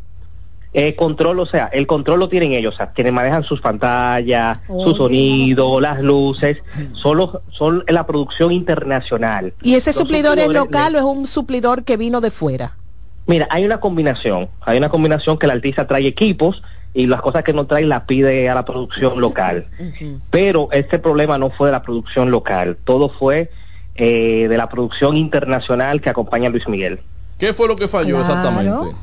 Eh, 0.74 0.96
control, 0.96 1.38
o 1.38 1.44
sea, 1.44 1.66
el 1.66 1.86
control 1.86 2.18
lo 2.18 2.30
tienen 2.30 2.52
ellos, 2.52 2.72
o 2.72 2.76
sea, 2.78 2.92
quienes 2.92 3.12
manejan 3.12 3.44
sus 3.44 3.60
pantallas, 3.60 4.58
Oh, 4.68 4.82
su 4.84 4.94
sonido, 4.96 5.78
las 5.82 6.00
luces, 6.00 6.56
son, 6.94 7.18
los- 7.18 7.40
son 7.50 7.84
la 7.88 8.06
producción 8.06 8.52
internacional. 8.52 9.52
¿Y 9.62 9.74
ese 9.74 9.90
Los 9.90 9.96
suplidor 9.96 10.38
es 10.38 10.48
local 10.48 10.94
o 10.94 10.98
es 10.98 11.04
un 11.04 11.26
suplidor 11.26 11.84
que 11.84 11.98
vino 11.98 12.22
de 12.22 12.30
fuera? 12.30 12.78
Mira, 13.26 13.46
hay 13.50 13.66
una 13.66 13.80
combinación, 13.80 14.48
hay 14.62 14.78
una 14.78 14.88
combinación 14.88 15.36
que 15.38 15.44
el 15.44 15.52
artista 15.52 15.86
trae 15.86 16.06
equipos 16.06 16.62
y 16.94 17.06
las 17.06 17.22
cosas 17.22 17.42
que 17.42 17.52
no 17.52 17.66
trae 17.66 17.86
las 17.86 18.02
pide 18.02 18.48
a 18.48 18.54
la 18.54 18.64
producción 18.64 19.20
local. 19.20 19.66
Pero 20.30 20.68
este 20.72 20.98
problema 20.98 21.38
no 21.38 21.50
fue 21.50 21.68
de 21.68 21.72
la 21.72 21.82
producción 21.82 22.30
local, 22.30 22.76
todo 22.84 23.08
fue 23.08 23.50
eh, 23.94 24.46
de 24.48 24.56
la 24.56 24.68
producción 24.68 25.16
internacional 25.16 26.00
que 26.00 26.10
acompaña 26.10 26.48
a 26.48 26.50
Luis 26.50 26.68
Miguel. 26.68 27.00
¿Qué 27.38 27.54
fue 27.54 27.66
lo 27.68 27.76
que 27.76 27.88
falló 27.88 28.20
exactamente? 28.20 28.94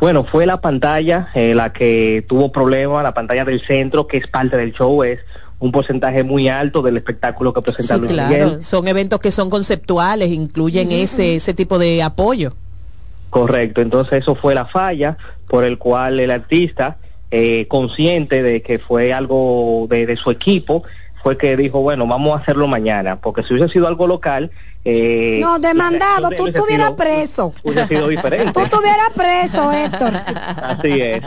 Bueno, 0.00 0.24
fue 0.24 0.46
la 0.46 0.60
pantalla 0.60 1.28
eh, 1.34 1.54
la 1.54 1.72
que 1.72 2.24
tuvo 2.28 2.50
problema, 2.50 3.02
la 3.02 3.14
pantalla 3.14 3.44
del 3.44 3.60
centro, 3.64 4.06
que 4.06 4.16
es 4.16 4.26
parte 4.26 4.56
del 4.56 4.72
show, 4.72 5.04
es 5.04 5.20
un 5.60 5.70
porcentaje 5.70 6.24
muy 6.24 6.48
alto 6.48 6.82
del 6.82 6.96
espectáculo 6.96 7.52
que 7.52 7.62
presenta 7.62 7.94
Sí, 7.94 8.00
Luis 8.00 8.12
claro. 8.12 8.28
Miguel. 8.30 8.64
Son 8.64 8.88
eventos 8.88 9.20
que 9.20 9.30
son 9.30 9.48
conceptuales, 9.48 10.30
incluyen 10.30 10.90
ese, 10.90 11.36
ese 11.36 11.54
tipo 11.54 11.78
de 11.78 12.02
apoyo. 12.02 12.54
Correcto, 13.32 13.80
entonces 13.80 14.18
eso 14.18 14.34
fue 14.34 14.54
la 14.54 14.66
falla 14.66 15.16
por 15.48 15.64
el 15.64 15.78
cual 15.78 16.20
el 16.20 16.30
artista, 16.30 16.98
eh, 17.30 17.66
consciente 17.66 18.42
de 18.42 18.60
que 18.60 18.78
fue 18.78 19.14
algo 19.14 19.86
de, 19.88 20.04
de 20.04 20.18
su 20.18 20.30
equipo, 20.30 20.84
fue 21.22 21.36
que 21.38 21.56
dijo, 21.56 21.80
bueno, 21.80 22.06
vamos 22.06 22.36
a 22.38 22.42
hacerlo 22.42 22.66
mañana, 22.66 23.16
porque 23.16 23.42
si 23.44 23.54
hubiese 23.54 23.72
sido 23.72 23.86
algo 23.88 24.06
local, 24.06 24.50
eh, 24.84 25.38
No, 25.40 25.60
demandado, 25.60 26.28
la 26.28 26.36
tú 26.36 26.48
estuvieras 26.48 26.90
preso. 26.92 27.54
hubiese 27.62 27.86
sido 27.86 28.08
diferente. 28.08 28.52
Tú 28.52 28.60
estuvieras 28.60 29.10
preso, 29.14 29.70
Héctor. 29.70 30.12
Así 30.60 31.00
es. 31.00 31.22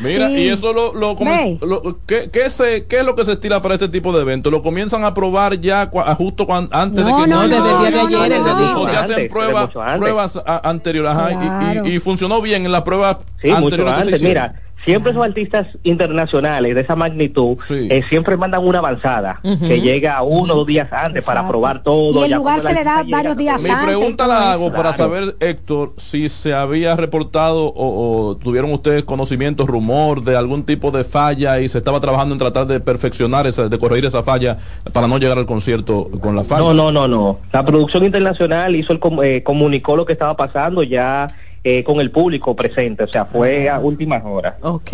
Mira, 0.00 0.26
Sí. 0.28 0.34
y 0.40 0.48
eso 0.48 0.74
lo, 0.74 0.92
lo, 0.92 1.16
lo- 1.62 1.98
¿qué, 2.06 2.28
qué 2.30 2.50
se, 2.50 2.84
¿qué 2.86 2.98
es 2.98 3.04
lo 3.04 3.16
que 3.16 3.24
se 3.24 3.32
estila 3.32 3.62
para 3.62 3.74
este 3.74 3.88
tipo 3.88 4.12
de 4.12 4.20
eventos? 4.20 4.52
¿Lo 4.52 4.62
comienzan 4.62 5.02
a 5.04 5.14
probar 5.14 5.58
ya 5.58 5.90
cua- 5.90 6.14
justo 6.14 6.46
cuan- 6.46 6.68
antes 6.70 7.04
de 7.06 7.10
que 7.10 7.26
no, 7.26 7.26
no, 7.26 7.48
desde 7.48 7.56
el 7.56 7.78
día 7.78 7.90
de 7.90 8.34
ayer, 8.34 8.40
¿O 8.76 8.86
se 8.88 8.96
hacen 8.96 9.28
pruebas, 9.30 9.66
mucho 9.68 9.80
antes. 9.82 9.98
pruebas 10.00 10.36
a- 10.44 10.68
anteriores? 10.68 11.10
Ajá, 11.12 11.32
y- 11.32 11.36
Claro. 11.72 11.88
y, 11.88 11.94
y 11.96 11.98
funcionó 12.00 12.42
bien 12.42 12.66
en 12.66 12.72
las 12.72 12.82
pruebas 12.82 13.16
Sí, 13.40 13.48
mucho 13.48 13.64
anteriores 13.64 13.94
que 13.94 14.00
se 14.00 14.06
antes. 14.08 14.20
hicieron? 14.22 14.42
Mira, 14.52 14.62
siempre 14.84 15.10
esos 15.12 15.24
artistas 15.24 15.66
internacionales 15.82 16.74
de 16.74 16.80
esa 16.80 16.96
magnitud 16.96 17.56
eh, 17.70 18.02
siempre 18.08 18.36
mandan 18.36 18.64
una 18.66 18.78
avanzada 18.78 19.40
que 19.42 19.80
llega 19.80 20.22
uno 20.22 20.54
o 20.54 20.56
dos 20.58 20.66
días 20.66 20.88
antes 20.92 21.24
para 21.24 21.46
probar 21.46 21.82
todo. 21.82 22.20
Y 22.20 22.24
el 22.24 22.30
ya 22.30 22.36
lugar 22.36 22.60
se 22.60 22.72
le 22.72 22.84
da 22.84 23.04
varios 23.08 23.36
días 23.36 23.60
Mi 23.62 23.70
antes. 23.70 23.84
y 23.84 23.86
pregunta 23.88 24.26
la 24.26 24.52
hago 24.52 24.72
para 24.72 24.92
saber, 24.92 25.36
Héctor, 25.40 25.94
si 25.98 26.28
se 26.28 26.54
había 26.54 26.96
reportado 26.96 27.64
o, 27.66 28.28
o 28.30 28.36
tuvieron 28.36 28.72
ustedes 28.72 29.04
conocimiento, 29.04 29.66
rumor 29.66 30.22
de 30.22 30.36
algún 30.36 30.64
tipo 30.64 30.90
de 30.90 31.04
falla 31.04 31.60
y 31.60 31.68
se 31.68 31.78
estaba 31.78 32.00
trabajando 32.00 32.34
en 32.34 32.38
tratar 32.38 32.66
de 32.66 32.80
perfeccionar, 32.80 33.46
esa, 33.46 33.68
de 33.68 33.78
corregir 33.78 34.06
esa 34.06 34.22
falla 34.22 34.58
para 34.92 35.06
no 35.06 35.18
llegar 35.18 35.38
al 35.38 35.46
concierto 35.46 36.08
con 36.20 36.36
la 36.36 36.44
falla. 36.44 36.62
No, 36.62 36.74
no, 36.74 36.92
no, 36.92 37.08
no. 37.08 37.38
La 37.52 37.64
producción 37.64 38.04
internacional 38.04 38.74
hizo 38.76 38.92
el 38.92 38.98
com- 39.00 39.22
eh, 39.22 39.42
comunicó 39.42 39.96
lo 39.96 40.06
que 40.06 40.12
estaba 40.12 40.36
pasando 40.36 40.82
ya 40.82 41.28
eh, 41.70 41.84
con 41.84 42.00
el 42.00 42.10
público 42.10 42.56
presente, 42.56 43.04
o 43.04 43.08
sea, 43.08 43.26
fue 43.26 43.68
a 43.68 43.78
últimas 43.78 44.22
horas. 44.24 44.54
Ok. 44.62 44.88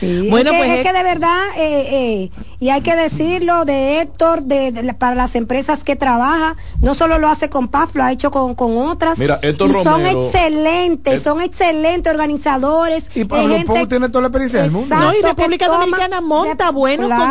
Sí, 0.00 0.26
Bueno, 0.28 0.50
es 0.50 0.56
que, 0.56 0.64
pues 0.66 0.78
es 0.80 0.86
que 0.86 0.92
de 0.92 1.02
verdad, 1.04 1.38
eh, 1.56 1.86
eh, 1.92 2.30
y 2.58 2.68
hay 2.70 2.80
que 2.80 2.96
decirlo 2.96 3.64
de 3.64 4.00
Héctor, 4.00 4.42
de, 4.42 4.92
para 4.98 5.14
las 5.14 5.36
empresas 5.36 5.84
que 5.84 5.94
trabaja, 5.94 6.56
no 6.82 6.94
solo 6.94 7.18
lo 7.18 7.28
hace 7.28 7.48
con 7.48 7.68
PAF, 7.68 7.94
lo 7.94 8.02
ha 8.02 8.10
hecho 8.10 8.32
con, 8.32 8.56
con 8.56 8.76
otras. 8.76 9.18
Mira, 9.20 9.38
Héctor 9.40 9.70
y 9.70 9.72
son 9.74 9.84
Romero- 9.84 10.24
excelentes, 10.26 11.14
Héctor- 11.20 11.22
son 11.34 11.40
excelentes 11.42 12.12
organizadores. 12.12 13.08
Y 13.14 13.24
Pablo 13.24 13.54
gente- 13.54 13.66
Pou 13.66 13.86
tiene 13.86 14.08
toda 14.08 14.22
la 14.22 14.26
experiencia 14.28 14.62
del 14.62 14.72
mundo. 14.72 14.86
Exacto, 14.94 15.12
No, 15.12 15.18
y 15.18 15.22
República 15.22 15.66
toma- 15.66 15.78
Dominicana 15.78 16.20
monta 16.20 16.70
buenos 16.72 17.06
Claro. 17.06 17.22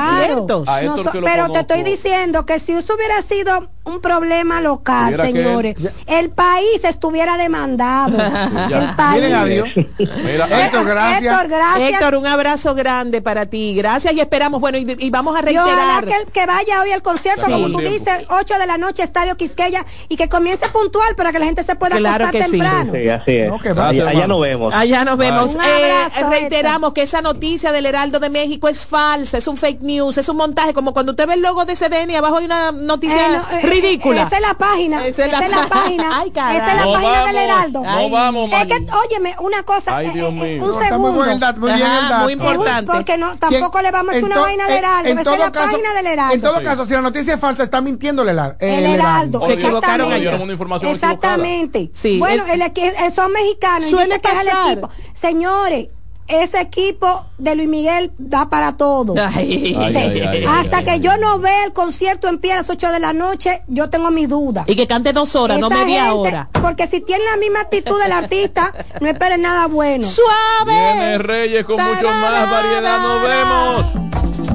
conciertos. 0.45 0.65
No 0.85 0.97
so- 1.03 1.11
pero 1.21 1.51
te 1.51 1.59
estoy 1.59 1.83
diciendo 1.83 2.45
que 2.45 2.59
si 2.59 2.71
eso 2.71 2.95
hubiera 2.95 3.21
sido 3.21 3.67
un 3.83 3.99
problema 4.01 4.61
local, 4.61 5.15
que- 5.15 5.21
señores, 5.21 5.75
el 6.07 6.29
país 6.29 6.83
estuviera 6.83 7.37
demandado. 7.37 8.17
Miren 9.13 9.33
a 9.33 9.45
Dios. 9.45 9.67
Mira, 9.75 10.47
Héctor, 10.65 10.85
gracias. 10.85 11.33
Héctor, 11.33 11.47
gracias. 11.49 11.89
Héctor, 11.91 12.15
un 12.15 12.27
abrazo 12.27 12.75
grande 12.75 13.21
para 13.21 13.45
ti. 13.45 13.75
Gracias 13.75 14.13
y 14.13 14.19
esperamos, 14.19 14.61
bueno, 14.61 14.77
y, 14.77 14.95
y 14.99 15.09
vamos 15.09 15.35
a 15.37 15.41
reiterar. 15.41 16.05
que, 16.05 16.31
que 16.31 16.45
vaya 16.45 16.81
hoy 16.81 16.91
al 16.91 17.01
concierto, 17.01 17.43
como 17.45 17.69
tú 17.69 17.79
dices, 17.79 18.25
8 18.29 18.53
de 18.59 18.65
la 18.65 18.77
noche, 18.77 19.03
Estadio 19.03 19.35
Quisqueya, 19.37 19.85
y 20.09 20.15
que 20.17 20.29
comience 20.29 20.67
puntual 20.69 21.15
para 21.15 21.31
que 21.31 21.39
la 21.39 21.45
gente 21.45 21.63
se 21.63 21.75
pueda 21.75 21.97
Claro 21.97 22.25
acostar 22.25 22.31
que 22.31 22.43
sí. 22.45 22.51
temprano. 22.59 22.93
Sí, 22.93 23.09
así 23.09 23.31
es. 23.37 23.49
No, 23.49 23.59
que 23.59 23.69
allá, 23.69 23.81
vaya, 23.81 24.01
allá 24.03 24.11
hermano. 24.11 24.27
nos 24.27 24.41
vemos. 24.41 24.73
Allá 24.73 25.05
nos 25.05 25.17
vemos. 25.17 25.55
Un 25.55 25.61
Eh, 25.61 25.65
abrazo, 25.65 26.29
reiteramos 26.29 26.93
que 26.93 27.01
esa 27.03 27.21
noticia 27.21 27.71
del 27.71 27.85
Heraldo 27.85 28.19
de 28.19 28.29
México 28.29 28.67
es 28.67 28.85
falsa, 28.85 29.37
es 29.37 29.47
un 29.47 29.57
fake 29.57 29.81
news, 29.81 30.17
es 30.17 30.29
un 30.29 30.37
montaje, 30.37 30.73
como 30.73 30.93
cuando 30.93 31.11
usted 31.13 31.27
ve 31.27 31.33
el 31.35 31.41
logo 31.41 31.65
de 31.65 31.75
CDN 31.75 32.11
y 32.11 32.15
abajo 32.15 32.37
hay 32.37 32.45
una 32.45 32.71
noticia 32.71 33.15
Eh, 33.15 33.29
no, 33.51 33.57
eh, 33.57 33.61
ridícula. 33.63 34.23
Esa 34.23 34.35
es 34.37 34.41
la 34.41 34.53
página. 34.55 35.05
Esa 35.07 35.25
Esa 35.25 35.45
es 35.45 35.49
la 35.51 35.67
página. 35.69 36.09
Ay, 36.19 36.29
esa 36.31 36.51
es 36.71 36.75
la 36.77 36.85
No 36.85 36.93
página 36.93 37.11
vamos, 37.11 37.27
del 37.27 37.35
Heraldo. 37.37 37.81
no 37.83 37.89
Ay. 37.89 38.09
vamos, 38.11 38.51
Es 38.53 38.67
que, 38.67 38.74
Mari. 38.81 38.99
óyeme, 39.07 39.35
una 39.39 39.63
cosa. 39.63 39.97
Ay, 39.97 40.07
eh, 40.07 40.11
Dios 40.13 40.29
eh, 40.29 40.35
mío. 40.35 40.63
Un 40.63 40.71
No, 40.71 40.81
está 40.81 40.97
muy 40.97 41.07
segundo. 41.07 41.25
buen 41.25 41.39
dato, 41.39 41.59
muy 41.61 41.71
bien 41.73 41.83
Ajá, 41.87 41.99
el 42.03 42.09
dato. 42.09 42.23
muy 42.23 42.33
importante. 42.33 42.91
Porque 42.91 43.17
no, 43.17 43.37
tampoco 43.37 43.81
le 43.81 43.91
vamos 43.91 44.07
a 44.13 44.17
hacer 44.17 44.23
una 44.25 44.39
vaina 44.41 44.67
del 44.67 44.77
Heraldo. 44.77 45.09
en 45.09 45.23
todo 45.23 45.37
la 45.37 45.51
caso- 45.51 45.71
página 45.71 45.93
del 45.93 46.07
Heraldo. 46.07 46.33
En 46.35 46.41
todo 46.41 46.57
Sí. 46.59 46.63
caso, 46.63 46.85
si 46.85 46.93
la 46.93 47.01
noticia 47.01 47.33
es 47.35 47.39
falsa, 47.39 47.63
está 47.63 47.81
mintiendo 47.81 48.21
el, 48.23 48.29
Helar- 48.29 48.57
El 48.59 48.83
el 48.83 48.93
Heraldo. 48.93 49.41
Se 49.45 49.53
equivocaron 49.53 50.11
equivocada. 50.13 50.91
Exactamente. 50.91 51.91
Sí, 51.93 52.19
bueno, 52.19 52.43
el- 52.47 52.61
el, 52.61 52.71
eh, 52.75 53.11
son 53.13 53.31
mexicanos. 53.31 53.87
y 53.87 53.91
Suele 53.91 54.19
que 54.19 54.29
el 54.29 54.35
pasar. 54.47 54.71
equipo. 54.71 54.89
Señores, 55.13 55.87
ese 56.27 56.59
equipo 56.59 57.25
de 57.37 57.55
Luis 57.55 57.69
Miguel 57.69 58.11
da 58.17 58.49
para 58.49 58.77
todo. 58.77 59.13
Ay. 59.35 59.75
Ay, 59.77 59.93
Sí. 59.93 59.97
ay, 59.99 60.19
ay, 60.21 60.45
Hasta 60.47 60.77
ay, 60.77 60.83
que 60.83 60.91
ay, 60.91 60.99
yo 60.99 61.11
ay. 61.11 61.19
no 61.21 61.39
vea 61.39 61.65
el 61.65 61.73
concierto 61.73 62.27
en 62.27 62.39
pie 62.39 62.53
a 62.53 62.57
las 62.57 62.69
8 62.69 62.91
de 62.91 62.99
la 62.99 63.13
noche, 63.13 63.61
yo 63.67 63.89
tengo 63.89 64.09
mis 64.11 64.27
dudas. 64.27 64.65
Y 64.67 64.75
que 64.75 64.87
cante 64.87 65.13
dos 65.13 65.35
horas, 65.35 65.59
no 65.59 65.69
media 65.69 66.05
gente- 66.05 66.15
hora. 66.17 66.49
Porque 66.61 66.87
si 66.87 67.01
tiene 67.01 67.23
la 67.25 67.37
misma 67.37 67.61
actitud 67.61 68.01
del 68.01 68.11
artista, 68.11 68.73
no 69.01 69.07
esperen 69.07 69.41
nada 69.41 69.67
bueno. 69.67 70.05
Suave. 70.05 70.73
Viene 70.73 71.17
Reyes 71.19 71.65
con 71.65 71.75
mucho 71.83 72.07
más 72.09 72.49
variedad. 72.51 72.99
Nos 73.01 73.21
vemos. 73.21 74.54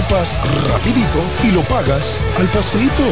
equipas 0.01 0.39
rapidito 0.67 1.19
y 1.43 1.51
lo 1.51 1.61
pagas 1.63 2.21
al 2.37 2.47
pasito. 2.49 3.03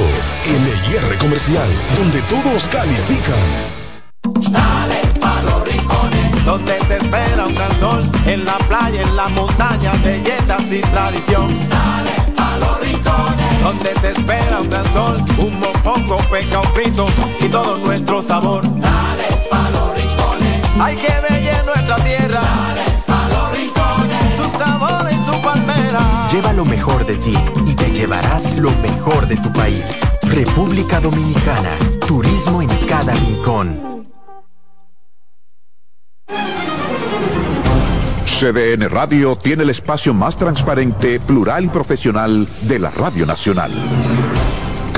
LIR 0.46 1.18
Comercial, 1.20 1.70
donde 1.96 2.22
todos 2.24 2.68
califican. 2.68 3.36
Dale 4.52 5.02
pa' 5.20 5.42
los 5.44 5.64
rincones, 5.68 6.46
donde 6.46 6.74
te 6.74 6.98
espera 6.98 7.46
un 7.46 7.56
gran 7.56 7.80
sol, 7.80 8.04
en 8.26 8.46
la 8.46 8.58
playa, 8.58 9.02
en 9.02 9.16
la 9.16 9.28
montaña, 9.30 9.94
belletas 10.04 10.72
y 10.72 10.82
tradición. 10.82 11.48
Dale 11.70 12.34
pa' 12.36 12.58
los 12.58 12.80
rincones, 12.82 13.64
donde 13.64 13.90
te 13.90 14.12
espera 14.12 14.60
un 14.62 14.70
gran 14.70 14.94
sol, 14.94 15.24
un 15.38 15.60
mopongo, 15.60 16.18
peca, 16.32 16.62
un 16.62 16.74
pito 16.74 17.08
y 17.40 17.50
todo 17.50 17.78
nuestro 17.78 18.24
sabor. 18.24 18.64
Dale 18.64 19.28
pa' 19.50 19.70
los 19.72 19.96
rincones, 19.96 20.62
hay 20.80 20.96
que 20.96 21.14
bella 21.30 21.64
nuestra 21.64 21.96
tierra. 21.98 22.89
Sabor 24.60 25.08
y 25.12 25.16
su 25.26 25.42
palmera. 25.42 26.28
Lleva 26.32 26.54
lo 26.54 26.66
mejor 26.66 27.06
de 27.06 27.16
ti 27.18 27.36
y 27.66 27.74
te 27.76 27.92
llevarás 27.92 28.60
lo 28.60 28.72
mejor 28.82 29.28
de 29.28 29.38
tu 29.38 29.52
país. 29.54 29.84
República 30.24 31.00
Dominicana. 31.00 31.78
Turismo 32.06 32.62
en 32.62 32.70
cada 32.88 33.14
rincón. 33.14 33.90
CDN 38.26 38.90
Radio 38.90 39.36
tiene 39.36 39.64
el 39.64 39.70
espacio 39.70 40.14
más 40.14 40.38
transparente, 40.38 41.20
plural 41.20 41.66
y 41.66 41.68
profesional 41.68 42.48
de 42.62 42.80
la 42.80 42.90
Radio 42.90 43.26
Nacional. 43.26 43.72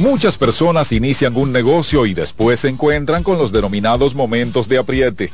Muchas 0.00 0.36
personas 0.36 0.90
inician 0.90 1.36
un 1.36 1.52
negocio 1.52 2.04
y 2.04 2.14
después 2.14 2.60
se 2.60 2.68
encuentran 2.68 3.22
con 3.22 3.38
los 3.38 3.52
denominados 3.52 4.16
momentos 4.16 4.68
de 4.68 4.78
apriete. 4.78 5.32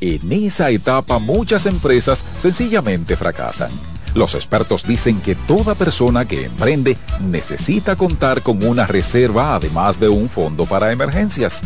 En 0.00 0.32
esa 0.32 0.70
etapa 0.70 1.20
muchas 1.20 1.64
empresas 1.66 2.24
sencillamente 2.38 3.16
fracasan. 3.16 3.70
Los 4.14 4.34
expertos 4.34 4.82
dicen 4.82 5.20
que 5.20 5.36
toda 5.36 5.76
persona 5.76 6.24
que 6.24 6.46
emprende 6.46 6.96
necesita 7.20 7.94
contar 7.94 8.42
con 8.42 8.64
una 8.64 8.84
reserva 8.84 9.54
además 9.54 10.00
de 10.00 10.08
un 10.08 10.28
fondo 10.28 10.66
para 10.66 10.90
emergencias. 10.90 11.62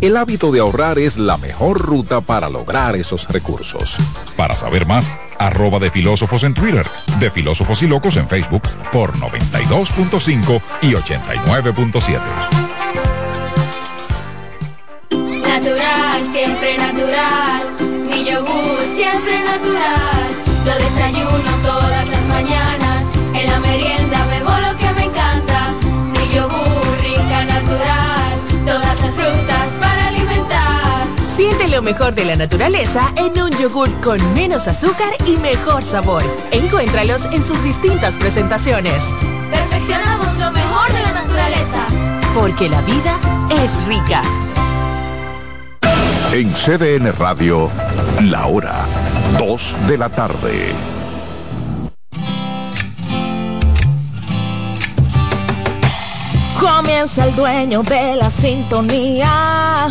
El 0.00 0.16
hábito 0.16 0.52
de 0.52 0.60
ahorrar 0.60 0.98
es 0.98 1.18
la 1.18 1.36
mejor 1.36 1.78
ruta 1.78 2.22
para 2.22 2.48
lograr 2.48 2.96
esos 2.96 3.28
recursos. 3.28 3.96
Para 4.36 4.56
saber 4.56 4.86
más, 4.86 5.10
arroba 5.38 5.78
de 5.78 5.90
filósofos 5.90 6.42
en 6.44 6.54
Twitter, 6.54 6.86
de 7.18 7.30
filósofos 7.30 7.82
y 7.82 7.86
locos 7.86 8.16
en 8.16 8.28
Facebook 8.28 8.62
por 8.92 9.12
92.5 9.14 10.60
y 10.82 10.92
89.7. 10.92 12.20
Natural, 15.40 16.22
siempre 16.32 16.78
natural. 16.78 17.76
Mi 18.08 18.24
yogur 18.24 18.78
siempre 18.94 19.40
natural. 19.44 20.26
Lo 20.64 20.74
desayuno 20.74 21.50
todas 21.62 22.08
las 22.08 22.22
mañanas. 22.28 23.04
En 23.34 23.50
la 23.50 23.60
merienda 23.60 24.26
bebo 24.26 24.50
lo 24.50 24.76
que 24.78 24.92
me 24.94 25.04
encanta. 25.04 25.74
Mi 26.12 26.34
yogur 26.34 26.98
rica 27.02 27.44
natural. 27.44 28.64
Todas 28.66 29.00
las 29.00 29.14
frutas 29.14 29.55
lo 31.76 31.82
mejor 31.82 32.14
de 32.14 32.24
la 32.24 32.36
naturaleza 32.36 33.12
en 33.16 33.38
un 33.38 33.50
yogur 33.50 33.92
con 34.00 34.18
menos 34.32 34.66
azúcar 34.66 35.12
y 35.26 35.36
mejor 35.36 35.84
sabor. 35.84 36.22
Encuéntralos 36.50 37.26
en 37.26 37.44
sus 37.44 37.62
distintas 37.62 38.16
presentaciones. 38.16 39.14
Perfeccionamos 39.50 40.38
lo 40.38 40.52
mejor 40.52 40.90
de 40.90 41.02
la 41.02 41.12
naturaleza. 41.12 41.86
Porque 42.34 42.70
la 42.70 42.80
vida 42.80 43.20
es 43.62 43.84
rica. 43.84 44.22
En 46.32 46.50
CDN 46.54 47.12
Radio, 47.18 47.70
la 48.22 48.46
hora 48.46 48.76
2 49.38 49.76
de 49.86 49.98
la 49.98 50.08
tarde. 50.08 50.72
Comienza 56.58 57.26
el 57.26 57.36
dueño 57.36 57.82
de 57.82 58.16
la 58.16 58.30
sintonía. 58.30 59.90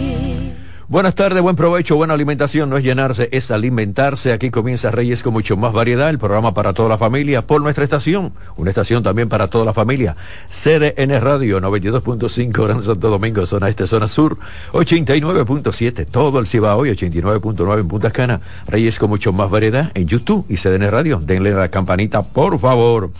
Buenas 0.91 1.15
tardes, 1.15 1.41
buen 1.41 1.55
provecho, 1.55 1.95
buena 1.95 2.15
alimentación, 2.15 2.69
no 2.69 2.75
es 2.75 2.83
llenarse, 2.83 3.29
es 3.31 3.49
alimentarse. 3.49 4.33
Aquí 4.33 4.51
comienza 4.51 4.91
Reyes 4.91 5.23
con 5.23 5.31
mucho 5.31 5.55
más 5.55 5.71
variedad, 5.71 6.09
el 6.09 6.19
programa 6.19 6.53
para 6.53 6.73
toda 6.73 6.89
la 6.89 6.97
familia, 6.97 7.47
por 7.47 7.61
nuestra 7.61 7.85
estación, 7.85 8.33
una 8.57 8.71
estación 8.71 9.01
también 9.01 9.29
para 9.29 9.47
toda 9.47 9.63
la 9.63 9.71
familia. 9.71 10.17
CDN 10.49 11.21
Radio 11.21 11.61
92.5 11.61 12.67
Gran 12.67 12.83
Santo 12.83 13.09
Domingo, 13.09 13.45
zona 13.45 13.69
este, 13.69 13.87
zona 13.87 14.09
sur, 14.09 14.37
89.7, 14.73 16.07
todo 16.11 16.39
el 16.39 16.45
Cibao 16.45 16.85
y 16.85 16.89
89.9 16.89 17.79
en 17.79 17.87
Punta 17.87 18.11
Cana. 18.11 18.41
Reyes 18.67 18.99
con 18.99 19.07
mucho 19.07 19.31
más 19.31 19.49
variedad 19.49 19.91
en 19.93 20.07
YouTube 20.07 20.45
y 20.49 20.57
CDN 20.57 20.91
Radio. 20.91 21.21
Denle 21.23 21.53
la 21.53 21.69
campanita, 21.69 22.21
por 22.21 22.59
favor. 22.59 23.11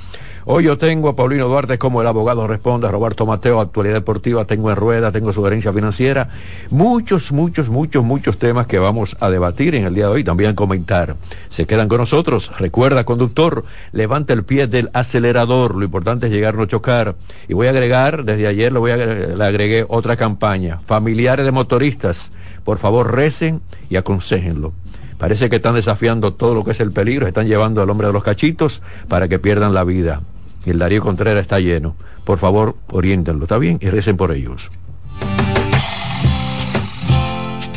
Hoy 0.44 0.64
yo 0.64 0.76
tengo 0.76 1.08
a 1.08 1.16
Paulino 1.16 1.48
Duarte 1.48 1.78
como 1.78 2.02
el 2.02 2.08
abogado 2.08 2.48
responde, 2.48 2.88
a 2.88 2.92
Roberto 2.92 3.28
Mateo, 3.28 3.62
actualidad 3.62 3.94
deportiva, 3.94 4.46
tengo 4.46 4.72
en 4.72 4.76
rueda, 4.76 5.12
tengo 5.12 5.32
sugerencia 5.32 5.72
financiera, 5.72 6.30
muchos, 6.72 7.32
muchos, 7.32 7.70
muchos, 7.70 8.04
muchos 8.04 8.39
temas 8.39 8.66
que 8.66 8.80
vamos 8.80 9.16
a 9.20 9.30
debatir 9.30 9.76
en 9.76 9.86
el 9.86 9.94
día 9.94 10.06
de 10.06 10.14
hoy, 10.14 10.24
también 10.24 10.56
comentar. 10.56 11.16
Se 11.50 11.68
quedan 11.68 11.88
con 11.88 12.00
nosotros. 12.00 12.52
Recuerda, 12.58 13.04
conductor, 13.04 13.66
levanta 13.92 14.34
el 14.34 14.44
pie 14.44 14.66
del 14.66 14.89
acelerador, 14.94 15.76
lo 15.76 15.86
importante 15.86 16.26
es 16.26 16.32
llegar 16.32 16.56
no 16.56 16.66
chocar. 16.66 17.16
Y 17.48 17.54
voy 17.54 17.68
a 17.68 17.70
agregar, 17.70 18.24
desde 18.24 18.48
ayer 18.48 18.74
le, 18.74 18.80
voy 18.80 18.92
a, 18.92 19.46
agregué 19.46 19.86
otra 19.88 20.18
campaña, 20.18 20.80
familiares 20.88 21.46
de 21.46 21.52
motoristas, 21.52 22.32
por 22.64 22.80
favor 22.80 23.14
recen 23.14 23.62
y 23.92 23.96
aconsejenlo. 23.96 24.74
Parece 25.22 25.51
que 25.51 25.57
están 25.57 25.76
desafiando 25.76 26.34
todo 26.34 26.55
lo 26.55 26.65
que 26.65 26.72
es 26.72 26.80
el 26.80 26.91
peligro, 26.91 27.28
están 27.28 27.45
llevando 27.45 27.84
al 27.84 27.89
hombre 27.91 28.07
de 28.07 28.13
los 28.13 28.24
cachitos 28.24 28.82
para 29.07 29.28
que 29.28 29.38
pierdan 29.38 29.72
la 29.72 29.84
vida. 29.84 30.19
Y 30.65 30.72
el 30.72 30.80
Darío 30.80 31.03
Contreras 31.03 31.43
está 31.43 31.59
lleno. 31.59 31.95
Por 32.24 32.39
favor, 32.39 32.76
oriéntenlo, 32.89 33.43
¿está 33.43 33.59
bien? 33.59 33.78
Y 33.82 33.91
recen 33.91 34.17
por 34.17 34.32
ellos. 34.32 34.72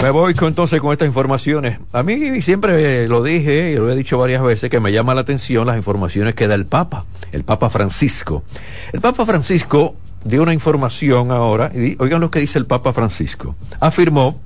Me 0.02 0.08
voy 0.08 0.32
con, 0.32 0.48
entonces 0.48 0.80
con 0.80 0.92
estas 0.92 1.06
informaciones. 1.06 1.80
A 1.92 2.02
mí 2.02 2.40
siempre 2.40 3.06
lo 3.08 3.22
dije 3.22 3.72
y 3.72 3.76
lo 3.76 3.90
he 3.90 3.96
dicho 3.96 4.16
varias 4.16 4.42
veces 4.42 4.70
que 4.70 4.80
me 4.80 4.90
llama 4.90 5.14
la 5.14 5.20
atención 5.20 5.66
las 5.66 5.76
informaciones 5.76 6.34
que 6.34 6.48
da 6.48 6.54
el 6.54 6.64
Papa, 6.64 7.04
el 7.30 7.44
Papa 7.44 7.68
Francisco. 7.68 8.42
El 8.90 9.02
Papa 9.02 9.26
Francisco 9.26 9.96
dio 10.24 10.42
una 10.42 10.54
información 10.54 11.30
ahora, 11.30 11.70
y 11.74 11.96
oigan 11.98 12.22
lo 12.22 12.30
que 12.30 12.40
dice 12.40 12.58
el 12.58 12.64
Papa 12.64 12.94
Francisco. 12.94 13.54
Afirmó 13.80 14.40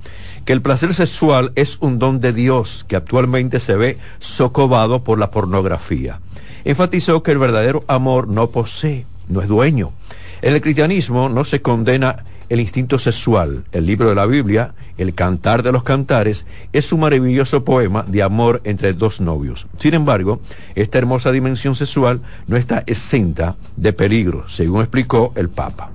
que 0.45 0.53
el 0.53 0.61
placer 0.61 0.93
sexual 0.93 1.51
es 1.55 1.77
un 1.81 1.99
don 1.99 2.19
de 2.19 2.33
Dios 2.33 2.85
que 2.87 2.95
actualmente 2.95 3.59
se 3.59 3.75
ve 3.75 3.97
socovado 4.19 5.03
por 5.03 5.19
la 5.19 5.31
pornografía. 5.31 6.19
Enfatizó 6.65 7.23
que 7.23 7.31
el 7.31 7.37
verdadero 7.37 7.83
amor 7.87 8.27
no 8.27 8.49
posee, 8.49 9.05
no 9.27 9.41
es 9.41 9.47
dueño. 9.47 9.91
En 10.41 10.53
el 10.53 10.61
cristianismo 10.61 11.29
no 11.29 11.45
se 11.45 11.61
condena 11.61 12.23
el 12.49 12.59
instinto 12.59 12.99
sexual. 12.99 13.63
El 13.71 13.85
libro 13.85 14.09
de 14.09 14.15
la 14.15 14.25
Biblia, 14.25 14.73
El 14.97 15.13
Cantar 15.13 15.63
de 15.63 15.71
los 15.71 15.83
Cantares, 15.83 16.45
es 16.73 16.91
un 16.91 17.01
maravilloso 17.01 17.63
poema 17.63 18.03
de 18.07 18.23
amor 18.23 18.61
entre 18.63 18.93
dos 18.93 19.21
novios. 19.21 19.67
Sin 19.79 19.93
embargo, 19.93 20.41
esta 20.75 20.97
hermosa 20.97 21.31
dimensión 21.31 21.75
sexual 21.75 22.21
no 22.47 22.57
está 22.57 22.83
exenta 22.87 23.55
de 23.77 23.93
peligro, 23.93 24.49
según 24.49 24.81
explicó 24.81 25.31
el 25.35 25.49
Papa. 25.49 25.91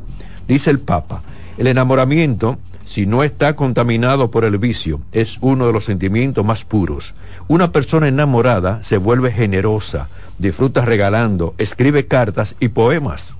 Dice 0.47 0.71
el 0.71 0.79
Papa, 0.79 1.23
el 1.59 1.67
enamoramiento 1.67 2.59
si 2.95 3.07
no 3.07 3.25
está 3.25 3.57
contaminado 3.57 4.31
por 4.31 4.45
el 4.45 4.57
vicio, 4.57 5.01
es 5.11 5.39
uno 5.41 5.67
de 5.67 5.73
los 5.73 5.85
sentimientos 5.85 6.45
más 6.45 6.63
puros. 6.63 7.17
Una 7.49 7.73
persona 7.73 8.07
enamorada 8.07 8.85
se 8.85 8.99
vuelve 8.99 9.33
generosa, 9.33 10.07
disfruta 10.39 10.85
regalando, 10.85 11.57
escribe 11.59 12.07
cartas 12.07 12.55
y 12.61 12.69
poemas. 12.69 13.35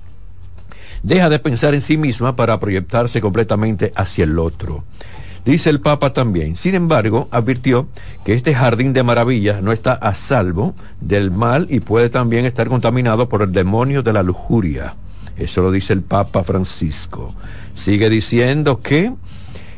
Deja 1.03 1.29
de 1.29 1.39
pensar 1.39 1.73
en 1.73 1.81
sí 1.81 1.95
misma 1.95 2.35
para 2.35 2.59
proyectarse 2.59 3.21
completamente 3.21 3.93
hacia 3.95 4.25
el 4.25 4.39
otro. 4.39 4.83
Dice 5.45 5.69
el 5.69 5.79
Papa 5.79 6.11
también. 6.11 6.57
Sin 6.57 6.75
embargo, 6.75 7.29
advirtió 7.31 7.87
que 8.25 8.33
este 8.33 8.53
jardín 8.53 8.91
de 8.91 9.03
maravillas 9.03 9.63
no 9.63 9.71
está 9.71 9.93
a 9.93 10.15
salvo 10.15 10.75
del 10.99 11.31
mal 11.31 11.67
y 11.69 11.79
puede 11.79 12.09
también 12.09 12.43
estar 12.43 12.67
contaminado 12.67 13.29
por 13.29 13.41
el 13.41 13.53
demonio 13.53 14.03
de 14.03 14.11
la 14.11 14.21
lujuria. 14.21 14.95
Eso 15.37 15.61
lo 15.61 15.71
dice 15.71 15.93
el 15.93 16.01
Papa 16.01 16.43
Francisco. 16.43 17.33
Sigue 17.73 18.09
diciendo 18.09 18.81
que 18.81 19.13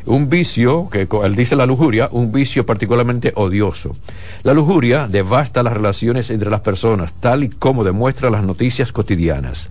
un 0.08 0.30
vicio, 0.30 0.90
que 0.90 1.08
él 1.24 1.36
dice 1.36 1.56
la 1.56 1.66
lujuria, 1.66 2.10
un 2.12 2.32
vicio 2.32 2.66
particularmente 2.66 3.34
odioso. 3.36 3.96
La 4.44 4.54
lujuria 4.54 5.08
devasta 5.08 5.64
las 5.64 5.74
relaciones 5.74 6.30
entre 6.30 6.50
las 6.50 6.62
personas, 6.62 7.14
tal 7.14 7.44
y 7.44 7.50
como 7.50 7.84
demuestra 7.84 8.30
las 8.30 8.44
noticias 8.44 8.92
cotidianas. 8.92 9.68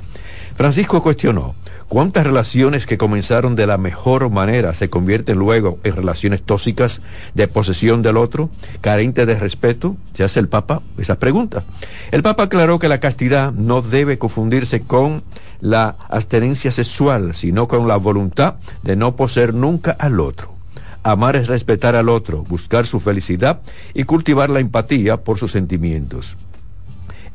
Francisco 0.56 1.02
cuestionó, 1.02 1.54
¿cuántas 1.86 2.24
relaciones 2.24 2.86
que 2.86 2.96
comenzaron 2.96 3.56
de 3.56 3.66
la 3.66 3.76
mejor 3.76 4.30
manera 4.30 4.72
se 4.72 4.88
convierten 4.88 5.38
luego 5.38 5.78
en 5.84 5.94
relaciones 5.94 6.40
tóxicas 6.42 7.02
de 7.34 7.46
posesión 7.46 8.00
del 8.00 8.16
otro, 8.16 8.48
carentes 8.80 9.26
de 9.26 9.38
respeto? 9.38 9.96
Se 10.14 10.24
hace 10.24 10.40
el 10.40 10.48
Papa 10.48 10.80
esas 10.96 11.18
preguntas. 11.18 11.64
El 12.10 12.22
Papa 12.22 12.44
aclaró 12.44 12.78
que 12.78 12.88
la 12.88 13.00
castidad 13.00 13.52
no 13.52 13.82
debe 13.82 14.16
confundirse 14.16 14.80
con 14.80 15.22
la 15.60 15.96
abstenencia 16.08 16.72
sexual, 16.72 17.34
sino 17.34 17.68
con 17.68 17.86
la 17.86 17.96
voluntad 17.96 18.54
de 18.82 18.96
no 18.96 19.14
poseer 19.14 19.52
nunca 19.52 19.90
al 19.90 20.20
otro. 20.20 20.54
Amar 21.02 21.36
es 21.36 21.48
respetar 21.48 21.96
al 21.96 22.08
otro, 22.08 22.44
buscar 22.44 22.86
su 22.86 22.98
felicidad 22.98 23.60
y 23.92 24.04
cultivar 24.04 24.48
la 24.48 24.60
empatía 24.60 25.18
por 25.18 25.38
sus 25.38 25.52
sentimientos. 25.52 26.34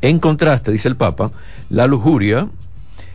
En 0.02 0.18
contraste, 0.18 0.72
dice 0.72 0.88
el 0.88 0.96
Papa, 0.96 1.30
la 1.70 1.86
lujuria 1.86 2.50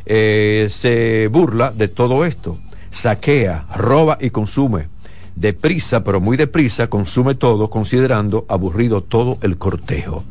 eh, 0.06 0.68
se 0.70 1.28
burla 1.28 1.70
de 1.72 1.88
todo 1.88 2.24
esto, 2.24 2.58
saquea, 2.90 3.66
roba 3.76 4.18
y 4.20 4.30
consume. 4.30 4.88
Deprisa, 5.34 6.02
pero 6.02 6.20
muy 6.20 6.38
deprisa, 6.38 6.86
consume 6.86 7.34
todo, 7.34 7.68
considerando 7.68 8.46
aburrido 8.48 9.02
todo 9.02 9.36
el 9.42 9.58
cortejo. 9.58 10.24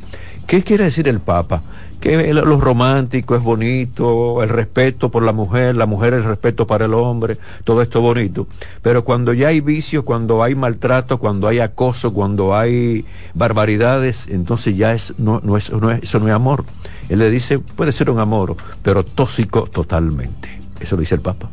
¿Qué 0.48 0.64
quiere 0.64 0.86
decir 0.86 1.08
el 1.08 1.20
Papa? 1.20 1.62
Que 2.00 2.34
lo 2.34 2.60
romántico 2.60 3.36
es 3.36 3.42
bonito, 3.42 4.44
el 4.44 4.50
respeto 4.50 5.10
por 5.10 5.24
la 5.24 5.32
mujer, 5.32 5.76
la 5.76 5.86
mujer 5.86 6.14
el 6.14 6.24
respeto 6.24 6.68
para 6.68 6.86
el 6.86 6.94
hombre, 6.94 7.38
todo 7.64 7.82
esto 7.82 8.02
bonito. 8.02 8.48
Pero 8.82 9.04
cuando 9.04 9.34
ya 9.34 9.48
hay 9.48 9.62
vicio, 9.62 10.06
cuando 10.06 10.44
hay 10.44 10.54
maltrato, 10.54 11.18
cuando 11.18 11.48
hay 11.48 11.60
acoso, 11.60 12.14
cuando 12.14 12.56
hay 12.56 13.06
barbaridades, 13.34 14.28
entonces 14.28 14.78
ya 14.78 14.94
es, 14.94 15.14
no, 15.18 15.42
no 15.44 15.56
no 15.80 15.92
es, 15.92 16.04
eso 16.04 16.20
no 16.20 16.28
es 16.28 16.34
amor. 16.34 16.66
Él 17.10 17.20
le 17.20 17.30
dice, 17.30 17.60
puede 17.60 17.92
ser 17.92 18.10
un 18.10 18.20
amor, 18.20 18.56
pero 18.84 19.04
tóxico 19.04 19.64
totalmente. 19.64 20.60
Eso 20.80 20.96
lo 20.96 21.02
dice 21.02 21.16
el 21.16 21.22
Papa. 21.22 21.50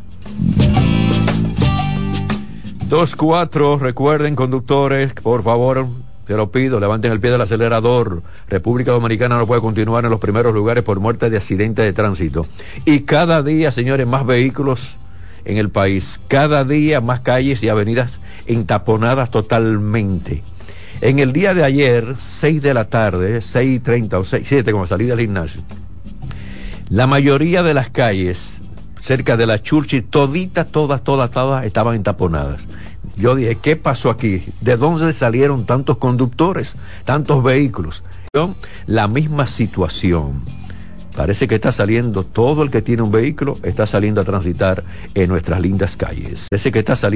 Dos, 2.89 3.17
cuatro, 3.17 3.79
recuerden 3.79 4.35
conductores, 4.35 5.15
por 5.15 5.43
favor, 5.43 5.87
lo 6.29 6.51
pido, 6.51 6.81
levanten 6.81 7.13
el 7.13 7.21
pie 7.21 7.31
del 7.31 7.41
acelerador. 7.41 8.23
República 8.49 8.93
Dominicana 8.93 9.37
no 9.37 9.47
puede 9.47 9.61
continuar 9.61 10.05
en 10.05 10.11
los 10.11 10.21
primeros 10.21 10.55
lugares 10.55 10.85
por 10.85 11.01
muerte 11.01 11.31
de 11.31 11.37
accidente 11.37 11.83
de 11.83 11.93
tránsito. 11.93 12.47
Y 12.85 13.01
cada 13.01 13.43
día, 13.43 13.71
señores, 13.71 14.07
más 14.07 14.25
vehículos 14.25 14.99
en 15.45 15.57
el 15.57 15.71
país. 15.71 16.21
Cada 16.29 16.65
día 16.65 17.01
más 17.01 17.21
calles 17.21 17.63
y 17.63 17.69
avenidas 17.69 18.21
entaponadas 18.47 19.31
totalmente. 19.31 20.43
En 21.01 21.19
el 21.19 21.33
día 21.33 21.53
de 21.53 21.65
ayer, 21.65 22.15
6 22.17 22.63
de 22.63 22.75
la 22.75 22.85
tarde, 22.85 23.39
6.30 23.39 24.15
o 24.15 24.25
6, 24.25 24.45
7 24.47 24.73
como 24.73 24.87
salí 24.87 25.07
del 25.07 25.19
gimnasio, 25.19 25.63
la 26.89 27.07
mayoría 27.07 27.63
de 27.63 27.75
las 27.75 27.91
calles 27.91 28.61
cerca 29.01 29.37
de 29.37 29.47
la 29.47 29.61
Churchill, 29.61 30.05
toditas, 30.05 30.71
todas, 30.71 31.03
todas, 31.03 31.31
todas 31.31 31.67
estaban 31.67 31.97
entaponadas. 31.97 32.67
Yo 33.17 33.35
dije, 33.35 33.57
¿qué 33.57 33.77
pasó 33.77 34.11
aquí? 34.11 34.45
¿De 34.61 34.77
dónde 34.77 35.13
salieron 35.13 35.67
tantos 35.67 35.99
conductores, 35.99 36.77
tantos 37.05 37.43
vehículos? 37.43 38.03
La 38.87 39.09
misma 39.09 39.47
situación. 39.47 40.43
Parece 41.17 41.47
que 41.47 41.57
está 41.57 41.73
saliendo, 41.73 42.25
todo 42.25 42.63
el 42.63 42.71
que 42.71 42.81
tiene 42.81 43.03
un 43.03 43.11
vehículo 43.11 43.59
está 43.63 43.87
saliendo 43.87 44.23
a 44.23 44.25
transitar 44.25 44.83
en 45.15 45.29
nuestras 45.29 45.61
lindas 45.61 45.95
calles. 45.95 46.47
Parece 46.49 46.73
que 46.73 46.79
está 46.79 46.97
saliendo 46.97 47.11